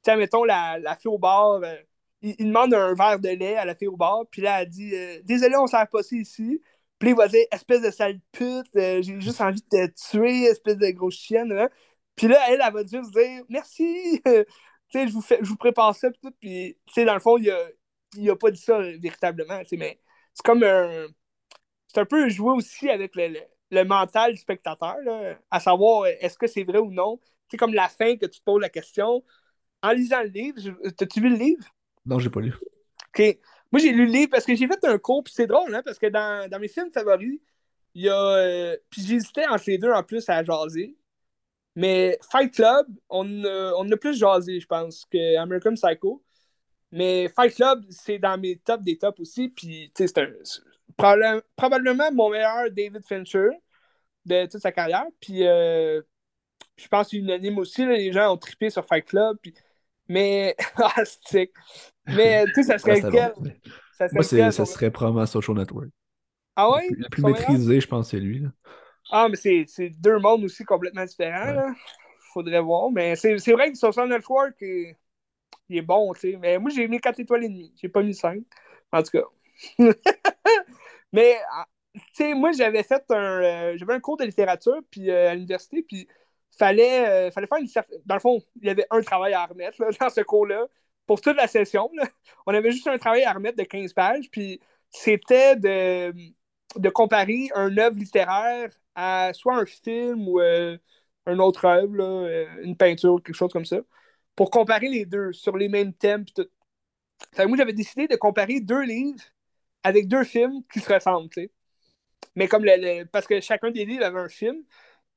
[0.04, 1.76] Tu sais, mettons, la, la fille au bar, euh,
[2.22, 4.96] il, demande un verre de lait à la fille au bar, puis là, elle dit
[4.96, 6.62] euh, Désolé, on s'est passé ici.
[7.00, 10.78] Puis il va dire Espèce de sale pute, j'ai juste envie de te tuer, espèce
[10.78, 11.52] de grosse chienne.
[11.52, 11.70] Hein?
[12.16, 14.32] Puis là, elle, elle va juste dire Merci, tu
[14.92, 16.36] sais, je vous, fais, je vous prépare ça, puis tout.
[16.40, 17.68] Puis, tu sais, dans le fond, il a,
[18.18, 20.00] il a pas dit ça véritablement, tu sais, mais
[20.34, 21.08] c'est comme un.
[21.88, 23.40] C'est un peu jouer aussi avec le, le,
[23.72, 27.20] le mental du spectateur, là, à savoir est-ce que c'est vrai ou non?
[27.50, 29.24] C'est comme la fin que tu te poses la question.
[29.82, 30.60] En lisant le livre,
[30.98, 31.64] t'as-tu vu le livre?
[32.06, 32.54] Non, j'ai pas lu.
[33.10, 33.38] OK.
[33.72, 35.82] Moi, j'ai lu le livre parce que j'ai fait un cours, puis c'est drôle, hein,
[35.84, 37.40] parce que dans, dans, mes films favoris,
[37.94, 38.16] il y a.
[38.16, 40.96] Euh, puis j'hésitais entre les deux en plus à jaser.
[41.76, 46.24] Mais Fight Club, on a, on a plus jasé, je pense, que American Psycho.
[46.92, 49.50] Mais Fight Club, c'est dans mes tops des tops aussi.
[49.50, 50.30] Puis, tu sais, c'est un,
[50.96, 53.50] probablement, probablement mon meilleur David Fincher
[54.26, 55.06] de toute sa carrière.
[55.20, 56.02] Puis euh,
[56.78, 59.38] je pense unanime aussi, là, les gens ont trippé sur Fight Club.
[59.42, 59.54] Puis...
[60.08, 60.94] Mais, ah,
[62.08, 63.34] Mais, tu sais, ça serait lequel?
[63.38, 63.52] Bon.
[63.98, 65.90] Ça serait Moi, lequel, ça serait probablement Social Network.
[66.56, 66.88] Ah ouais?
[66.92, 68.40] Le plus, le plus maîtrisé, je pense, c'est lui.
[68.40, 68.50] Là.
[69.12, 71.48] Ah, mais c'est deux mondes aussi complètement différents.
[71.48, 71.54] Ouais.
[71.54, 71.74] Là.
[72.34, 72.92] Faudrait voir.
[72.92, 74.98] Mais c'est vrai que Social Network, est,
[75.70, 76.38] il est bon, tu sais.
[76.38, 77.74] Mais moi, j'ai mis 4 étoiles et demie.
[77.82, 78.42] J'ai pas mis 5.
[78.92, 79.24] En tout cas.
[81.14, 81.38] Mais,
[81.94, 83.16] tu sais, moi, j'avais fait un.
[83.16, 86.08] Euh, j'avais un cours de littérature puis, euh, à l'université, puis
[86.58, 88.02] fallait, euh, fallait faire une certaine.
[88.06, 90.68] Dans le fond, il y avait un travail à remettre là, dans ce cours-là.
[91.06, 92.06] Pour toute la session, là.
[92.48, 94.60] on avait juste un travail à remettre de 15 pages, puis
[94.90, 96.14] c'était de,
[96.78, 100.78] de comparer un œuvre littéraire à soit un film ou euh,
[101.28, 103.80] une autre œuvre, là, une peinture, quelque chose comme ça,
[104.36, 106.26] pour comparer les deux sur les mêmes thèmes.
[106.26, 106.48] Tout.
[107.38, 109.22] Moi, j'avais décidé de comparer deux livres
[109.84, 111.52] avec deux films qui se ressemblent, tu sais.
[112.36, 114.64] Mais comme le, parce que chacun des livres avait un film.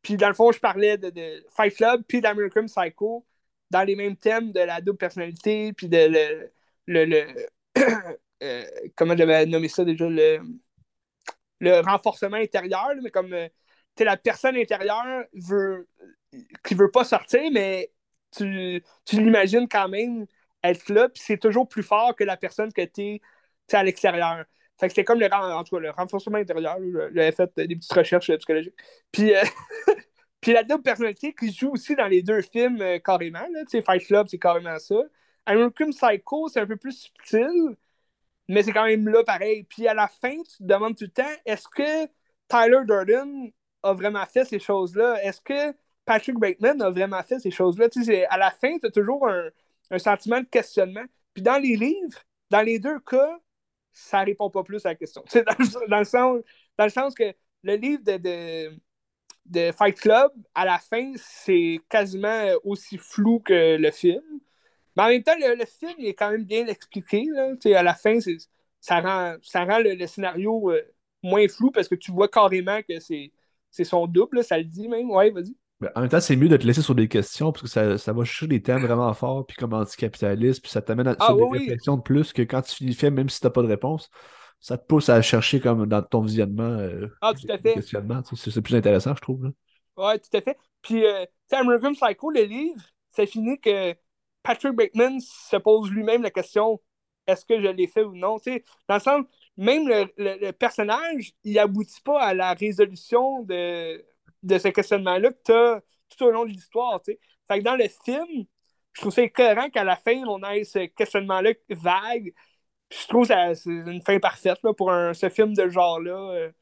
[0.02, 3.26] Puis dans le fond, je parlais de, de Fight Club puis d'American Psycho
[3.70, 6.52] dans les mêmes thèmes de la double personnalité, puis de le.
[6.86, 7.26] le, le
[8.42, 8.64] euh,
[8.96, 10.08] comment j'avais nommé ça déjà?
[10.08, 10.40] Le,
[11.60, 13.48] le renforcement intérieur, mais comme euh,
[13.98, 15.88] la personne intérieure veut,
[16.64, 17.90] qui veut pas sortir, mais
[18.36, 20.26] tu, tu l'imagines quand même
[20.62, 23.20] être là, puis c'est toujours plus fort que la personne que tu es
[23.72, 24.44] à l'extérieur.
[24.78, 26.76] Fait que c'était comme le, renforcement intérieur.
[27.12, 28.74] J'avais fait des petites recherches psychologiques.
[29.10, 29.42] Puis, euh,
[30.40, 33.40] puis la double personnalité qui joue aussi dans les deux films euh, carrément.
[33.40, 35.02] Là, Fight Club, c'est carrément ça.
[35.46, 37.76] American Psycho, c'est un peu plus subtil,
[38.48, 39.64] mais c'est quand même là pareil.
[39.64, 42.06] Puis à la fin, tu te demandes tout le temps, est-ce que
[42.48, 43.50] Tyler Durden
[43.82, 45.22] a vraiment fait ces choses-là?
[45.22, 47.88] Est-ce que Patrick Bateman a vraiment fait ces choses-là?
[48.30, 49.50] À la fin, tu as toujours un,
[49.98, 51.04] sentiment de questionnement.
[51.34, 52.18] Puis dans les livres,
[52.50, 53.38] dans les deux cas,
[53.92, 55.22] ça répond pas plus à la question.
[55.88, 56.40] Dans, le sens,
[56.78, 58.70] dans le sens que le livre de,
[59.46, 64.22] de Fight Club, à la fin, c'est quasiment aussi flou que le film.
[64.98, 67.24] Mais en même temps, le, le film est quand même bien expliqué.
[67.32, 67.54] Là.
[67.78, 68.18] À la fin,
[68.80, 70.82] ça rend, ça rend le, le scénario euh,
[71.22, 73.30] moins flou parce que tu vois carrément que c'est
[73.84, 75.08] son double, ça le dit même.
[75.10, 75.54] Ouais, vas-y.
[75.94, 78.12] En même temps, c'est mieux de te laisser sur des questions parce que ça, ça
[78.12, 81.36] va chercher des thèmes vraiment forts, puis comme anticapitaliste, puis ça t'amène à, ah, sur
[81.36, 83.50] oui, des réflexions de plus que quand tu finis le film, même si tu n'as
[83.50, 84.10] pas de réponse,
[84.58, 86.64] ça te pousse à chercher comme dans ton visionnement.
[86.64, 87.74] Euh, ah, tout à fait.
[87.74, 88.22] Questionnement.
[88.34, 89.52] C'est plus intéressant, je trouve.
[89.96, 90.58] Oui, tout à fait.
[90.82, 93.94] Puis, euh, tu sais, American Psycho, le livre, ça finit que
[94.42, 96.80] Patrick Bateman se pose lui-même la question
[97.26, 98.38] est-ce que je l'ai fait ou non?
[98.38, 99.24] Tu sais, dans le sens,
[99.58, 104.02] même le, le, le personnage, il aboutit pas à la résolution de
[104.42, 107.00] de ce questionnement-là que tu as tout au long de l'histoire.
[107.04, 108.46] Fait que dans le film,
[108.92, 112.32] je trouve ça écœurant qu'à la fin, on ait ce questionnement-là vague.
[112.90, 116.30] je trouve que c'est une fin parfaite là, pour un, ce film de genre-là.
[116.32, 116.52] Euh.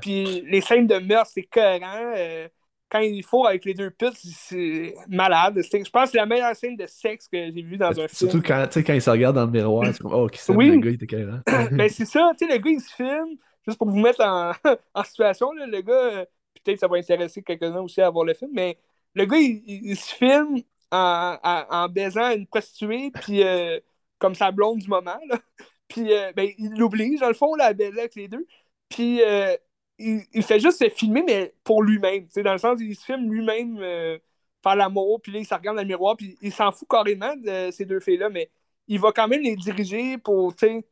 [0.00, 1.48] Puis les scènes de meurtre, c'est.
[1.56, 2.48] Euh,
[2.88, 5.60] quand il faut avec les deux putes, c'est malade.
[5.60, 8.16] Je pense que c'est la meilleure scène de sexe que j'ai vue dans un Surtout
[8.16, 8.30] film.
[8.30, 10.70] Surtout quand, quand il se regarde dans le miroir, c'est comme Oh, qui oui.
[10.70, 11.40] le gars, il était écœurant.
[11.72, 13.36] ben, c'est ça, tu sais, le gars, il se filme,
[13.66, 14.52] juste pour vous mettre en,
[14.94, 16.26] en situation, là, le gars
[16.66, 18.78] peut-être ça va intéresser quelques-uns aussi à voir le film, mais
[19.14, 20.58] le gars, il, il, il se filme
[20.90, 23.78] en, en, en, baisant une prostituée, puis euh,
[24.18, 25.38] comme sa blonde du moment, là.
[25.88, 28.44] Puis euh, ben, il l'oblige, dans le fond, là, à baiser avec les deux.
[28.88, 29.56] Puis euh,
[29.98, 32.26] il, il, fait juste se filmer, mais pour lui-même.
[32.36, 34.18] Dans le sens, il se filme lui-même euh,
[34.62, 37.34] faire l'amour, puis là, il se regarde dans le miroir, puis il s'en fout carrément
[37.36, 38.50] de ces deux filles-là, mais
[38.88, 40.84] il va quand même les diriger pour, tu sais,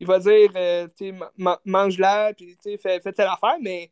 [0.00, 1.14] il va dire, euh, tu sais,
[1.64, 3.90] mange-la, puis tu sais, fais, fais telle affaire, mais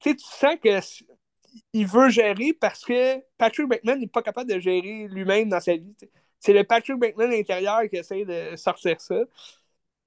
[0.00, 5.48] tu sens qu'il veut gérer parce que Patrick Bateman n'est pas capable de gérer lui-même
[5.48, 5.94] dans sa vie.
[6.40, 9.16] C'est le Patrick Bateman intérieur qui essaie de sortir ça.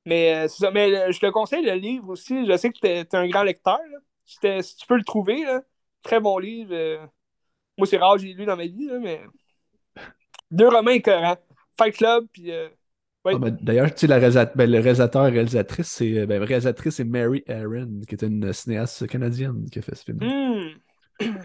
[0.06, 0.72] Mais, euh, ça.
[0.72, 2.46] Mais euh, je te conseille le livre aussi.
[2.46, 3.80] Je sais que tu es, un grand lecteur.
[4.26, 5.62] Si tu peux le trouver, là,
[6.04, 6.72] Très bon livre.
[6.74, 6.98] euh.
[7.78, 9.22] Moi, c'est rare j'ai lu dans ma vie, là, mais.
[10.52, 11.38] Deux romans écœurants.
[11.78, 12.52] Fight Club, puis.
[12.52, 12.68] euh,
[13.24, 13.34] Oui.
[13.36, 16.96] Ah, ben, D'ailleurs, tu sais, la ben, le réalisateur et réalisatrice, c'est ben, la réalisatrice,
[16.96, 20.18] c'est Mary Aaron, qui est une cinéaste canadienne qui a fait ce film.
[20.22, 20.70] hmm.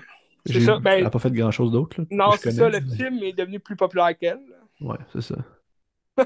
[0.47, 0.77] C'est J'ai- ça.
[0.77, 2.01] Elle Ben, n'a pas fait grand-chose d'autre.
[2.01, 2.69] là, que non, c'est ça.
[2.69, 4.39] Le mais- film est devenu plus populaire qu'elle.
[4.81, 5.35] Ouais, c'est ça.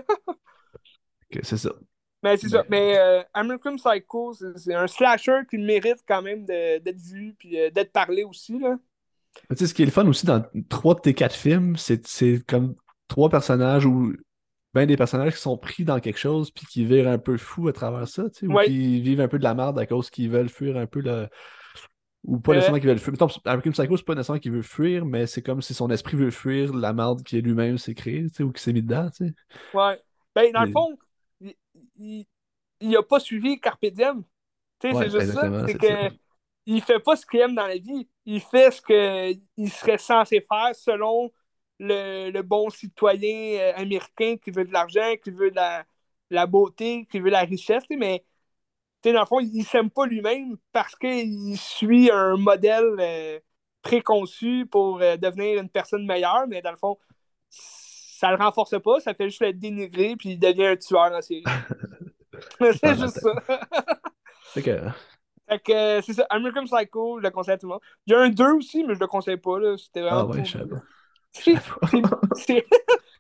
[1.33, 1.71] Ok, c'est ça.
[2.23, 2.65] Mais c'est ça.
[2.69, 7.71] Mais euh, American Psycho, c'est un slasher qui mérite quand même d'être vu puis euh,
[7.71, 8.59] d'être parlé aussi.
[8.59, 8.77] Là.
[9.49, 11.77] Mais tu sais, ce qui est le fun aussi dans trois de tes quatre films,
[11.77, 12.75] c'est comme
[13.09, 14.13] trois personnages ou
[14.73, 17.67] ben des personnages qui sont pris dans quelque chose puis qui virent un peu fou
[17.69, 20.11] à travers ça, tu sais, ou qui vivent un peu de la merde à cause
[20.11, 21.29] qu'ils veulent fuir un peu le.
[22.25, 22.57] Ou pas Euh.
[22.57, 23.13] nécessairement qu'ils veulent fuir.
[23.13, 26.17] Mettons, American Psycho, c'est pas nécessairement qu'il veut fuir, mais c'est comme si son esprit
[26.17, 29.09] veut fuir la merde qui lui-même s'est créée, tu sais, ou qui s'est mis dedans,
[29.11, 29.35] tu sais.
[29.73, 29.99] Ouais.
[30.35, 30.99] Ben, dans le fond,
[32.01, 32.27] il, il,
[32.81, 34.25] il a pas suivi Carpe Diem.
[34.91, 35.53] Ouais, c'est juste ça.
[35.67, 36.11] C'est que ça.
[36.67, 38.09] il fait pas ce qu'il aime dans la vie.
[38.27, 41.33] Il fait ce qu'il serait censé faire selon
[41.79, 45.85] le, le bon citoyen euh, américain qui veut de l'argent, qui veut de la,
[46.31, 47.85] la beauté, qui veut la richesse.
[47.91, 48.25] Mais
[49.05, 53.41] dans le fond, il s'aime pas lui-même parce qu'il suit un modèle euh,
[53.83, 56.47] préconçu pour euh, devenir une personne meilleure.
[56.49, 56.99] Mais dans le fond,
[58.21, 61.23] ça le renforce pas, ça fait juste le dénigrer, puis il devient un tueur en
[61.23, 61.45] série.
[62.61, 63.33] c'est Ah, juste ça.
[64.55, 64.79] Fait que,
[65.49, 67.83] Fait que euh, c'est ça, American Psycho, je le conseille à tout le monde.
[68.07, 69.77] Il y a un 2 aussi, mais je le conseille pas, là.
[69.77, 70.77] C'était ah vraiment ouais, je sais pas.
[71.33, 71.55] C'est-
[72.35, 72.67] c'est-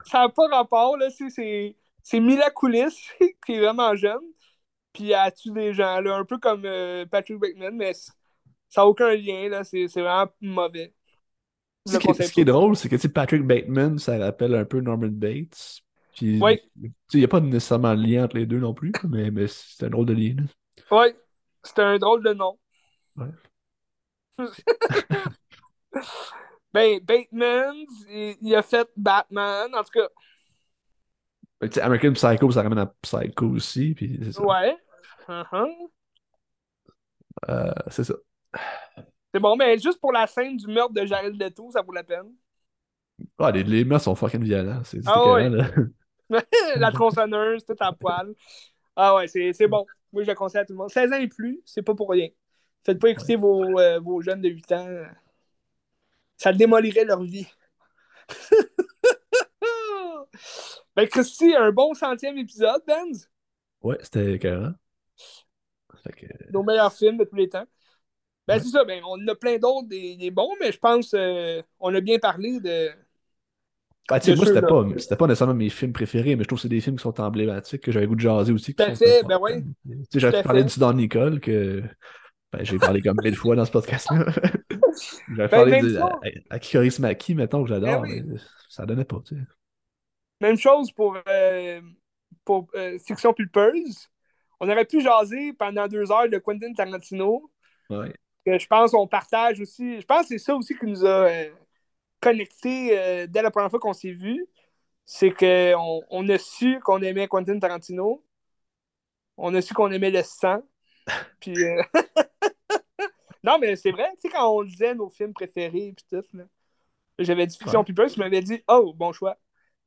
[0.05, 1.11] ça n'a pas rapport, là.
[1.11, 2.97] C'est- C'est c'est Mila Kunis,
[3.47, 4.21] qui est vraiment jeune,
[4.93, 6.17] puis elle tue des gens, là.
[6.17, 8.13] Un peu comme euh, Patrick Bateman, mais ça
[8.83, 9.65] n'a aucun lien, là.
[9.65, 10.95] C'est c'est vraiment mauvais.
[11.87, 12.53] Ce qui, est- conseille ce qui est pas.
[12.53, 15.81] drôle, c'est que tu sais, Patrick Bateman, ça rappelle un peu Norman Bates.
[16.17, 16.63] Puis, Ouais.
[16.77, 19.87] il n'y a pas nécessairement de lien entre les deux non plus, mais, mais c'est
[19.87, 20.37] un drôle de lien.
[20.91, 21.17] Ouais,
[21.63, 22.59] c'était un drôle de nom.
[23.17, 23.29] Ouais.
[26.73, 27.75] ben, Bateman,
[28.09, 30.09] il, il a fait Batman, en tout cas.
[31.71, 34.43] Sais, American Psycho, ça ramène à Psycho aussi, puis c'est ça.
[34.43, 34.77] Ouais.
[35.29, 35.91] Uh-huh.
[37.49, 38.15] Euh, c'est ça.
[39.33, 42.03] C'est bon, mais juste pour la scène du meurtre de Jared Leto, ça vaut la
[42.03, 42.33] peine.
[43.39, 44.83] Ah, les, les meurtres sont fucking violents.
[44.85, 45.49] C'est Ah ouais.
[45.49, 45.67] là.
[46.77, 48.35] la tronçonneuse, tout à poil.
[48.97, 49.87] Ah ouais, c'est bon.
[50.13, 50.91] Moi, je le conseille à tout le monde.
[50.91, 52.29] 16 ans et plus, c'est pas pour rien.
[52.83, 54.89] Faites pas écouter vos, euh, vos jeunes de 8 ans.
[56.37, 57.47] Ça démolirait leur vie.
[60.97, 63.29] ben, Christy, un bon centième épisode, Benz.
[63.83, 64.73] Ouais, c'était que,
[66.53, 67.67] Nos meilleurs films de tous les temps.
[68.51, 68.61] Ben, Ouais.
[68.61, 68.85] c'est ça.
[68.85, 72.01] Ben, on en a plein d'autres, des, des bons, mais je pense euh, on a
[72.01, 72.91] bien parlé de.
[74.09, 76.63] Ben, de moi, c'était pas, c'était pas nécessairement mes films préférés, mais je trouve que
[76.63, 78.75] c'est des films qui sont emblématiques, que j'avais goût de jaser aussi.
[78.75, 79.39] Tout à fait, ben
[80.11, 81.83] sais, j'avais parlé du Don Nicole, que
[82.53, 84.27] ben, j'ai parlé comme mille fois dans ce podcast-là.
[85.29, 86.19] J'avais Ben, parlé de, à,
[86.51, 88.23] à Kikoris Maki, mettons, que j'adore, Ben oui.
[88.27, 89.43] mais ça donnait pas, tu sais.
[90.41, 91.81] Même chose pour, euh,
[92.45, 94.09] pour euh, Fiction Pulpeuse.
[94.61, 97.51] On aurait pu jaser pendant deux heures de Quentin Tarantino.
[97.91, 98.15] Ouais.
[98.59, 100.01] Que je pense qu'on partage aussi.
[100.01, 101.51] Je pense que c'est ça aussi qui nous a euh,
[102.21, 104.47] connectés euh, dès la première fois qu'on s'est vus.
[105.05, 108.25] C'est qu'on on a su qu'on aimait Quentin Tarantino.
[109.37, 110.63] On a su qu'on aimait le sang.
[111.41, 111.55] Puis.
[111.65, 111.83] euh,
[113.45, 116.45] non, mais c'est vrai, tu sais, quand on disait nos films préférés, puis tout, là.
[117.19, 117.85] J'avais dit Fiction Ouais.
[117.85, 119.37] Pulpeuse, tu m'avais dit, oh, bon choix.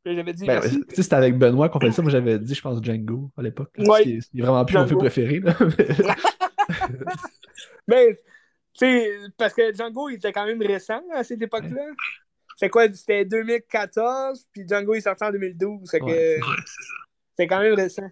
[0.05, 0.81] J'avais dit, Ben, merci.
[0.81, 2.01] tu sais, c'était avec Benoît qu'on fait ça.
[2.01, 3.71] Moi, j'avais dit, je pense, Django à l'époque.
[3.77, 3.99] Ouais.
[3.99, 5.39] Ce qui est, ce qui est vraiment plus mon film préféré.
[5.39, 5.55] Là.
[7.87, 8.17] Mais,
[8.79, 11.83] sais, parce que Django, il était quand même récent à cette époque-là.
[12.57, 12.91] C'est quoi?
[12.93, 15.89] C'était 2014, puis Django est sorti en 2012.
[15.89, 16.39] Fait que Ouais,
[17.37, 18.09] c'est quand même récent.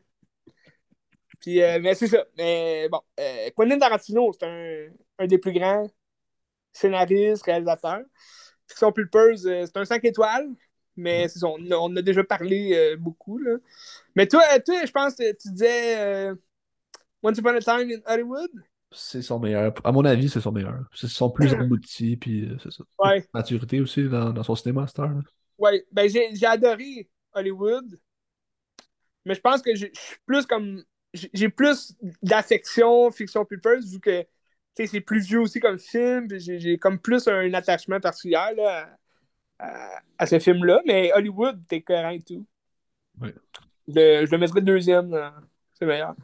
[1.39, 2.25] Puis, euh, mais c'est ça.
[2.37, 4.89] Mais bon, euh, Quentin Tarantino, c'est un,
[5.23, 5.87] un des plus grands
[6.71, 8.03] scénaristes, réalisateurs.
[8.67, 10.49] Fiction Pulpeuse, euh, c'est un 5 étoiles,
[10.95, 13.37] mais c'est ça, on, on en a déjà parlé euh, beaucoup.
[13.39, 13.57] Là.
[14.15, 16.31] Mais toi, toi, je pense que tu disais
[17.23, 18.51] Once Upon a Time in Hollywood?
[18.91, 19.73] C'est son meilleur.
[19.85, 20.83] À mon avis, c'est son meilleur.
[20.93, 22.83] C'est son plus abouti, puis euh, c'est ça.
[22.99, 23.25] Ouais.
[23.33, 25.11] Maturité aussi dans, dans son cinéma, Star.
[25.57, 27.99] Ouais, ben j'ai adoré Hollywood,
[29.25, 30.83] mais je pense que je suis plus comme.
[31.13, 31.93] J'ai plus
[32.23, 34.25] d'affection Fiction Pulpeuse, vu que
[34.75, 38.87] c'est plus vieux aussi comme film, puis j'ai comme plus un attachement particulier là,
[39.59, 42.45] à, à- à ce film-là, mais Hollywood, t'es cohérent et tout.
[43.19, 43.33] Ouais.
[43.87, 45.29] Le- je le mettrais deuxième, euh,
[45.73, 46.15] c'est meilleur.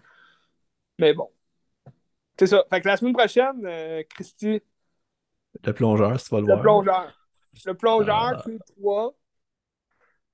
[0.99, 1.29] Mais bon.
[2.39, 2.63] C'est ça.
[2.69, 4.61] Fait que la semaine prochaine, euh, Christy,
[5.63, 6.61] Le plongeur, si tu vas le, le voir.
[6.61, 7.29] plongeur.
[7.65, 8.41] Le plongeur, Ah.
[8.41, 9.15] Creed 3.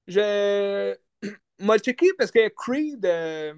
[0.08, 0.96] Je
[1.60, 3.54] m'a checké parce que Creed, euh,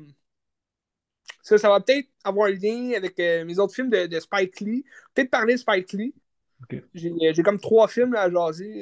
[1.41, 4.59] ça, ça va peut-être avoir un lien avec euh, mes autres films de, de Spike
[4.61, 4.85] Lee.
[5.13, 6.13] Peut-être parler de Spike Lee.
[6.93, 8.81] J'ai comme trois films là, à jaser.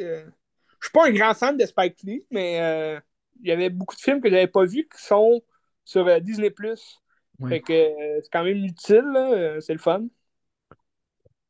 [0.80, 3.02] Je suis pas un grand fan de Spike Lee, mais
[3.41, 5.41] il y avait beaucoup de films que j'avais pas vus qui sont
[5.84, 6.53] sur Disney+.
[7.44, 7.49] Ouais.
[7.49, 10.06] Fait que euh, c'est quand même utile, euh, c'est le fun.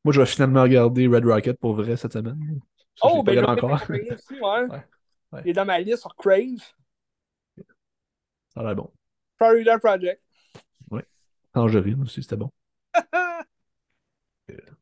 [0.04, 2.60] Moi, je vais finalement regarder Red Rocket pour vrai cette semaine.
[2.96, 3.74] Ça, Oh, ben, encore.
[3.74, 4.18] aussi, ouais.
[4.42, 4.68] Ouais,
[5.32, 5.42] ouais.
[5.46, 6.60] Il est dans ma liste sur Crave.
[8.54, 8.92] Ça a l'air bon.
[9.38, 10.22] Florida Project.
[11.54, 12.50] Tangerine aussi, c'était bon.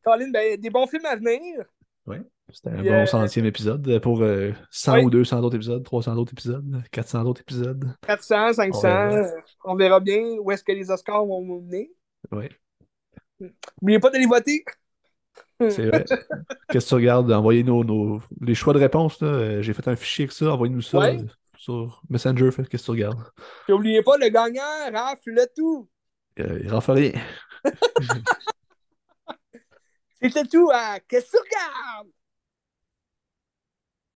[0.03, 1.65] Colin, ben, des bons films à venir.
[2.05, 2.21] Ouais.
[2.53, 5.03] C'était un bon euh, centième épisode pour euh, 100 Ouais.
[5.05, 7.95] ou 200 autres épisodes, 300 autres épisodes, 400 autres épisodes.
[8.05, 8.77] 400, 500.
[8.77, 9.13] On verra.
[9.13, 11.91] euh, On verra bien où est-ce que les Oscars vont nous mener.
[12.31, 12.49] Ouais,
[13.81, 14.63] N'oubliez pas d'aller voter.
[15.59, 16.05] c'est vrai.
[16.69, 17.31] Qu'est-ce que tu regardes?
[17.31, 19.17] Envoyez nos, nos- les choix de réponse.
[19.23, 20.53] Euh, J'ai fait un fichier avec ça.
[20.53, 21.17] Envoyez-nous ça Ouais.
[21.19, 21.25] euh,
[21.57, 22.49] sur Messenger.
[22.69, 23.19] Qu'est-ce que tu regardes?
[23.69, 24.61] N'oubliez pas, le gagnant,
[24.93, 25.89] Raph, le tout.
[26.39, 26.59] Euh,
[26.93, 27.11] rien.
[30.21, 32.07] C'était tout à Qu'est-ce que tu regardes?